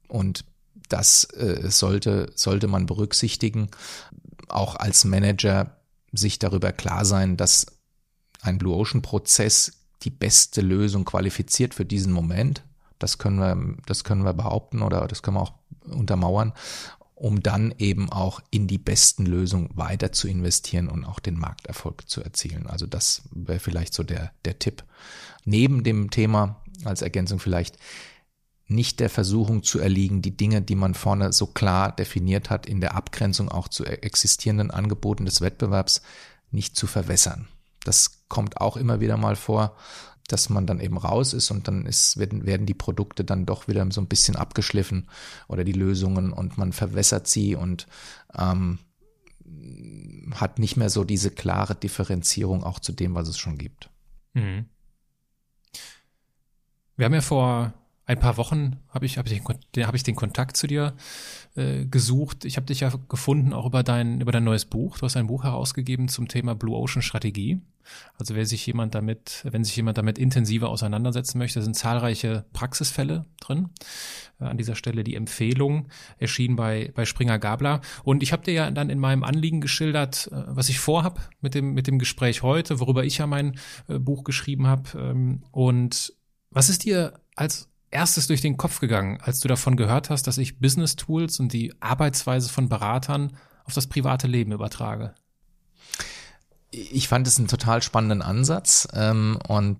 Und 0.08 0.44
das 0.90 1.26
äh, 1.36 1.70
sollte, 1.70 2.32
sollte 2.36 2.68
man 2.68 2.88
berücksichtigen. 2.88 3.70
Auch 4.50 4.76
als 4.76 5.06
Manager 5.06 5.78
sich 6.12 6.40
darüber 6.40 6.72
klar 6.72 7.06
sein, 7.06 7.38
dass 7.38 7.68
ein 8.42 8.58
Blue 8.58 8.76
Ocean 8.76 9.02
Prozess 9.02 9.74
die 10.02 10.10
beste 10.10 10.62
Lösung 10.62 11.06
qualifiziert 11.06 11.76
für 11.76 11.86
diesen 11.86 12.12
Moment. 12.12 12.64
Das 12.98 13.20
können 13.20 13.38
wir, 13.38 13.78
das 13.86 14.04
können 14.04 14.24
wir 14.24 14.34
behaupten 14.34 14.82
oder 14.82 15.08
das 15.08 15.22
können 15.22 15.38
wir 15.38 15.42
auch 15.42 15.54
untermauern 15.86 16.54
um 17.22 17.44
dann 17.44 17.72
eben 17.78 18.12
auch 18.12 18.42
in 18.50 18.66
die 18.66 18.80
besten 18.80 19.28
Lösungen 19.28 19.70
weiter 19.76 20.12
zu 20.12 20.28
investieren 20.28 20.88
und 20.88 21.06
auch 21.06 21.20
den 21.20 21.38
Markterfolg 21.38 22.10
zu 22.10 22.24
erzielen. 22.24 22.66
Also 22.66 22.88
das 22.88 23.22
wäre 23.30 23.60
vielleicht 23.60 23.94
so 23.94 24.02
der, 24.02 24.32
der 24.44 24.58
Tipp. 24.58 24.84
Neben 25.46 25.84
dem 25.84 26.10
Thema 26.10 26.64
als 26.84 27.04
Ergänzung 27.04 27.38
vielleicht 27.38 27.78
nicht 28.66 29.00
der 29.00 29.12
Versuchung 29.12 29.62
zu 29.62 29.78
erliegen, 29.78 30.24
die 30.24 30.36
Dinge, 30.36 30.64
die 30.64 30.74
man 30.74 30.96
vorne 30.96 31.32
so 31.32 31.46
klar 31.46 31.96
definiert 31.96 32.50
hat, 32.50 32.66
in 32.66 32.82
der 32.82 32.96
Abgrenzung 32.96 33.50
auch 33.50 33.68
zu 33.68 33.86
existierenden 33.86 34.72
Angeboten 34.72 35.26
des 35.26 35.42
Wettbewerbs 35.42 36.02
nicht 36.50 36.76
zu 36.76 36.88
verwässern. 36.88 37.48
Das 37.84 38.24
kommt 38.30 38.58
auch 38.60 38.78
immer 38.78 39.00
wieder 39.00 39.18
mal 39.18 39.36
vor 39.36 39.76
dass 40.28 40.50
man 40.50 40.66
dann 40.66 40.80
eben 40.80 40.98
raus 40.98 41.34
ist 41.34 41.52
und 41.52 41.68
dann 41.68 41.86
ist, 41.86 42.18
werden, 42.18 42.46
werden 42.46 42.66
die 42.66 42.74
Produkte 42.74 43.24
dann 43.24 43.46
doch 43.46 43.68
wieder 43.68 43.86
so 43.92 44.02
ein 44.02 44.08
bisschen 44.08 44.36
abgeschliffen 44.36 45.10
oder 45.48 45.64
die 45.64 45.72
Lösungen 45.72 46.32
und 46.32 46.58
man 46.58 46.74
verwässert 46.74 47.28
sie 47.28 47.56
und 47.56 47.88
ähm, 48.38 48.80
hat 50.34 50.60
nicht 50.60 50.78
mehr 50.78 50.90
so 50.90 51.04
diese 51.04 51.32
klare 51.32 51.76
Differenzierung 51.76 52.64
auch 52.64 52.80
zu 52.80 52.92
dem, 52.92 53.16
was 53.16 53.28
es 53.28 53.38
schon 53.38 53.58
gibt. 53.58 53.90
Mhm. 54.34 54.66
Wir 56.96 57.06
haben 57.06 57.14
ja 57.14 57.22
vor 57.22 57.74
ein 58.06 58.20
paar 58.20 58.38
Wochen 58.38 58.78
habe 58.90 59.06
ich, 59.06 59.18
hab 59.18 59.28
ich, 59.28 59.42
hab 59.42 59.96
ich 59.96 60.04
den 60.04 60.16
Kontakt 60.16 60.58
zu 60.58 60.68
dir 60.68 60.94
äh, 61.56 61.86
gesucht. 61.86 62.46
Ich 62.46 62.58
habe 62.58 62.66
dich 62.66 62.82
ja 62.82 62.92
gefunden 63.10 63.54
auch 63.54 63.66
über 63.66 63.84
dein, 63.84 64.22
über 64.22 64.32
dein 64.32 64.44
neues 64.44 64.66
Buch. 64.66 64.98
Du 64.98 65.04
hast 65.04 65.18
ein 65.18 65.28
Buch 65.28 65.44
herausgegeben 65.44 66.08
zum 66.08 66.28
Thema 66.28 66.56
Blue 66.56 66.78
Ocean 66.78 67.02
Strategie. 67.02 67.60
Also 68.18 68.36
wer 68.36 68.46
sich 68.46 68.66
jemand 68.66 68.96
damit, 68.96 69.42
wenn 69.44 69.64
sich 69.64 69.76
jemand 69.76 69.98
damit 69.98 70.18
intensiver 70.18 70.70
auseinandersetzen 70.70 71.38
möchte, 71.38 71.62
sind 71.62 71.76
zahlreiche 71.76 72.46
Praxisfälle 72.54 73.26
drin. 73.40 73.70
Äh, 74.40 74.46
an 74.46 74.58
dieser 74.58 74.76
Stelle 74.76 75.04
die 75.04 75.16
Empfehlung 75.16 75.88
erschien 76.18 76.56
bei, 76.56 76.92
bei 76.96 77.06
Springer 77.06 77.40
Gabler. 77.40 77.82
Und 78.04 78.24
ich 78.24 78.32
habe 78.32 78.44
dir 78.44 78.54
ja 78.54 78.72
dann 78.72 78.90
in 78.90 79.00
meinem 79.00 79.24
Anliegen 79.24 79.62
geschildert, 79.62 80.30
äh, 80.32 80.44
was 80.48 80.70
ich 80.70 80.80
vorhab 80.80 81.30
mit 81.42 81.56
dem, 81.56 81.74
mit 81.74 81.88
dem 81.88 82.00
Gespräch 82.00 82.44
heute, 82.44 82.80
worüber 82.80 83.04
ich 83.04 83.18
ja 83.18 83.28
mein 83.28 83.60
äh, 83.88 84.00
Buch 84.00 84.24
geschrieben 84.24 84.68
habe. 84.68 84.90
Ähm, 84.98 85.44
und 85.52 86.14
was 86.50 86.70
ist 86.70 86.86
dir 86.86 87.20
als 87.36 87.71
erstes 87.92 88.28
durch 88.28 88.42
den 88.42 88.58
Kopf 88.58 88.80
gegangen, 88.80 89.20
als 89.22 89.40
du 89.40 89.48
davon 89.48 89.76
gehört 89.76 90.10
hast, 90.10 90.28
dass 90.28 90.38
ich 90.38 90.60
Business 90.60 90.96
Tools 90.96 91.40
und 91.40 91.54
die 91.54 91.74
Arbeitsweise 91.82 92.50
von 92.50 92.70
Beratern 92.70 93.38
auf 93.66 93.74
das 93.74 93.88
private 93.88 94.28
Leben 94.28 94.52
übertrage? 94.52 95.14
Ich 96.72 97.10
fand 97.10 97.28
es 97.28 97.38
einen 97.38 97.50
total 97.50 97.82
spannenden 97.82 98.22
Ansatz 98.22 98.88
ähm, 98.94 99.38
und 99.48 99.78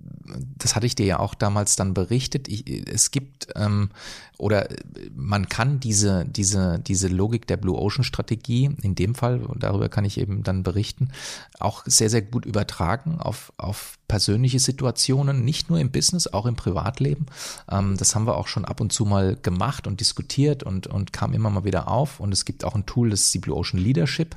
das 0.58 0.76
hatte 0.76 0.86
ich 0.86 0.96
dir 0.96 1.06
ja 1.06 1.20
auch 1.20 1.34
damals 1.34 1.78
dann 1.78 1.94
berichtet. 1.94 2.50
Ich, 2.50 2.88
es 2.88 3.12
gibt 3.12 3.48
ähm, 3.56 3.92
oder 4.38 4.68
man 5.16 5.48
kann 5.48 5.80
diese 5.80 6.26
diese 6.26 6.80
diese 6.80 7.08
Logik 7.08 7.48
der 7.48 7.58
Blue 7.58 7.78
Ocean 7.78 8.04
Strategie 8.04 8.76
in 8.82 8.96
dem 8.96 9.16
Fall 9.16 9.42
darüber 9.56 9.88
kann 9.88 10.04
ich 10.04 10.18
eben 10.18 10.44
dann 10.44 10.64
berichten 10.64 11.12
auch 11.60 11.84
sehr 11.86 12.10
sehr 12.10 12.24
gut 12.24 12.46
übertragen 12.46 13.20
auf 13.20 13.54
auf 13.58 13.98
persönliche 14.12 14.60
Situationen, 14.60 15.46
nicht 15.46 15.70
nur 15.70 15.80
im 15.80 15.90
Business, 15.90 16.28
auch 16.28 16.46
im 16.46 16.58
Privatleben. 16.58 17.28
Ähm, 17.72 17.96
das 17.96 18.14
haben 18.14 18.28
wir 18.28 18.36
auch 18.36 18.50
schon 18.50 18.66
ab 18.66 18.82
und 18.82 18.92
zu 18.92 19.06
mal 19.06 19.38
gemacht 19.42 19.88
und 19.88 20.02
diskutiert 20.02 20.64
und 20.64 20.88
und 20.88 21.14
kam 21.14 21.32
immer 21.32 21.50
mal 21.50 21.64
wieder 21.64 21.88
auf 21.88 22.20
und 22.20 22.34
es 22.34 22.44
gibt 22.44 22.66
auch 22.66 22.76
ein 22.76 22.86
Tool, 22.86 23.12
das 23.12 23.22
ist 23.22 23.34
die 23.34 23.40
Blue 23.40 23.56
Ocean 23.56 23.82
Leadership 23.82 24.36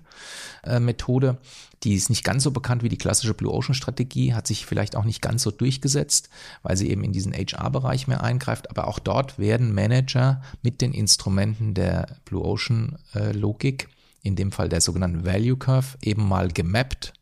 äh, 0.63 0.79
Methode 0.79 1.39
die 1.85 1.95
ist 1.95 2.09
nicht 2.09 2.25
ganz 2.25 2.43
so 2.43 2.51
bekannt 2.51 2.83
wie 2.83 2.89
die 2.89 2.99
klassische 2.99 3.35
Blue 3.35 3.53
Ocean 3.53 3.75
Strategie, 3.75 4.35
hat 4.35 4.47
sich 4.47 4.65
vielleicht 4.65 4.97
auch 4.97 5.05
nicht 5.05 5.21
ganz 5.21 5.43
so 5.43 5.51
durchgesetzt, 5.51 6.31
weil 6.63 6.77
sie 6.77 6.91
eben 6.91 7.05
in 7.05 7.13
diesen 7.13 7.35
HR-Bereich 7.35 8.09
mehr 8.09 8.23
eingreift. 8.23 8.71
Aber 8.71 8.89
auch 8.89 8.99
dort 8.99 9.39
werden 9.39 9.75
Manager 9.75 10.41
mit 10.63 10.81
den 10.81 10.93
Instrumenten 10.93 11.75
der 11.75 12.17
Blue 12.25 12.43
Ocean 12.43 12.99
äh, 13.15 13.33
Logik, 13.33 13.89
in 14.23 14.35
dem 14.35 14.51
Fall 14.51 14.71
der 14.71 14.81
sogenannten 14.81 15.27
Value 15.27 15.59
Curve, 15.59 15.99
eben 16.03 16.27
mal 16.27 16.49
gemappt. 16.49 17.13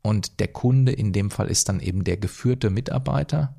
Und 0.00 0.38
der 0.38 0.48
Kunde 0.48 0.92
in 0.92 1.12
dem 1.12 1.30
Fall 1.30 1.48
ist 1.48 1.68
dann 1.68 1.80
eben 1.80 2.04
der 2.04 2.16
geführte 2.16 2.70
Mitarbeiter 2.70 3.56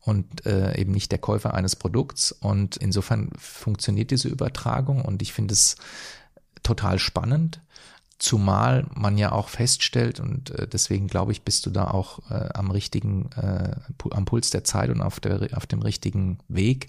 und 0.00 0.46
äh, 0.46 0.78
eben 0.80 0.92
nicht 0.92 1.10
der 1.10 1.18
Käufer 1.18 1.54
eines 1.54 1.74
Produkts. 1.74 2.30
Und 2.30 2.76
insofern 2.76 3.30
funktioniert 3.36 4.12
diese 4.12 4.28
Übertragung 4.28 5.02
und 5.02 5.22
ich 5.22 5.32
finde 5.32 5.52
es 5.52 5.76
total 6.62 7.00
spannend. 7.00 7.60
Zumal 8.18 8.86
man 8.94 9.18
ja 9.18 9.32
auch 9.32 9.48
feststellt, 9.48 10.20
und 10.20 10.50
äh, 10.50 10.66
deswegen 10.66 11.06
glaube 11.06 11.32
ich, 11.32 11.42
bist 11.42 11.66
du 11.66 11.70
da 11.70 11.90
auch 11.90 12.30
äh, 12.30 12.48
am 12.54 12.70
richtigen, 12.70 13.30
äh, 13.32 13.76
am 14.10 14.24
Puls 14.24 14.50
der 14.50 14.64
Zeit 14.64 14.88
und 14.88 15.02
auf, 15.02 15.20
der, 15.20 15.48
auf 15.54 15.66
dem 15.66 15.82
richtigen 15.82 16.38
Weg, 16.48 16.88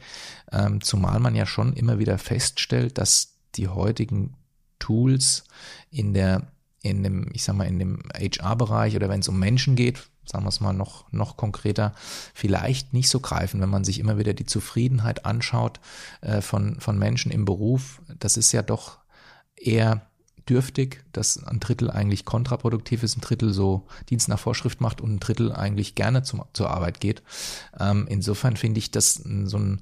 ähm, 0.51 0.82
zumal 0.82 1.19
man 1.19 1.36
ja 1.36 1.45
schon 1.45 1.73
immer 1.73 1.99
wieder 1.99 2.17
feststellt, 2.17 2.97
dass 2.97 3.36
die 3.55 3.67
heutigen 3.67 4.36
Tools 4.80 5.43
in 5.89 6.13
der, 6.13 6.47
in 6.82 7.03
dem, 7.03 7.30
ich 7.34 7.43
sag 7.43 7.55
mal, 7.55 7.67
in 7.67 7.80
dem 7.80 8.03
HR-Bereich 8.15 8.95
oder 8.95 9.09
wenn 9.09 9.19
es 9.19 9.28
um 9.28 9.39
Menschen 9.39 9.75
geht, 9.75 10.07
sagen 10.25 10.45
wir 10.45 10.49
es 10.49 10.61
mal 10.61 10.73
noch, 10.73 11.11
noch 11.11 11.38
konkreter, 11.38 11.93
vielleicht 12.34 12.93
nicht 12.93 13.09
so 13.09 13.19
greifen, 13.19 13.61
wenn 13.61 13.69
man 13.69 13.84
sich 13.84 13.99
immer 13.99 14.17
wieder 14.17 14.34
die 14.34 14.45
Zufriedenheit 14.45 15.25
anschaut 15.25 15.80
äh, 16.21 16.41
von, 16.41 16.80
von 16.80 16.97
Menschen 16.97 17.32
im 17.32 17.45
Beruf. 17.45 18.01
Das 18.19 18.38
ist 18.38 18.51
ja 18.51 18.61
doch 18.61 18.99
eher 19.55 20.07
dürftig, 20.50 21.04
dass 21.14 21.43
ein 21.43 21.60
Drittel 21.60 21.91
eigentlich 21.91 22.26
kontraproduktiv 22.26 23.04
ist, 23.04 23.18
ein 23.18 23.22
Drittel 23.22 23.54
so 23.54 23.86
Dienst 24.10 24.28
nach 24.30 24.39
Vorschrift 24.39 24.82
macht 24.82 25.02
und 25.02 25.16
ein 25.16 25.20
Drittel 25.20 25.52
eigentlich 25.52 25.95
gerne 25.95 26.24
zum, 26.24 26.43
zur 26.54 26.70
Arbeit 26.70 27.00
geht. 27.00 27.24
Ähm, 27.80 28.06
insofern 28.10 28.58
finde 28.58 28.80
ich 28.80 28.91
das 28.91 29.16
so 29.16 29.58
ein, 29.58 29.82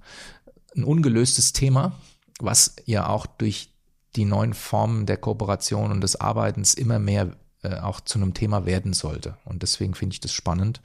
ein 0.75 0.83
ungelöstes 0.83 1.53
Thema, 1.53 1.93
was 2.39 2.75
ja 2.85 3.07
auch 3.07 3.25
durch 3.25 3.69
die 4.15 4.25
neuen 4.25 4.53
Formen 4.53 5.05
der 5.05 5.17
Kooperation 5.17 5.91
und 5.91 6.01
des 6.01 6.19
Arbeitens 6.19 6.73
immer 6.73 6.99
mehr 6.99 7.35
äh, 7.65 7.79
auch 7.79 8.01
zu 8.01 8.19
einem 8.19 8.33
Thema 8.33 8.65
werden 8.65 8.93
sollte. 8.93 9.37
Und 9.45 9.63
deswegen 9.63 9.95
finde 9.95 10.13
ich 10.13 10.19
das 10.19 10.31
spannend, 10.31 10.81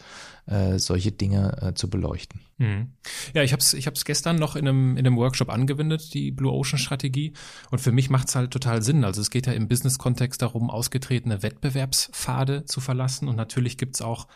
äh, 0.47 0.79
solche 0.79 1.13
Dinge 1.13 1.57
äh, 1.63 1.75
zu 1.75 1.91
beleuchten. 1.91 2.41
Mhm. 2.59 2.93
Ja, 3.35 3.43
ich 3.43 3.53
habe 3.53 3.61
es 3.61 3.75
ich 3.75 3.87
hab's 3.87 4.05
gestern 4.05 4.37
noch 4.37 4.57
in 4.57 4.67
einem, 4.67 4.97
in 4.97 5.07
einem 5.07 5.17
Workshop 5.17 5.51
angewendet, 5.51 6.15
die 6.15 6.31
Blue 6.31 6.53
Ocean 6.53 6.79
Strategie. 6.79 7.33
Und 7.71 7.81
für 7.81 7.93
mich 7.93 8.11
macht 8.11 8.29
es 8.29 8.35
halt 8.35 8.51
total 8.51 8.83
Sinn. 8.83 9.05
Also 9.05 9.21
es 9.21 9.31
geht 9.31 9.47
ja 9.47 9.53
im 9.53 9.69
Business-Kontext 9.69 10.43
darum, 10.43 10.71
ausgetretene 10.71 11.43
Wettbewerbspfade 11.43 12.65
zu 12.65 12.81
verlassen. 12.81 13.29
Und 13.29 13.37
natürlich 13.37 13.79
gibt 13.79 13.97
es 13.97 14.03
auch 14.03 14.27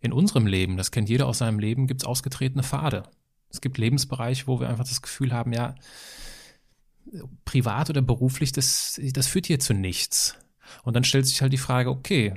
in 0.00 0.12
unserem 0.12 0.46
Leben, 0.46 0.76
das 0.76 0.90
kennt 0.90 1.08
jeder 1.08 1.26
aus 1.26 1.38
seinem 1.38 1.58
Leben, 1.58 1.86
gibt 1.86 2.02
es 2.02 2.06
ausgetretene 2.06 2.62
Pfade. 2.62 3.04
Es 3.48 3.62
gibt 3.62 3.78
Lebensbereiche, 3.78 4.46
wo 4.46 4.60
wir 4.60 4.68
einfach 4.68 4.86
das 4.86 5.00
Gefühl 5.00 5.32
haben, 5.32 5.52
ja, 5.52 5.74
privat 7.44 7.90
oder 7.90 8.02
beruflich, 8.02 8.52
das, 8.52 9.00
das 9.12 9.26
führt 9.26 9.46
hier 9.46 9.60
zu 9.60 9.74
nichts. 9.74 10.36
Und 10.82 10.94
dann 10.94 11.04
stellt 11.04 11.26
sich 11.26 11.40
halt 11.42 11.52
die 11.52 11.58
Frage, 11.58 11.90
okay, 11.90 12.34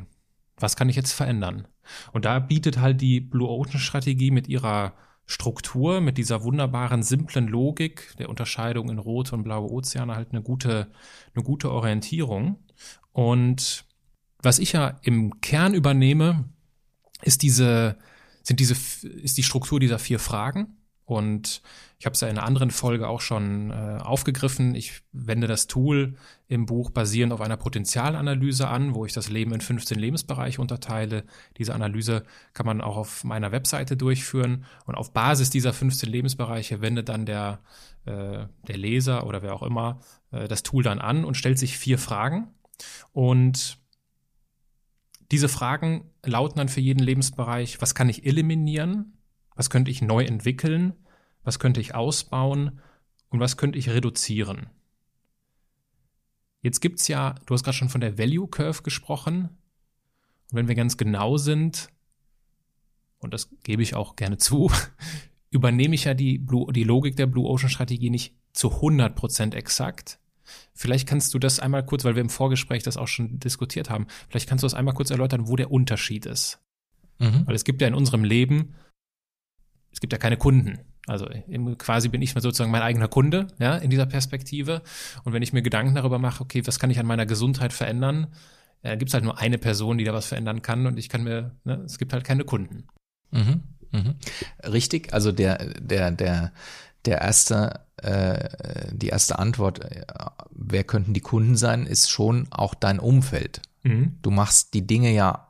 was 0.58 0.76
kann 0.76 0.90
ich 0.90 0.96
jetzt 0.96 1.14
verändern? 1.14 1.68
Und 2.12 2.26
da 2.26 2.40
bietet 2.40 2.80
halt 2.80 3.02
die 3.02 3.20
Blue 3.20 3.50
Ocean 3.50 3.80
Strategie 3.80 4.32
mit 4.32 4.48
ihrer 4.48 4.94
Struktur, 5.26 6.00
mit 6.00 6.18
dieser 6.18 6.44
wunderbaren, 6.44 7.04
simplen 7.04 7.48
Logik 7.48 8.14
der 8.18 8.30
Unterscheidung 8.30 8.90
in 8.90 8.98
rote 8.98 9.36
und 9.36 9.44
blaue 9.44 9.70
Ozeane 9.70 10.16
halt 10.16 10.32
eine 10.32 10.42
gute, 10.42 10.88
eine 11.36 11.44
gute 11.44 11.70
Orientierung. 11.70 12.64
Und 13.12 13.86
was 14.42 14.60
ich 14.60 14.72
ja 14.72 15.00
im 15.02 15.42
Kern 15.42 15.74
übernehme, 15.74 16.46
ist 17.24 17.42
diese, 17.42 17.98
sind 18.42 18.60
diese, 18.60 18.76
ist 19.06 19.38
die 19.38 19.44
Struktur 19.44 19.80
dieser 19.80 20.00
vier 20.00 20.20
Fragen. 20.20 20.78
Und 21.08 21.62
ich 22.00 22.06
habe 22.06 22.16
es 22.16 22.20
ja 22.20 22.28
in 22.28 22.38
einer 22.38 22.46
anderen 22.46 22.70
Folge 22.70 23.08
auch 23.08 23.22
schon 23.22 23.72
äh, 23.72 23.98
aufgegriffen. 24.02 24.76
Ich 24.76 25.04
wende 25.14 25.48
das 25.48 25.68
Tool 25.68 26.16
im 26.50 26.66
Buch 26.66 26.90
basierend 26.90 27.32
auf 27.32 27.40
einer 27.40 27.56
Potenzialanalyse 27.56 28.68
an, 28.68 28.94
wo 28.94 29.06
ich 29.06 29.14
das 29.14 29.30
Leben 29.30 29.54
in 29.54 29.62
15 29.62 29.98
Lebensbereiche 29.98 30.60
unterteile. 30.60 31.24
Diese 31.58 31.74
Analyse 31.74 32.24
kann 32.54 32.66
man 32.66 32.82
auch 32.82 32.98
auf 32.98 33.24
meiner 33.24 33.54
Webseite 33.54 33.96
durchführen. 33.96 34.66
Und 34.86 34.96
auf 34.96 35.14
Basis 35.14 35.50
dieser 35.50 35.72
15 35.72 36.10
Lebensbereiche 36.10 36.82
wendet 36.82 37.08
dann 37.08 37.26
der, 37.26 37.62
äh, 38.04 38.46
der 38.68 38.78
Leser 38.78 39.26
oder 39.26 39.42
wer 39.42 39.54
auch 39.54 39.64
immer 39.64 40.02
äh, 40.32 40.50
das 40.50 40.62
Tool 40.62 40.84
dann 40.84 41.00
an 41.00 41.24
und 41.24 41.38
stellt 41.38 41.58
sich 41.58 41.78
vier 41.78 42.00
Fragen. 42.00 42.50
Und 43.14 43.78
diese 45.32 45.48
Fragen 45.48 46.12
lauten 46.26 46.58
dann 46.58 46.68
für 46.68 46.82
jeden 46.82 47.02
Lebensbereich, 47.02 47.80
was 47.80 47.96
kann 47.96 48.10
ich 48.10 48.26
eliminieren? 48.26 49.17
Was 49.58 49.70
könnte 49.70 49.92
ich 49.92 50.02
neu 50.02 50.24
entwickeln? 50.24 50.94
was 51.48 51.60
könnte 51.60 51.80
ich 51.80 51.96
ausbauen 51.96 52.82
und 53.30 53.40
was 53.40 53.56
könnte 53.56 53.80
ich 53.80 53.90
reduzieren. 53.90 54.68
Jetzt 56.62 56.82
gibt 56.82 57.00
es 57.00 57.08
ja, 57.08 57.36
du 57.46 57.54
hast 57.54 57.64
gerade 57.64 57.78
schon 57.78 57.88
von 57.88 58.02
der 58.02 58.18
Value 58.18 58.50
Curve 58.50 58.84
gesprochen. 58.84 59.48
Und 60.52 60.58
wenn 60.58 60.68
wir 60.68 60.76
ganz 60.76 60.98
genau 60.98 61.38
sind, 61.38 61.88
und 63.20 63.34
das 63.34 63.50
gebe 63.64 63.82
ich 63.82 63.96
auch 63.96 64.18
gerne 64.18 64.38
zu, 64.38 64.70
übernehme 65.50 65.96
ich 65.96 66.04
ja 66.04 66.14
die, 66.14 66.38
Blue, 66.38 66.74
die 66.74 66.84
Logik 66.84 67.16
der 67.16 67.28
Blue 67.28 67.48
Ocean 67.48 67.70
Strategie 67.70 68.10
nicht 68.10 68.36
zu 68.52 68.68
100% 68.68 69.56
exakt. 69.56 70.20
Vielleicht 70.74 71.08
kannst 71.08 71.34
du 71.34 71.40
das 71.40 71.62
einmal 71.62 71.86
kurz, 71.86 72.04
weil 72.04 72.16
wir 72.16 72.22
im 72.22 72.30
Vorgespräch 72.30 72.84
das 72.84 72.98
auch 72.98 73.08
schon 73.08 73.40
diskutiert 73.40 73.90
haben, 73.90 74.08
vielleicht 74.28 74.50
kannst 74.50 74.64
du 74.64 74.66
das 74.66 74.74
einmal 74.74 74.96
kurz 74.96 75.12
erläutern, 75.12 75.48
wo 75.48 75.56
der 75.56 75.72
Unterschied 75.72 76.26
ist. 76.26 76.60
Mhm. 77.20 77.48
Weil 77.48 77.56
es 77.56 77.64
gibt 77.64 77.82
ja 77.82 77.88
in 77.88 77.96
unserem 77.96 78.26
Leben, 78.26 78.76
es 79.98 80.00
gibt 80.00 80.14
ja 80.14 80.20
keine 80.20 80.38
Kunden. 80.38 80.78
Also 81.08 81.26
quasi 81.80 82.08
bin 82.08 82.22
ich 82.22 82.34
sozusagen 82.34 82.70
mein 82.70 82.84
eigener 82.84 83.08
Kunde, 83.08 83.48
ja, 83.58 83.78
in 83.78 83.90
dieser 83.90 84.06
Perspektive. 84.06 84.84
Und 85.24 85.34
wenn 85.34 85.42
ich 85.42 85.54
mir 85.54 85.64
Gedanken 85.64 85.96
darüber 85.96 86.20
mache, 86.20 86.44
okay, 86.44 86.62
was 86.66 86.78
kann 86.78 86.92
ich 86.92 87.00
an 87.00 87.08
meiner 87.08 87.26
Gesundheit 87.26 87.74
verändern, 87.74 88.28
äh, 88.84 88.96
gibt 88.96 89.10
es 89.10 89.16
halt 89.16 89.24
nur 89.24 89.40
eine 89.40 89.58
Person, 89.58 89.98
die 89.98 90.04
da 90.04 90.14
was 90.14 90.28
verändern 90.28 90.62
kann 90.62 90.86
und 90.86 91.00
ich 91.00 91.10
kann 91.10 91.24
mir, 91.24 91.56
ne, 91.64 91.82
es 91.84 91.98
gibt 91.98 92.14
halt 92.14 92.26
keine 92.26 92.44
Kunden. 92.44 92.84
Mhm, 93.32 93.64
mhm. 93.92 94.16
Richtig, 94.64 95.14
also 95.14 95.32
der, 95.32 95.66
der, 95.80 96.12
der, 96.12 96.52
der 97.06 97.22
erste, 97.22 97.80
äh, 97.96 98.92
die 98.92 99.08
erste 99.08 99.40
Antwort, 99.40 99.84
äh, 99.84 100.06
wer 100.52 100.84
könnten 100.84 101.16
die 101.16 101.22
Kunden 101.22 101.58
sein, 101.58 101.88
ist 101.88 102.12
schon 102.12 102.46
auch 102.52 102.76
dein 102.76 103.00
Umfeld. 103.00 103.64
Mhm. 103.82 104.18
Du 104.22 104.30
machst 104.30 104.76
die 104.76 104.86
Dinge 104.86 105.12
ja 105.12 105.47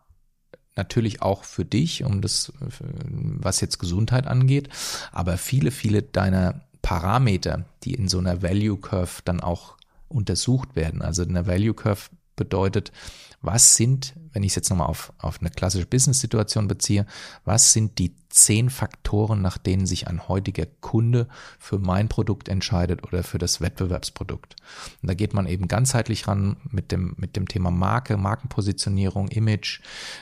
natürlich 0.78 1.22
auch 1.22 1.44
für 1.44 1.66
dich, 1.66 2.04
um 2.04 2.22
das, 2.22 2.54
was 2.60 3.62
jetzt 3.62 3.80
Gesundheit 3.80 4.28
angeht, 4.28 4.70
aber 5.12 5.38
viele, 5.38 5.72
viele 5.72 6.02
deiner 6.02 6.62
Parameter, 6.82 7.66
die 7.84 7.94
in 7.94 8.08
so 8.08 8.20
einer 8.20 8.42
Value 8.42 8.78
Curve 8.78 9.22
dann 9.26 9.42
auch 9.42 9.76
untersucht 10.10 10.76
werden. 10.76 11.02
Also 11.02 11.24
eine 11.24 11.48
Value 11.48 11.74
Curve 11.74 12.10
bedeutet, 12.38 12.94
was 13.42 13.76
sind, 13.76 14.16
wenn 14.34 14.44
ich 14.44 14.52
es 14.52 14.56
jetzt 14.56 14.70
nochmal 14.70 14.88
auf, 14.88 15.14
auf 15.20 15.40
eine 15.42 15.50
klassische 15.50 15.86
Business-Situation 15.86 16.68
beziehe, 16.68 17.06
was 17.46 17.74
sind 17.74 18.00
die 18.00 18.16
zehn 18.30 18.70
Faktoren, 18.70 19.42
nach 19.42 19.58
denen 19.58 19.86
sich 19.86 20.08
ein 20.08 20.28
heutiger 20.28 20.66
Kunde 20.82 21.28
für 21.60 21.78
mein 21.80 22.10
Produkt 22.10 22.50
entscheidet 22.50 23.04
oder 23.04 23.24
für 23.24 23.38
das 23.38 23.62
Wettbewerbsprodukt. 23.62 24.56
Und 25.02 25.08
da 25.08 25.14
geht 25.14 25.34
man 25.34 25.48
eben 25.48 25.68
ganzheitlich 25.68 26.28
ran 26.28 26.58
mit 26.70 26.92
dem, 26.92 27.14
mit 27.18 27.36
dem 27.36 27.48
Thema 27.48 27.72
Marke, 27.72 28.18
Markenpositionierung, 28.18 29.28
Image, 29.30 29.82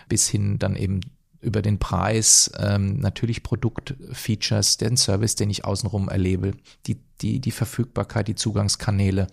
bis 0.10 0.28
hin 0.28 0.60
dann 0.60 0.76
eben 0.76 1.02
über 1.46 1.62
den 1.62 1.80
Preis, 1.80 2.52
ähm, 2.58 3.00
natürlich 3.00 3.44
Produktfeatures, 3.44 4.78
den 4.78 4.98
Service, 4.98 5.36
den 5.36 5.50
ich 5.50 5.64
außenrum 5.64 6.10
erlebe, 6.10 6.54
die, 6.88 6.98
die, 7.22 7.40
die 7.40 7.52
Verfügbarkeit, 7.52 8.28
die 8.28 8.36
Zugangskanäle, 8.36 9.28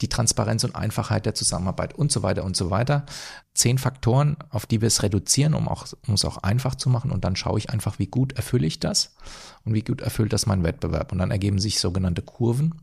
die 0.00 0.08
Transparenz 0.08 0.64
und 0.64 0.74
Einfachheit 0.74 1.26
der 1.26 1.34
Zusammenarbeit 1.34 1.94
und 1.94 2.12
so 2.12 2.22
weiter 2.22 2.44
und 2.44 2.56
so 2.56 2.70
weiter. 2.70 3.04
Zehn 3.52 3.78
Faktoren, 3.78 4.36
auf 4.50 4.64
die 4.64 4.80
wir 4.80 4.88
es 4.88 5.02
reduzieren, 5.02 5.54
um, 5.54 5.68
auch, 5.68 5.86
um 6.06 6.14
es 6.14 6.24
auch 6.24 6.38
einfach 6.38 6.76
zu 6.76 6.88
machen. 6.88 7.10
Und 7.10 7.24
dann 7.24 7.36
schaue 7.36 7.58
ich 7.58 7.70
einfach, 7.70 7.98
wie 7.98 8.06
gut 8.06 8.32
erfülle 8.32 8.66
ich 8.66 8.80
das 8.80 9.14
und 9.64 9.74
wie 9.74 9.82
gut 9.82 10.00
erfüllt 10.00 10.32
das 10.32 10.46
mein 10.46 10.62
Wettbewerb. 10.62 11.12
Und 11.12 11.18
dann 11.18 11.30
ergeben 11.30 11.58
sich 11.58 11.80
sogenannte 11.80 12.22
Kurven 12.22 12.74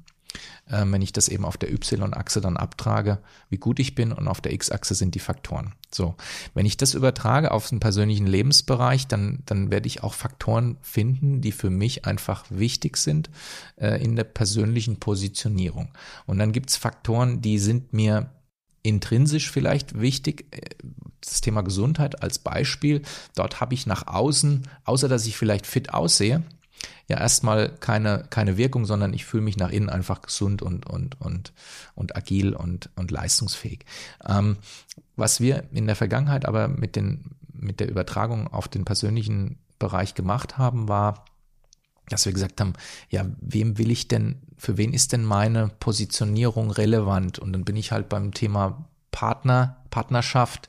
ähm, 0.70 0.92
wenn 0.92 1.02
ich 1.02 1.14
das 1.14 1.28
eben 1.28 1.46
auf 1.46 1.58
der 1.58 1.72
Y-Achse 1.72 2.42
dann 2.42 2.58
abtrage, 2.58 3.20
wie 3.50 3.58
gut 3.58 3.80
ich 3.80 3.96
bin 3.96 4.12
und 4.12 4.28
auf 4.28 4.42
der 4.42 4.54
X-Achse 4.54 4.96
sind 4.96 5.16
die 5.16 5.20
Faktoren. 5.20 5.74
So, 5.94 6.16
wenn 6.54 6.66
ich 6.66 6.78
das 6.78 6.94
übertrage 6.94 7.52
auf 7.52 7.70
den 7.70 7.80
persönlichen 7.80 8.28
Lebensbereich, 8.28 9.08
dann, 9.08 9.44
dann 9.46 9.72
werde 9.72 9.88
ich 9.88 10.04
auch 10.04 10.14
Faktoren 10.14 10.78
finden, 10.82 11.42
die 11.42 11.52
für 11.52 11.70
mich 11.70 12.06
einfach 12.06 12.46
wichtig 12.50 12.98
sind 12.98 13.30
äh, 13.76 14.02
in 14.02 14.16
der 14.16 14.24
persönlichen 14.24 15.00
Positionierung. 15.00 15.90
Und 16.26 16.40
dann 16.40 16.52
gibt 16.52 16.70
es 16.70 16.78
Faktoren, 16.78 17.42
die 17.42 17.60
sind 17.60 17.94
mir 17.94 18.30
intrinsisch 18.84 19.52
vielleicht 19.52 20.00
wichtig. 20.00 20.46
Äh, 20.52 20.62
das 21.22 21.42
Thema 21.42 21.62
Gesundheit 21.62 22.24
als 22.24 22.40
Beispiel. 22.40 23.04
Dort 23.36 23.62
habe 23.62 23.76
ich 23.76 23.86
nach 23.86 24.08
außen, 24.08 24.68
außer 24.86 25.08
dass 25.08 25.28
ich 25.28 25.38
vielleicht 25.38 25.68
fit 25.68 25.94
aussehe, 25.94 26.42
ja 27.12 27.20
erstmal 27.20 27.70
keine, 27.70 28.26
keine 28.30 28.58
Wirkung, 28.58 28.86
sondern 28.86 29.14
ich 29.14 29.26
fühle 29.26 29.44
mich 29.44 29.58
nach 29.58 29.70
innen 29.70 29.90
einfach 29.90 30.22
gesund 30.22 30.62
und, 30.62 30.88
und, 30.88 31.20
und, 31.22 31.54
und 31.94 32.16
agil 32.16 32.56
und, 32.56 32.90
und 32.96 33.12
leistungsfähig. 33.12 33.86
Ähm, 34.28 34.58
was 35.16 35.40
wir 35.40 35.66
in 35.72 35.86
der 35.86 35.96
Vergangenheit 35.96 36.46
aber 36.46 36.68
mit, 36.68 36.96
den, 36.96 37.36
mit 37.54 37.80
der 37.80 37.90
Übertragung 37.90 38.48
auf 38.48 38.68
den 38.68 38.86
persönlichen 38.86 39.60
Bereich 39.78 40.16
gemacht 40.16 40.58
haben, 40.58 40.88
war, 40.88 41.26
dass 42.08 42.26
wir 42.26 42.34
gesagt 42.34 42.60
haben, 42.62 42.74
ja, 43.10 43.26
wem 43.40 43.78
will 43.78 43.92
ich 43.92 44.08
denn, 44.08 44.42
für 44.58 44.78
wen 44.78 44.94
ist 44.94 45.12
denn 45.12 45.26
meine 45.26 45.70
Positionierung 45.80 46.72
relevant? 46.72 47.40
Und 47.40 47.54
dann 47.54 47.66
bin 47.66 47.76
ich 47.76 47.92
halt 47.92 48.10
beim 48.10 48.34
Thema 48.34 48.86
Partner, 49.12 49.84
Partnerschaft, 49.90 50.68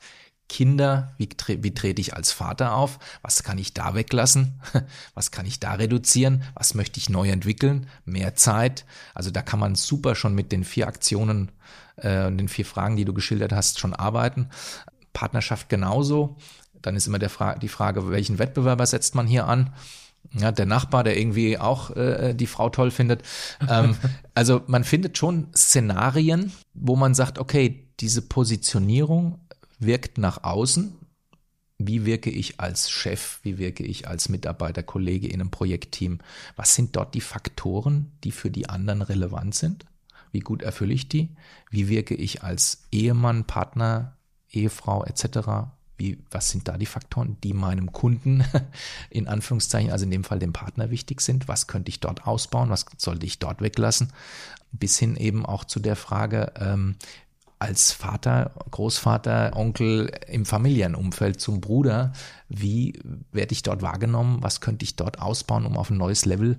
Kinder, 0.49 1.13
wie, 1.17 1.29
wie 1.61 1.73
trete 1.73 2.01
ich 2.01 2.15
als 2.15 2.31
Vater 2.31 2.75
auf, 2.75 2.99
was 3.21 3.43
kann 3.43 3.57
ich 3.57 3.73
da 3.73 3.95
weglassen, 3.95 4.61
was 5.13 5.31
kann 5.31 5.45
ich 5.45 5.59
da 5.59 5.73
reduzieren, 5.73 6.43
was 6.53 6.75
möchte 6.75 6.99
ich 6.99 7.09
neu 7.09 7.29
entwickeln, 7.29 7.87
mehr 8.05 8.35
Zeit. 8.35 8.85
Also 9.13 9.31
da 9.31 9.41
kann 9.41 9.59
man 9.59 9.75
super 9.75 10.15
schon 10.15 10.35
mit 10.35 10.51
den 10.51 10.63
vier 10.63 10.87
Aktionen 10.87 11.51
äh, 11.97 12.27
und 12.27 12.37
den 12.37 12.49
vier 12.49 12.65
Fragen, 12.65 12.95
die 12.95 13.05
du 13.05 13.13
geschildert 13.13 13.51
hast, 13.51 13.79
schon 13.79 13.93
arbeiten. 13.93 14.49
Partnerschaft 15.13 15.69
genauso. 15.69 16.37
Dann 16.81 16.95
ist 16.95 17.07
immer 17.07 17.19
der 17.19 17.29
Fra 17.29 17.55
die 17.55 17.69
Frage, 17.69 18.09
welchen 18.09 18.39
Wettbewerber 18.39 18.85
setzt 18.85 19.15
man 19.15 19.27
hier 19.27 19.47
an? 19.47 19.73
Ja, 20.31 20.51
der 20.51 20.65
Nachbar, 20.65 21.03
der 21.03 21.17
irgendwie 21.17 21.57
auch 21.57 21.95
äh, 21.95 22.33
die 22.33 22.47
Frau 22.47 22.69
toll 22.69 22.91
findet. 22.91 23.23
Ähm, 23.69 23.95
also 24.35 24.61
man 24.67 24.83
findet 24.83 25.17
schon 25.17 25.47
Szenarien, 25.55 26.51
wo 26.73 26.95
man 26.95 27.13
sagt, 27.13 27.39
okay, 27.39 27.87
diese 27.99 28.21
Positionierung 28.21 29.39
wirkt 29.85 30.17
nach 30.17 30.43
außen. 30.43 30.93
Wie 31.77 32.05
wirke 32.05 32.29
ich 32.29 32.59
als 32.59 32.89
Chef? 32.89 33.39
Wie 33.43 33.57
wirke 33.57 33.83
ich 33.83 34.07
als 34.07 34.29
Mitarbeiter, 34.29 34.83
Kollege 34.83 35.27
in 35.27 35.41
einem 35.41 35.51
Projektteam? 35.51 36.19
Was 36.55 36.75
sind 36.75 36.95
dort 36.95 37.13
die 37.13 37.21
Faktoren, 37.21 38.11
die 38.23 38.31
für 38.31 38.51
die 38.51 38.69
anderen 38.69 39.01
relevant 39.01 39.55
sind? 39.55 39.85
Wie 40.31 40.39
gut 40.39 40.61
erfülle 40.61 40.93
ich 40.93 41.07
die? 41.09 41.29
Wie 41.69 41.89
wirke 41.89 42.15
ich 42.15 42.43
als 42.43 42.85
Ehemann, 42.91 43.45
Partner, 43.45 44.17
Ehefrau 44.49 45.03
etc.? 45.03 45.69
Wie, 45.95 46.17
was 46.31 46.49
sind 46.49 46.67
da 46.67 46.77
die 46.77 46.87
Faktoren, 46.87 47.37
die 47.43 47.53
meinem 47.53 47.91
Kunden 47.91 48.43
in 49.11 49.27
Anführungszeichen, 49.27 49.91
also 49.91 50.05
in 50.05 50.11
dem 50.11 50.23
Fall 50.23 50.39
dem 50.39 50.51
Partner 50.51 50.89
wichtig 50.89 51.21
sind? 51.21 51.47
Was 51.47 51.67
könnte 51.67 51.89
ich 51.89 51.99
dort 51.99 52.25
ausbauen? 52.25 52.71
Was 52.71 52.85
sollte 52.97 53.25
ich 53.25 53.39
dort 53.39 53.61
weglassen? 53.61 54.11
Bis 54.71 54.97
hin 54.97 55.15
eben 55.15 55.45
auch 55.45 55.65
zu 55.65 55.79
der 55.79 55.95
Frage, 55.95 56.51
ähm, 56.59 56.95
als 57.63 57.93
Vater, 57.93 58.51
Großvater, 58.71 59.55
Onkel 59.55 60.11
im 60.27 60.45
Familienumfeld 60.45 61.39
zum 61.39 61.61
Bruder, 61.61 62.11
wie 62.49 62.99
werde 63.31 63.53
ich 63.53 63.63
dort 63.63 63.81
wahrgenommen, 63.81 64.43
was 64.43 64.59
könnte 64.59 64.83
ich 64.83 64.97
dort 64.97 65.21
ausbauen, 65.21 65.65
um 65.65 65.77
auf 65.77 65.89
ein 65.89 65.95
neues 65.95 66.25
Level 66.25 66.57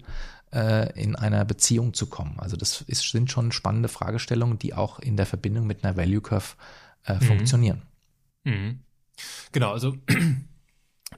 äh, 0.55 0.99
in 0.99 1.15
einer 1.15 1.45
Beziehung 1.45 1.93
zu 1.93 2.07
kommen. 2.07 2.37
Also 2.39 2.57
das 2.57 2.81
ist, 2.81 3.11
sind 3.11 3.31
schon 3.31 3.53
spannende 3.53 3.91
Fragestellungen, 3.91 4.59
die 4.59 4.73
auch 4.73 4.99
in 4.99 5.19
der 5.19 5.27
Verbindung 5.27 5.67
mit 5.67 5.85
einer 5.85 5.95
Value 5.95 6.23
Curve 6.23 6.55
äh, 7.05 7.17
mhm. 7.17 7.21
funktionieren. 7.21 7.83
Mhm. 8.45 8.79
Genau, 9.53 9.73
also 9.73 9.99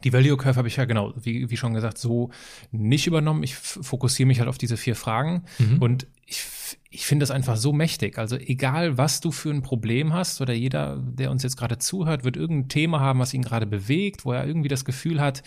die 0.04 0.12
Value 0.12 0.36
Curve 0.36 0.56
habe 0.56 0.68
ich 0.68 0.76
ja 0.76 0.84
genau, 0.84 1.12
wie, 1.16 1.50
wie 1.50 1.56
schon 1.56 1.74
gesagt, 1.74 1.98
so 1.98 2.30
nicht 2.70 3.06
übernommen. 3.06 3.42
Ich 3.42 3.54
fokussiere 3.54 4.26
mich 4.26 4.38
halt 4.38 4.48
auf 4.48 4.58
diese 4.58 4.76
vier 4.76 4.96
Fragen 4.96 5.44
mhm. 5.58 5.78
und 5.78 6.06
ich, 6.26 6.44
ich 6.90 7.06
finde 7.06 7.22
das 7.22 7.30
einfach 7.30 7.56
so 7.56 7.72
mächtig. 7.72 8.18
Also 8.18 8.36
egal, 8.36 8.98
was 8.98 9.20
du 9.20 9.30
für 9.30 9.50
ein 9.50 9.62
Problem 9.62 10.12
hast 10.12 10.40
oder 10.40 10.52
jeder, 10.52 10.96
der 10.96 11.30
uns 11.30 11.42
jetzt 11.42 11.56
gerade 11.56 11.78
zuhört, 11.78 12.24
wird 12.24 12.36
irgendein 12.36 12.68
Thema 12.68 13.00
haben, 13.00 13.20
was 13.20 13.34
ihn 13.34 13.42
gerade 13.42 13.66
bewegt, 13.66 14.24
wo 14.24 14.32
er 14.32 14.46
irgendwie 14.46 14.68
das 14.68 14.84
Gefühl 14.84 15.20
hat, 15.20 15.42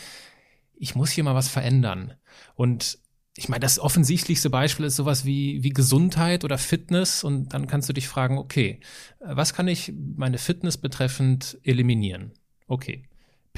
ich 0.76 0.96
muss 0.96 1.12
hier 1.12 1.24
mal 1.24 1.36
was 1.36 1.50
verändern. 1.50 2.14
Und 2.56 3.00
ich 3.36 3.50
meine, 3.50 3.62
das 3.62 3.80
offensichtlichste 3.80 4.50
Beispiel 4.50 4.86
ist 4.86 4.96
sowas 4.96 5.26
wie, 5.26 5.64
wie 5.64 5.70
Gesundheit 5.70 6.44
oder 6.44 6.58
Fitness. 6.58 7.24
Und 7.24 7.54
dann 7.54 7.68
kannst 7.68 7.88
du 7.90 7.94
dich 7.94 8.08
fragen, 8.08 8.38
okay, 8.38 8.80
was 9.20 9.54
kann 9.54 9.68
ich 9.68 9.94
meine 10.16 10.38
Fitness 10.38 10.78
betreffend 10.78 11.58
eliminieren? 11.64 12.32
Okay. 12.68 13.09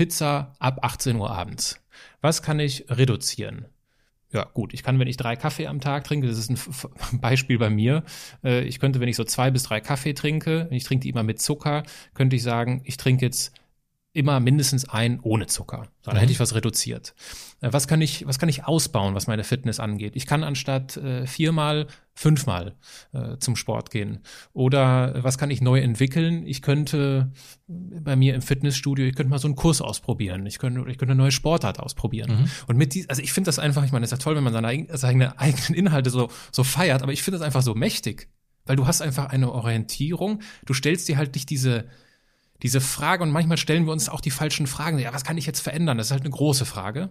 Pizza 0.01 0.55
ab 0.57 0.79
18 0.81 1.15
Uhr 1.17 1.29
abends. 1.29 1.79
Was 2.21 2.41
kann 2.41 2.59
ich 2.59 2.85
reduzieren? 2.89 3.67
Ja, 4.31 4.45
gut, 4.45 4.73
ich 4.73 4.81
kann, 4.81 4.97
wenn 4.97 5.07
ich 5.07 5.15
drei 5.15 5.35
Kaffee 5.35 5.67
am 5.67 5.79
Tag 5.79 6.05
trinke, 6.05 6.25
das 6.25 6.39
ist 6.39 6.49
ein 6.49 7.19
Beispiel 7.21 7.59
bei 7.59 7.69
mir, 7.69 8.03
äh, 8.43 8.63
ich 8.63 8.79
könnte, 8.79 8.99
wenn 8.99 9.09
ich 9.09 9.15
so 9.15 9.25
zwei 9.25 9.51
bis 9.51 9.61
drei 9.61 9.79
Kaffee 9.79 10.13
trinke, 10.13 10.67
ich 10.71 10.85
trinke 10.85 11.03
die 11.03 11.09
immer 11.09 11.21
mit 11.21 11.39
Zucker, 11.39 11.83
könnte 12.15 12.35
ich 12.35 12.41
sagen, 12.41 12.81
ich 12.83 12.97
trinke 12.97 13.23
jetzt 13.23 13.53
immer 14.13 14.41
mindestens 14.41 14.89
ein 14.89 15.19
ohne 15.21 15.47
Zucker. 15.47 15.87
So, 16.01 16.11
dann 16.11 16.15
mhm. 16.15 16.19
hätte 16.21 16.31
ich 16.33 16.39
was 16.39 16.53
reduziert. 16.53 17.15
Äh, 17.61 17.71
was 17.71 17.87
kann 17.87 18.01
ich, 18.01 18.27
was 18.27 18.39
kann 18.39 18.49
ich 18.49 18.65
ausbauen, 18.65 19.15
was 19.15 19.27
meine 19.27 19.43
Fitness 19.43 19.79
angeht? 19.79 20.15
Ich 20.15 20.25
kann 20.25 20.43
anstatt 20.43 20.97
äh, 20.97 21.25
viermal, 21.25 21.87
fünfmal 22.13 22.75
äh, 23.13 23.37
zum 23.37 23.55
Sport 23.55 23.89
gehen. 23.89 24.19
Oder 24.51 25.15
äh, 25.15 25.23
was 25.23 25.37
kann 25.37 25.49
ich 25.49 25.61
neu 25.61 25.79
entwickeln? 25.79 26.45
Ich 26.45 26.61
könnte 26.61 27.31
bei 27.67 28.17
mir 28.17 28.35
im 28.35 28.41
Fitnessstudio, 28.41 29.05
ich 29.05 29.15
könnte 29.15 29.29
mal 29.29 29.39
so 29.39 29.47
einen 29.47 29.55
Kurs 29.55 29.79
ausprobieren. 29.79 30.45
Ich 30.45 30.59
könnte, 30.59 30.81
ich 30.89 30.97
könnte 30.97 31.13
eine 31.13 31.21
neue 31.21 31.31
Sportart 31.31 31.79
ausprobieren. 31.79 32.41
Mhm. 32.41 32.49
Und 32.67 32.77
mit 32.77 32.93
die, 32.93 33.09
also 33.09 33.21
ich 33.21 33.31
finde 33.31 33.47
das 33.47 33.59
einfach, 33.59 33.85
ich 33.85 33.93
meine, 33.93 34.03
es 34.03 34.11
ist 34.11 34.19
ja 34.19 34.23
toll, 34.23 34.35
wenn 34.35 34.43
man 34.43 34.53
seine, 34.53 34.87
seine 34.97 35.39
eigenen 35.39 35.73
Inhalte 35.73 36.09
so, 36.09 36.29
so 36.51 36.65
feiert, 36.65 37.01
aber 37.01 37.13
ich 37.13 37.23
finde 37.23 37.39
das 37.39 37.45
einfach 37.45 37.61
so 37.61 37.75
mächtig. 37.75 38.27
Weil 38.65 38.75
du 38.75 38.85
hast 38.85 39.01
einfach 39.01 39.29
eine 39.29 39.51
Orientierung. 39.51 40.41
Du 40.65 40.73
stellst 40.73 41.07
dir 41.07 41.17
halt 41.17 41.33
nicht 41.33 41.49
diese, 41.49 41.87
diese 42.61 42.81
Frage, 42.81 43.23
und 43.23 43.31
manchmal 43.31 43.57
stellen 43.57 43.85
wir 43.85 43.91
uns 43.91 44.09
auch 44.09 44.21
die 44.21 44.31
falschen 44.31 44.67
Fragen. 44.67 44.99
Ja, 44.99 45.13
was 45.13 45.23
kann 45.23 45.37
ich 45.37 45.45
jetzt 45.45 45.61
verändern? 45.61 45.97
Das 45.97 46.07
ist 46.07 46.11
halt 46.11 46.21
eine 46.21 46.29
große 46.29 46.65
Frage. 46.65 47.09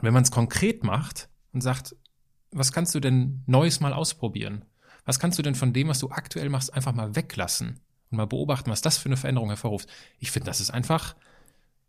Wenn 0.00 0.12
man 0.12 0.22
es 0.22 0.30
konkret 0.30 0.84
macht 0.84 1.28
und 1.52 1.60
sagt, 1.60 1.96
was 2.52 2.72
kannst 2.72 2.94
du 2.94 3.00
denn 3.00 3.42
Neues 3.46 3.80
mal 3.80 3.92
ausprobieren? 3.92 4.64
Was 5.04 5.18
kannst 5.18 5.38
du 5.38 5.42
denn 5.42 5.54
von 5.54 5.72
dem, 5.72 5.88
was 5.88 5.98
du 5.98 6.10
aktuell 6.10 6.48
machst, 6.50 6.74
einfach 6.74 6.92
mal 6.92 7.16
weglassen 7.16 7.80
und 8.10 8.16
mal 8.16 8.26
beobachten, 8.26 8.70
was 8.70 8.82
das 8.82 8.98
für 8.98 9.08
eine 9.08 9.16
Veränderung 9.16 9.48
hervorruft? 9.48 9.88
Ich 10.18 10.30
finde, 10.30 10.46
das 10.46 10.60
ist 10.60 10.70
einfach 10.70 11.16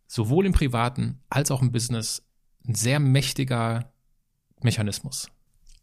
sowohl 0.08 0.46
im 0.46 0.54
Privaten 0.54 1.20
als 1.30 1.52
auch 1.52 1.62
im 1.62 1.72
Business 1.72 2.24
ein 2.68 2.76
sehr 2.76 3.00
mächtiger 3.00 3.92
Mechanismus. 4.62 5.30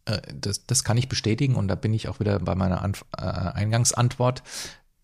Äh, 0.05 0.21
das, 0.33 0.65
das 0.65 0.83
kann 0.83 0.97
ich 0.97 1.09
bestätigen 1.09 1.55
und 1.55 1.67
da 1.67 1.75
bin 1.75 1.93
ich 1.93 2.07
auch 2.07 2.19
wieder 2.19 2.39
bei 2.39 2.55
meiner 2.55 2.81
Anf 2.81 3.05
äh, 3.15 3.21
Eingangsantwort. 3.21 4.43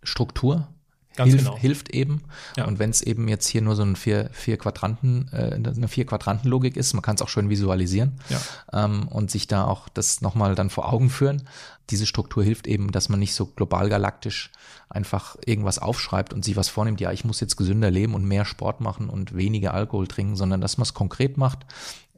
Struktur 0.03 0.67
Ganz 1.15 1.31
hilft, 1.31 1.45
genau. 1.45 1.57
hilft 1.57 1.89
eben. 1.91 2.21
Ja. 2.57 2.65
Und 2.65 2.79
wenn 2.79 2.89
es 2.89 3.01
eben 3.01 3.27
jetzt 3.27 3.47
hier 3.47 3.61
nur 3.61 3.75
so 3.75 3.83
ein 3.83 3.95
vier, 3.95 4.29
vier 4.33 4.57
Quadranten, 4.57 5.29
äh, 5.31 5.55
eine 5.55 5.87
vier 5.87 6.05
Quadranten 6.05 6.49
Logik 6.49 6.77
ist, 6.77 6.93
man 6.93 7.01
kann 7.01 7.15
es 7.15 7.21
auch 7.21 7.29
schön 7.29 7.49
visualisieren 7.49 8.19
ja. 8.29 8.85
ähm, 8.85 9.07
und 9.07 9.31
sich 9.31 9.47
da 9.47 9.65
auch 9.65 9.89
das 9.89 10.21
nochmal 10.21 10.55
dann 10.55 10.69
vor 10.69 10.91
Augen 10.91 11.09
führen. 11.09 11.43
Diese 11.89 12.05
Struktur 12.05 12.43
hilft 12.43 12.67
eben, 12.67 12.91
dass 12.91 13.09
man 13.09 13.19
nicht 13.19 13.35
so 13.35 13.45
global 13.45 13.89
galaktisch 13.89 14.51
einfach 14.89 15.35
irgendwas 15.45 15.79
aufschreibt 15.79 16.33
und 16.33 16.43
sich 16.43 16.55
was 16.55 16.69
vornimmt, 16.69 17.01
ja, 17.01 17.11
ich 17.11 17.25
muss 17.25 17.39
jetzt 17.39 17.57
gesünder 17.57 17.91
leben 17.91 18.15
und 18.15 18.25
mehr 18.25 18.45
Sport 18.45 18.81
machen 18.81 19.09
und 19.09 19.35
weniger 19.35 19.73
Alkohol 19.73 20.07
trinken, 20.07 20.35
sondern 20.35 20.61
dass 20.61 20.77
man 20.77 20.83
es 20.83 20.93
konkret 20.93 21.37
macht, 21.37 21.65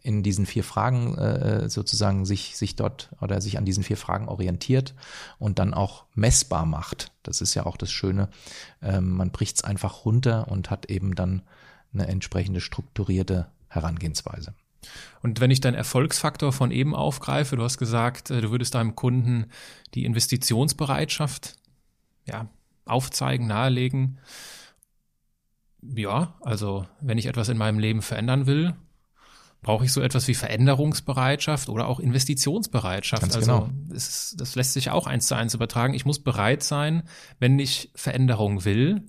in 0.02 0.24
diesen 0.24 0.46
vier 0.46 0.64
Fragen 0.64 1.18
äh, 1.18 1.70
sozusagen 1.70 2.26
sich, 2.26 2.58
sich 2.58 2.76
dort 2.76 3.10
oder 3.22 3.42
sich 3.42 3.58
an 3.58 3.66
diesen 3.66 3.84
vier 3.84 3.98
Fragen 3.98 4.28
orientiert 4.28 4.96
und 5.40 5.60
dann 5.60 5.74
auch 5.74 6.06
messbar 6.14 6.66
macht. 6.66 7.12
Das 7.24 7.42
ist 7.42 7.54
ja 7.56 7.66
auch 7.66 7.78
das 7.78 7.92
Schöne. 7.92 8.30
Ähm, 8.82 9.12
man 9.12 9.32
bricht 9.32 9.58
es 9.58 9.64
einfach 9.64 10.06
runter 10.06 10.48
und 10.50 10.70
hat 10.70 10.90
eben 10.90 11.16
dann 11.16 11.42
eine 11.94 12.08
entsprechende 12.08 12.62
strukturierte 12.62 13.48
Herangehensweise. 13.68 14.54
Und 15.22 15.40
wenn 15.40 15.52
ich 15.52 15.62
deinen 15.62 15.74
Erfolgsfaktor 15.76 16.54
von 16.54 16.72
eben 16.72 16.96
aufgreife, 16.96 17.56
du 17.56 17.64
hast 17.64 17.78
gesagt, 17.78 18.30
äh, 18.32 18.42
du 18.42 18.52
würdest 18.52 18.76
deinem 18.76 18.96
Kunden 18.96 19.48
die 19.94 20.06
Investitionsbereitschaft 20.06 21.56
ja, 22.26 22.48
aufzeigen, 22.86 23.48
nahelegen. 23.48 24.20
Ja, 25.82 26.36
also 26.42 26.86
wenn 27.02 27.18
ich 27.18 27.28
etwas 27.28 27.50
in 27.50 27.58
meinem 27.58 27.80
Leben 27.80 28.02
verändern 28.02 28.46
will, 28.46 28.76
brauche 29.62 29.86
ich 29.86 29.92
so 29.92 30.02
etwas 30.02 30.28
wie 30.28 30.34
Veränderungsbereitschaft 30.34 31.70
oder 31.70 31.88
auch 31.88 32.00
Investitionsbereitschaft. 32.00 33.22
Ganz 33.22 33.36
also 33.36 33.52
genau. 33.52 33.70
das, 33.90 34.36
das 34.38 34.56
lässt 34.56 34.74
sich 34.74 34.92
auch 34.92 35.08
eins 35.08 35.28
zu 35.28 35.36
eins 35.36 35.54
übertragen. 35.54 35.94
Ich 35.94 36.06
muss 36.06 36.20
bereit 36.20 36.64
sein, 36.64 37.04
wenn 37.40 37.58
ich 37.60 37.92
Veränderung 37.96 38.66
will, 38.66 39.04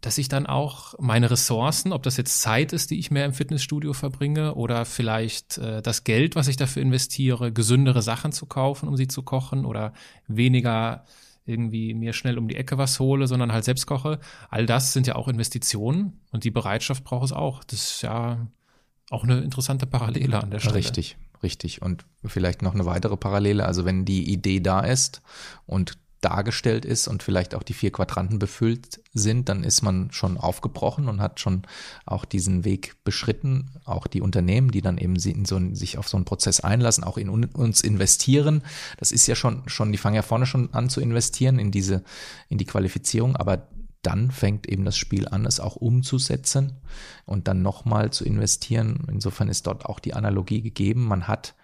dass 0.00 0.18
ich 0.18 0.28
dann 0.28 0.46
auch 0.46 0.94
meine 0.98 1.30
Ressourcen, 1.30 1.92
ob 1.92 2.02
das 2.04 2.16
jetzt 2.16 2.40
Zeit 2.40 2.72
ist, 2.72 2.90
die 2.90 2.98
ich 2.98 3.10
mehr 3.10 3.24
im 3.24 3.32
Fitnessstudio 3.32 3.92
verbringe 3.92 4.54
oder 4.54 4.84
vielleicht 4.84 5.58
äh, 5.58 5.82
das 5.82 6.04
Geld, 6.04 6.36
was 6.36 6.48
ich 6.48 6.56
dafür 6.56 6.82
investiere, 6.82 7.52
gesündere 7.52 8.02
Sachen 8.02 8.30
zu 8.30 8.46
kaufen, 8.46 8.88
um 8.88 8.96
sie 8.96 9.08
zu 9.08 9.22
kochen 9.22 9.64
oder 9.64 9.92
weniger 10.28 11.04
irgendwie 11.46 11.94
mir 11.94 12.12
schnell 12.12 12.38
um 12.38 12.46
die 12.46 12.56
Ecke 12.56 12.78
was 12.78 13.00
hole, 13.00 13.26
sondern 13.26 13.52
halt 13.52 13.64
selbst 13.64 13.86
koche. 13.86 14.20
All 14.50 14.66
das 14.66 14.92
sind 14.92 15.06
ja 15.06 15.16
auch 15.16 15.28
Investitionen 15.28 16.20
und 16.30 16.44
die 16.44 16.50
Bereitschaft 16.50 17.04
braucht 17.04 17.24
es 17.24 17.32
auch. 17.32 17.64
Das 17.64 17.90
ist 17.90 18.02
ja 18.02 18.46
auch 19.10 19.24
eine 19.24 19.40
interessante 19.40 19.86
Parallele 19.86 20.40
an 20.40 20.50
der 20.50 20.60
Stelle. 20.60 20.76
Richtig, 20.76 21.16
richtig. 21.42 21.82
Und 21.82 22.04
vielleicht 22.24 22.62
noch 22.62 22.74
eine 22.74 22.86
weitere 22.86 23.16
Parallele. 23.16 23.64
Also 23.64 23.84
wenn 23.84 24.04
die 24.04 24.30
Idee 24.30 24.60
da 24.60 24.80
ist 24.80 25.22
und 25.66 25.98
dargestellt 26.20 26.84
ist 26.84 27.06
und 27.06 27.22
vielleicht 27.22 27.54
auch 27.54 27.62
die 27.62 27.74
vier 27.74 27.92
Quadranten 27.92 28.38
befüllt 28.38 29.00
sind, 29.14 29.48
dann 29.48 29.62
ist 29.62 29.82
man 29.82 30.10
schon 30.10 30.36
aufgebrochen 30.36 31.08
und 31.08 31.20
hat 31.20 31.38
schon 31.38 31.62
auch 32.06 32.24
diesen 32.24 32.64
Weg 32.64 32.96
beschritten. 33.04 33.70
Auch 33.84 34.06
die 34.06 34.20
Unternehmen, 34.20 34.70
die 34.70 34.82
dann 34.82 34.98
eben 34.98 35.16
so, 35.16 35.74
sich 35.74 35.96
auf 35.96 36.08
so 36.08 36.16
einen 36.16 36.24
Prozess 36.24 36.60
einlassen, 36.60 37.04
auch 37.04 37.18
in 37.18 37.28
uns 37.28 37.80
investieren. 37.82 38.62
Das 38.96 39.12
ist 39.12 39.26
ja 39.28 39.36
schon, 39.36 39.62
schon, 39.68 39.92
die 39.92 39.98
fangen 39.98 40.16
ja 40.16 40.22
vorne 40.22 40.46
schon 40.46 40.74
an 40.74 40.88
zu 40.88 41.00
investieren 41.00 41.58
in 41.58 41.70
diese, 41.70 42.02
in 42.48 42.58
die 42.58 42.66
Qualifizierung, 42.66 43.36
aber 43.36 43.68
dann 44.02 44.30
fängt 44.30 44.68
eben 44.68 44.84
das 44.84 44.96
Spiel 44.96 45.28
an, 45.28 45.44
es 45.44 45.60
auch 45.60 45.76
umzusetzen 45.76 46.76
und 47.24 47.48
dann 47.48 47.62
nochmal 47.62 48.10
zu 48.10 48.24
investieren. 48.24 49.06
Insofern 49.10 49.48
ist 49.48 49.66
dort 49.66 49.84
auch 49.84 49.98
die 49.98 50.14
Analogie 50.14 50.62
gegeben. 50.62 51.06
Man 51.06 51.28
hat 51.28 51.54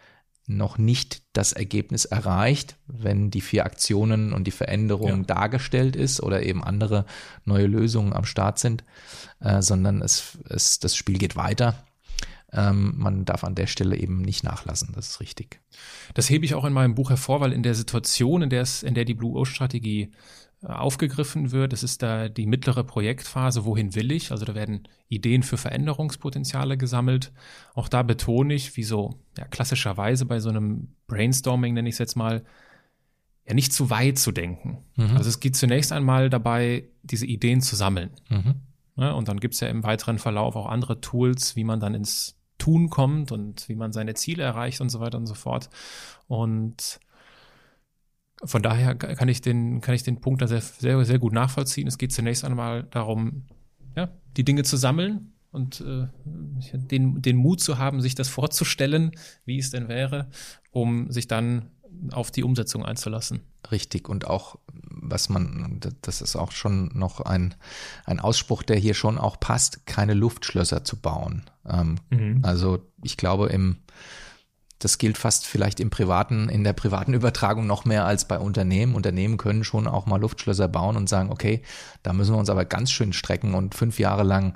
noch 0.47 0.77
nicht 0.77 1.23
das 1.33 1.53
Ergebnis 1.53 2.05
erreicht, 2.05 2.77
wenn 2.87 3.31
die 3.31 3.41
vier 3.41 3.65
Aktionen 3.65 4.33
und 4.33 4.45
die 4.45 4.51
Veränderung 4.51 5.21
ja. 5.21 5.35
dargestellt 5.35 5.97
ist 5.97 6.23
oder 6.23 6.43
eben 6.43 6.63
andere 6.63 7.07
neue 7.45 7.67
Lösungen 7.67 8.13
am 8.13 8.25
Start 8.25 8.59
sind, 8.59 8.85
äh, 9.41 9.63
sondern 9.63 10.03
es, 10.03 10.39
es, 10.49 10.81
das 10.81 10.97
Spiel 10.97 11.19
geht 11.19 11.37
weiter. 11.37 11.83
Ähm, 12.53 12.95
man 12.97 13.25
darf 13.25 13.43
an 13.43 13.55
der 13.55 13.67
Stelle 13.67 13.97
eben 13.97 14.21
nicht 14.21 14.45
nachlassen, 14.45 14.93
das 14.95 15.09
ist 15.09 15.21
richtig. 15.21 15.61
Das 16.13 16.29
hebe 16.29 16.45
ich 16.45 16.55
auch 16.55 16.65
in 16.65 16.73
meinem 16.73 16.95
Buch 16.95 17.11
hervor, 17.11 17.41
weil 17.41 17.53
in 17.53 17.63
der 17.63 17.75
Situation, 17.75 18.43
in 18.43 18.51
der 18.51 18.63
es, 18.63 18.83
in 18.83 18.95
der 18.95 19.07
die 19.07 19.15
Blue 19.15 19.37
Ocean 19.37 19.55
Strategie 19.55 20.13
aufgegriffen 20.65 21.53
wird. 21.53 21.73
Es 21.73 21.83
ist 21.83 22.03
da 22.03 22.29
die 22.29 22.47
mittlere 22.47 22.85
Projektphase, 22.85 23.65
wohin 23.65 23.95
will 23.95 24.11
ich? 24.13 24.31
Also 24.31 24.45
da 24.45 24.55
werden 24.55 24.89
Ideen 25.09 25.43
für 25.43 25.57
Veränderungspotenziale 25.57 26.77
gesammelt. 26.77 27.33
Auch 27.75 27.89
da 27.89 28.03
betone 28.03 28.55
ich, 28.55 28.77
wie 28.77 28.83
so 28.83 29.21
ja, 29.37 29.45
klassischerweise 29.45 30.25
bei 30.25 30.41
so 30.41 30.49
einem 30.49 30.95
Brainstorming, 31.07 31.75
nenne 31.75 31.89
ich 31.89 31.97
es 31.97 31.99
jetzt 31.99 32.17
mal, 32.17 32.45
ja 33.47 33.55
nicht 33.55 33.73
zu 33.73 33.91
weit 33.91 34.19
zu 34.19 34.33
denken. 34.33 34.79
Mhm. 34.97 35.17
Also 35.17 35.29
es 35.29 35.41
geht 35.41 35.57
zunächst 35.57 35.93
einmal 35.93 36.31
dabei, 36.31 36.85
diese 37.03 37.27
Ideen 37.27 37.61
zu 37.61 37.77
sammeln. 37.77 38.11
Mhm. 38.29 38.55
Ja, 38.97 39.13
und 39.13 39.29
dann 39.29 39.41
gibt 39.41 39.55
es 39.55 39.61
ja 39.61 39.69
im 39.69 39.83
weiteren 39.83 40.19
Verlauf 40.19 40.57
auch 40.57 40.67
andere 40.67 41.01
Tools, 41.01 41.57
wie 41.57 41.65
man 41.65 41.81
dann 41.81 41.95
ins 41.95 42.39
Tun 42.59 42.89
kommt 42.89 43.33
und 43.33 43.69
wie 43.69 43.75
man 43.75 43.93
seine 43.93 44.15
Ziele 44.15 44.45
erreicht 44.45 44.81
und 44.81 44.89
so 44.89 45.01
weiter 45.01 45.19
und 45.19 45.27
so 45.27 45.35
fort. 45.35 45.69
Und 46.29 47.01
von 48.43 48.63
daher 48.63 48.95
kann 48.95 49.29
ich 49.29 49.41
den, 49.41 49.81
kann 49.81 49.95
ich 49.95 50.03
den 50.03 50.21
Punkt 50.21 50.43
da 50.43 50.47
sehr, 50.47 50.61
sehr, 50.61 51.05
sehr 51.05 51.19
gut 51.19 51.33
nachvollziehen. 51.33 51.87
Es 51.87 51.99
geht 51.99 52.13
zunächst 52.13 52.45
einmal 52.45 52.85
darum, 52.85 53.45
ja, 53.97 54.09
die 54.37 54.45
Dinge 54.45 54.65
zu 54.65 54.77
sammeln 54.77 55.33
und 55.51 55.81
äh, 55.81 56.09
den, 56.73 57.23
den 57.23 57.37
Mut 57.37 57.61
zu 57.61 57.79
haben, 57.79 58.01
sich 58.01 58.15
das 58.15 58.29
vorzustellen, 58.29 59.13
wie 59.45 59.59
es 59.59 59.71
denn 59.71 59.89
wäre, 59.89 60.29
um 60.73 61.11
sich 61.11 61.29
dann 61.29 61.71
auf 62.11 62.31
die 62.31 62.43
Umsetzung 62.43 62.85
einzulassen. 62.85 63.41
Richtig. 63.71 64.09
Und 64.09 64.27
auch, 64.27 64.59
was 64.67 65.29
man, 65.29 65.81
das 66.03 66.21
ist 66.21 66.37
auch 66.37 66.51
schon 66.51 66.91
noch 66.95 67.21
ein, 67.21 67.55
ein 68.05 68.21
Ausspruch, 68.21 68.63
der 68.63 68.77
hier 68.77 68.95
schon 68.95 69.17
auch 69.17 69.39
passt, 69.39 69.87
keine 69.87 70.15
Luftschlösser 70.15 70.85
zu 70.85 71.01
bauen. 71.01 71.45
Ähm, 71.67 71.99
mhm. 72.11 72.41
Also 72.43 72.81
ich 73.03 73.17
glaube, 73.17 73.47
im 73.49 73.79
das 74.79 74.99
gilt 74.99 75.17
fast 75.17 75.47
vielleicht 75.47 75.81
im 75.81 75.91
privaten, 75.91 76.49
in 76.49 76.65
der 76.65 76.73
privaten 76.73 77.15
Übertragung 77.15 77.67
noch 77.67 77.85
mehr 77.85 78.05
als 78.05 78.27
bei 78.27 78.39
Unternehmen. 78.39 78.95
Unternehmen 78.95 79.37
können 79.39 79.65
schon 79.65 79.87
auch 79.87 80.07
mal 80.07 80.21
Luftschlösser 80.21 80.69
bauen 80.69 80.97
und 80.97 81.09
sagen, 81.09 81.31
okay, 81.31 81.63
da 82.03 82.13
müssen 82.13 82.35
wir 82.35 82.39
uns 82.39 82.51
aber 82.51 82.65
ganz 82.65 82.91
schön 82.91 83.13
strecken 83.13 83.55
und 83.55 83.75
fünf 83.75 83.99
Jahre 83.99 84.25
lang 84.25 84.55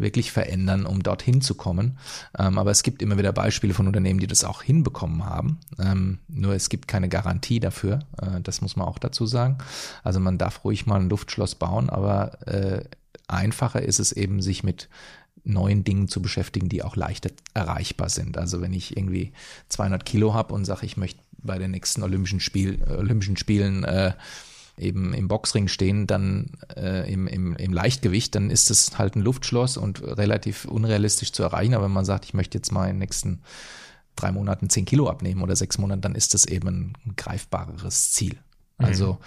wirklich 0.00 0.32
verändern, 0.32 0.86
um 0.86 1.02
dorthin 1.02 1.40
zu 1.40 1.54
kommen. 1.54 1.98
Ähm, 2.38 2.58
aber 2.58 2.70
es 2.70 2.82
gibt 2.82 3.02
immer 3.02 3.18
wieder 3.18 3.32
Beispiele 3.32 3.74
von 3.74 3.86
Unternehmen, 3.86 4.18
die 4.18 4.26
das 4.26 4.44
auch 4.44 4.62
hinbekommen 4.62 5.24
haben. 5.24 5.58
Ähm, 5.78 6.18
nur 6.28 6.54
es 6.54 6.68
gibt 6.68 6.88
keine 6.88 7.08
Garantie 7.08 7.60
dafür. 7.60 8.00
Äh, 8.20 8.40
das 8.42 8.62
muss 8.62 8.76
man 8.76 8.88
auch 8.88 8.98
dazu 8.98 9.26
sagen. 9.26 9.58
Also 10.02 10.18
man 10.18 10.38
darf 10.38 10.64
ruhig 10.64 10.86
mal 10.86 11.00
ein 11.00 11.10
Luftschloss 11.10 11.54
bauen, 11.54 11.90
aber 11.90 12.46
äh, 12.48 12.84
einfacher 13.28 13.82
ist 13.82 14.00
es 14.00 14.12
eben, 14.12 14.42
sich 14.42 14.64
mit 14.64 14.88
neuen 15.44 15.84
Dingen 15.84 16.08
zu 16.08 16.22
beschäftigen, 16.22 16.68
die 16.68 16.82
auch 16.82 16.96
leichter 16.96 17.30
erreichbar 17.54 18.08
sind. 18.08 18.38
Also 18.38 18.60
wenn 18.60 18.72
ich 18.72 18.96
irgendwie 18.96 19.32
200 19.68 20.04
Kilo 20.04 20.34
habe 20.34 20.54
und 20.54 20.64
sage, 20.64 20.86
ich 20.86 20.96
möchte 20.96 21.20
bei 21.42 21.58
den 21.58 21.70
nächsten 21.70 22.02
Olympischen, 22.02 22.40
Spiel, 22.40 22.82
Olympischen 22.88 23.36
Spielen 23.36 23.84
äh, 23.84 24.12
eben 24.76 25.12
im 25.14 25.28
Boxring 25.28 25.68
stehen, 25.68 26.06
dann 26.06 26.52
äh, 26.76 27.10
im, 27.12 27.26
im, 27.26 27.54
im 27.56 27.72
Leichtgewicht, 27.72 28.34
dann 28.34 28.50
ist 28.50 28.70
es 28.70 28.98
halt 28.98 29.16
ein 29.16 29.22
Luftschloss 29.22 29.76
und 29.76 30.02
relativ 30.02 30.64
unrealistisch 30.64 31.32
zu 31.32 31.42
erreichen. 31.42 31.74
Aber 31.74 31.84
wenn 31.84 31.92
man 31.92 32.04
sagt, 32.04 32.24
ich 32.24 32.34
möchte 32.34 32.58
jetzt 32.58 32.72
mal 32.72 32.86
in 32.86 32.94
den 32.94 33.00
nächsten 33.00 33.42
drei 34.16 34.32
Monaten 34.32 34.68
10 34.68 34.84
Kilo 34.84 35.08
abnehmen 35.08 35.42
oder 35.42 35.56
sechs 35.56 35.78
Monaten, 35.78 36.02
dann 36.02 36.14
ist 36.14 36.34
das 36.34 36.44
eben 36.46 36.94
ein 37.06 37.16
greifbareres 37.16 38.12
Ziel. 38.12 38.36
Mhm. 38.78 38.86
Also, 38.86 39.18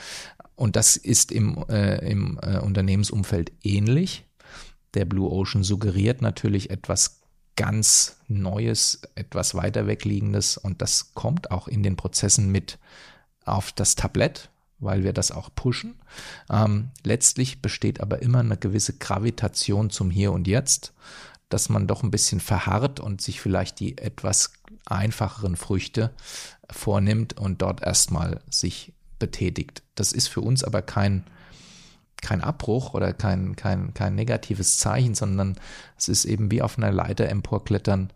und 0.55 0.75
das 0.75 0.97
ist 0.97 1.31
im, 1.31 1.63
äh, 1.69 2.09
im 2.09 2.39
äh, 2.41 2.59
Unternehmensumfeld 2.59 3.51
ähnlich 3.63 4.25
der 4.93 5.05
Blue 5.05 5.29
Ocean 5.29 5.63
suggeriert 5.63 6.21
natürlich 6.21 6.69
etwas 6.69 7.21
ganz 7.55 8.17
Neues, 8.27 9.01
etwas 9.15 9.55
weiter 9.55 9.87
wegliegendes 9.87 10.57
und 10.57 10.81
das 10.81 11.13
kommt 11.13 11.51
auch 11.51 11.67
in 11.67 11.83
den 11.83 11.95
Prozessen 11.95 12.49
mit 12.49 12.79
auf 13.45 13.71
das 13.71 13.95
Tablett, 13.95 14.49
weil 14.79 15.03
wir 15.03 15.13
das 15.13 15.31
auch 15.31 15.49
pushen. 15.53 15.95
Ähm, 16.49 16.89
letztlich 17.03 17.61
besteht 17.61 18.01
aber 18.01 18.21
immer 18.21 18.39
eine 18.39 18.57
gewisse 18.57 18.93
Gravitation 18.93 19.89
zum 19.89 20.09
Hier 20.09 20.31
und 20.31 20.47
Jetzt, 20.47 20.93
dass 21.49 21.69
man 21.69 21.87
doch 21.87 22.03
ein 22.03 22.11
bisschen 22.11 22.39
verharrt 22.39 22.99
und 22.99 23.21
sich 23.21 23.39
vielleicht 23.39 23.79
die 23.79 23.97
etwas 23.97 24.53
einfacheren 24.85 25.55
Früchte 25.55 26.11
vornimmt 26.69 27.37
und 27.37 27.61
dort 27.61 27.83
erstmal 27.83 28.41
sich 28.49 28.93
betätigt. 29.19 29.83
Das 29.95 30.11
ist 30.11 30.27
für 30.27 30.41
uns 30.41 30.63
aber 30.63 30.81
kein 30.81 31.23
kein 32.23 32.41
Abbruch 32.41 32.93
oder 32.95 33.13
kein, 33.13 33.55
kein, 33.55 33.93
kein 33.93 34.15
negatives 34.15 34.77
Zeichen, 34.77 35.13
sondern 35.13 35.55
es 35.97 36.07
ist 36.07 36.25
eben 36.25 36.49
wie 36.49 36.61
auf 36.61 36.77
einer 36.77 36.91
Leiter 36.91 37.29
emporklettern, 37.29 38.11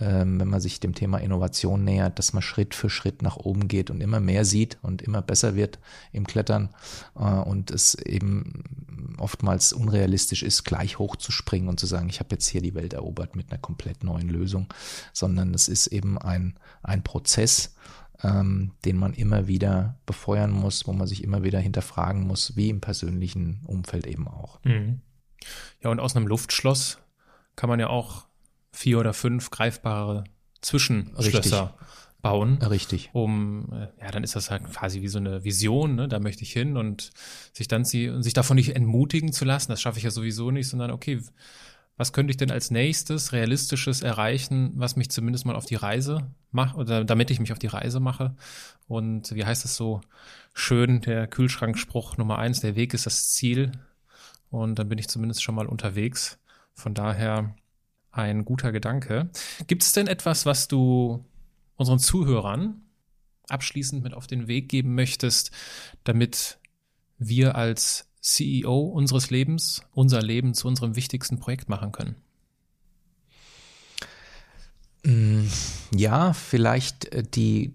ähm, 0.00 0.40
wenn 0.40 0.48
man 0.48 0.60
sich 0.60 0.80
dem 0.80 0.94
Thema 0.94 1.18
Innovation 1.18 1.84
nähert, 1.84 2.18
dass 2.18 2.32
man 2.32 2.42
Schritt 2.42 2.74
für 2.74 2.90
Schritt 2.90 3.22
nach 3.22 3.36
oben 3.36 3.68
geht 3.68 3.90
und 3.90 4.00
immer 4.00 4.18
mehr 4.18 4.44
sieht 4.44 4.78
und 4.82 5.02
immer 5.02 5.22
besser 5.22 5.54
wird 5.54 5.78
im 6.10 6.26
Klettern 6.26 6.70
äh, 7.16 7.22
und 7.22 7.70
es 7.70 7.94
eben 7.94 8.64
oftmals 9.18 9.72
unrealistisch 9.72 10.42
ist, 10.42 10.64
gleich 10.64 10.98
hochzuspringen 10.98 11.68
und 11.68 11.78
zu 11.78 11.86
sagen, 11.86 12.08
ich 12.08 12.20
habe 12.20 12.30
jetzt 12.32 12.48
hier 12.48 12.62
die 12.62 12.74
Welt 12.74 12.94
erobert 12.94 13.36
mit 13.36 13.50
einer 13.50 13.60
komplett 13.60 14.02
neuen 14.02 14.28
Lösung, 14.28 14.66
sondern 15.12 15.54
es 15.54 15.68
ist 15.68 15.88
eben 15.88 16.18
ein, 16.18 16.58
ein 16.82 17.04
Prozess, 17.04 17.74
ähm, 18.22 18.72
den 18.84 18.96
man 18.96 19.12
immer 19.14 19.46
wieder 19.46 19.98
befeuern 20.06 20.50
muss, 20.50 20.86
wo 20.86 20.92
man 20.92 21.06
sich 21.06 21.24
immer 21.24 21.42
wieder 21.42 21.58
hinterfragen 21.58 22.26
muss, 22.26 22.56
wie 22.56 22.70
im 22.70 22.80
persönlichen 22.80 23.60
Umfeld 23.66 24.06
eben 24.06 24.28
auch. 24.28 24.60
Mhm. 24.64 25.00
Ja, 25.82 25.90
und 25.90 26.00
aus 26.00 26.16
einem 26.16 26.26
Luftschloss 26.26 26.98
kann 27.56 27.68
man 27.68 27.80
ja 27.80 27.88
auch 27.88 28.26
vier 28.72 28.98
oder 28.98 29.12
fünf 29.12 29.50
greifbare 29.50 30.24
Zwischenschlösser 30.60 31.62
Richtig. 31.62 32.22
bauen. 32.22 32.58
Richtig. 32.62 33.10
Um, 33.12 33.68
äh, 33.72 33.88
ja, 34.02 34.10
dann 34.10 34.24
ist 34.24 34.34
das 34.36 34.50
halt 34.50 34.64
quasi 34.64 35.02
wie 35.02 35.08
so 35.08 35.18
eine 35.18 35.44
Vision, 35.44 35.94
ne? 35.94 36.08
da 36.08 36.18
möchte 36.20 36.42
ich 36.42 36.52
hin 36.52 36.76
und 36.76 37.10
sich 37.52 37.68
dann 37.68 37.84
sie, 37.84 38.10
sich 38.22 38.32
davon 38.32 38.56
nicht 38.56 38.74
entmutigen 38.74 39.32
zu 39.32 39.44
lassen, 39.44 39.70
das 39.70 39.80
schaffe 39.80 39.98
ich 39.98 40.04
ja 40.04 40.10
sowieso 40.10 40.50
nicht, 40.50 40.68
sondern 40.68 40.90
okay, 40.90 41.20
was 41.96 42.12
könnte 42.12 42.30
ich 42.30 42.36
denn 42.36 42.50
als 42.50 42.70
nächstes 42.70 43.32
realistisches 43.32 44.02
erreichen, 44.02 44.72
was 44.76 44.96
mich 44.96 45.10
zumindest 45.10 45.46
mal 45.46 45.56
auf 45.56 45.66
die 45.66 45.76
Reise 45.76 46.30
macht 46.50 46.76
oder 46.76 47.04
damit 47.04 47.30
ich 47.30 47.40
mich 47.40 47.52
auf 47.52 47.58
die 47.58 47.68
Reise 47.68 48.00
mache. 48.00 48.34
Und 48.88 49.34
wie 49.34 49.44
heißt 49.44 49.64
es 49.64 49.76
so 49.76 50.00
schön, 50.52 51.00
der 51.02 51.26
Kühlschrankspruch 51.26 52.16
Nummer 52.16 52.38
eins, 52.38 52.60
der 52.60 52.76
Weg 52.76 52.94
ist 52.94 53.06
das 53.06 53.30
Ziel. 53.30 53.72
Und 54.50 54.78
dann 54.78 54.88
bin 54.88 54.98
ich 54.98 55.08
zumindest 55.08 55.42
schon 55.42 55.54
mal 55.54 55.66
unterwegs. 55.66 56.38
Von 56.74 56.94
daher 56.94 57.54
ein 58.10 58.44
guter 58.44 58.72
Gedanke. 58.72 59.30
Gibt 59.66 59.82
es 59.82 59.92
denn 59.92 60.06
etwas, 60.06 60.46
was 60.46 60.68
du 60.68 61.24
unseren 61.76 61.98
Zuhörern 61.98 62.82
abschließend 63.48 64.02
mit 64.02 64.14
auf 64.14 64.26
den 64.26 64.48
Weg 64.48 64.68
geben 64.68 64.94
möchtest, 64.94 65.50
damit 66.04 66.58
wir 67.18 67.56
als 67.56 68.08
CEO 68.24 68.80
unseres 68.80 69.28
Lebens 69.28 69.82
unser 69.92 70.22
Leben 70.22 70.54
zu 70.54 70.66
unserem 70.66 70.96
wichtigsten 70.96 71.38
Projekt 71.38 71.68
machen 71.68 71.92
können? 71.92 72.16
Mm, 75.04 75.44
ja, 75.94 76.32
vielleicht 76.32 77.12
äh, 77.12 77.22
die, 77.22 77.74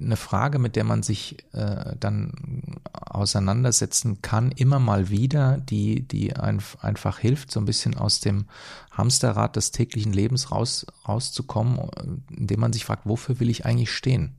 eine 0.00 0.16
Frage, 0.16 0.60
mit 0.60 0.76
der 0.76 0.84
man 0.84 1.02
sich 1.02 1.38
äh, 1.52 1.96
dann 1.98 2.80
auseinandersetzen 2.92 4.22
kann, 4.22 4.52
immer 4.52 4.78
mal 4.78 5.10
wieder, 5.10 5.58
die, 5.58 6.06
die 6.06 6.36
ein, 6.36 6.62
einfach 6.80 7.18
hilft, 7.18 7.50
so 7.50 7.58
ein 7.58 7.66
bisschen 7.66 7.96
aus 7.96 8.20
dem 8.20 8.46
Hamsterrad 8.92 9.56
des 9.56 9.72
täglichen 9.72 10.12
Lebens 10.12 10.52
raus, 10.52 10.86
rauszukommen, 11.08 11.90
indem 12.30 12.60
man 12.60 12.72
sich 12.72 12.84
fragt, 12.84 13.04
wofür 13.04 13.40
will 13.40 13.50
ich 13.50 13.66
eigentlich 13.66 13.90
stehen? 13.90 14.36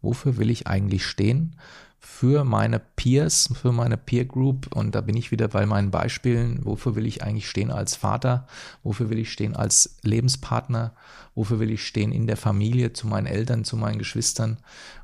Wofür 0.00 0.36
will 0.36 0.50
ich 0.50 0.68
eigentlich 0.68 1.04
stehen? 1.04 1.56
Für 2.02 2.44
meine 2.44 2.78
Peers, 2.78 3.50
für 3.52 3.72
meine 3.72 3.98
Peer 3.98 4.24
Group. 4.24 4.74
Und 4.74 4.94
da 4.94 5.02
bin 5.02 5.16
ich 5.18 5.30
wieder 5.30 5.48
bei 5.48 5.66
meinen 5.66 5.90
Beispielen. 5.90 6.64
Wofür 6.64 6.96
will 6.96 7.06
ich 7.06 7.22
eigentlich 7.22 7.48
stehen 7.48 7.70
als 7.70 7.94
Vater? 7.94 8.46
Wofür 8.82 9.10
will 9.10 9.18
ich 9.18 9.30
stehen 9.30 9.54
als 9.54 9.98
Lebenspartner? 10.02 10.94
Wofür 11.34 11.60
will 11.60 11.70
ich 11.70 11.86
stehen 11.86 12.10
in 12.10 12.26
der 12.26 12.38
Familie, 12.38 12.94
zu 12.94 13.06
meinen 13.06 13.26
Eltern, 13.26 13.64
zu 13.64 13.76
meinen 13.76 13.98
Geschwistern? 13.98 14.56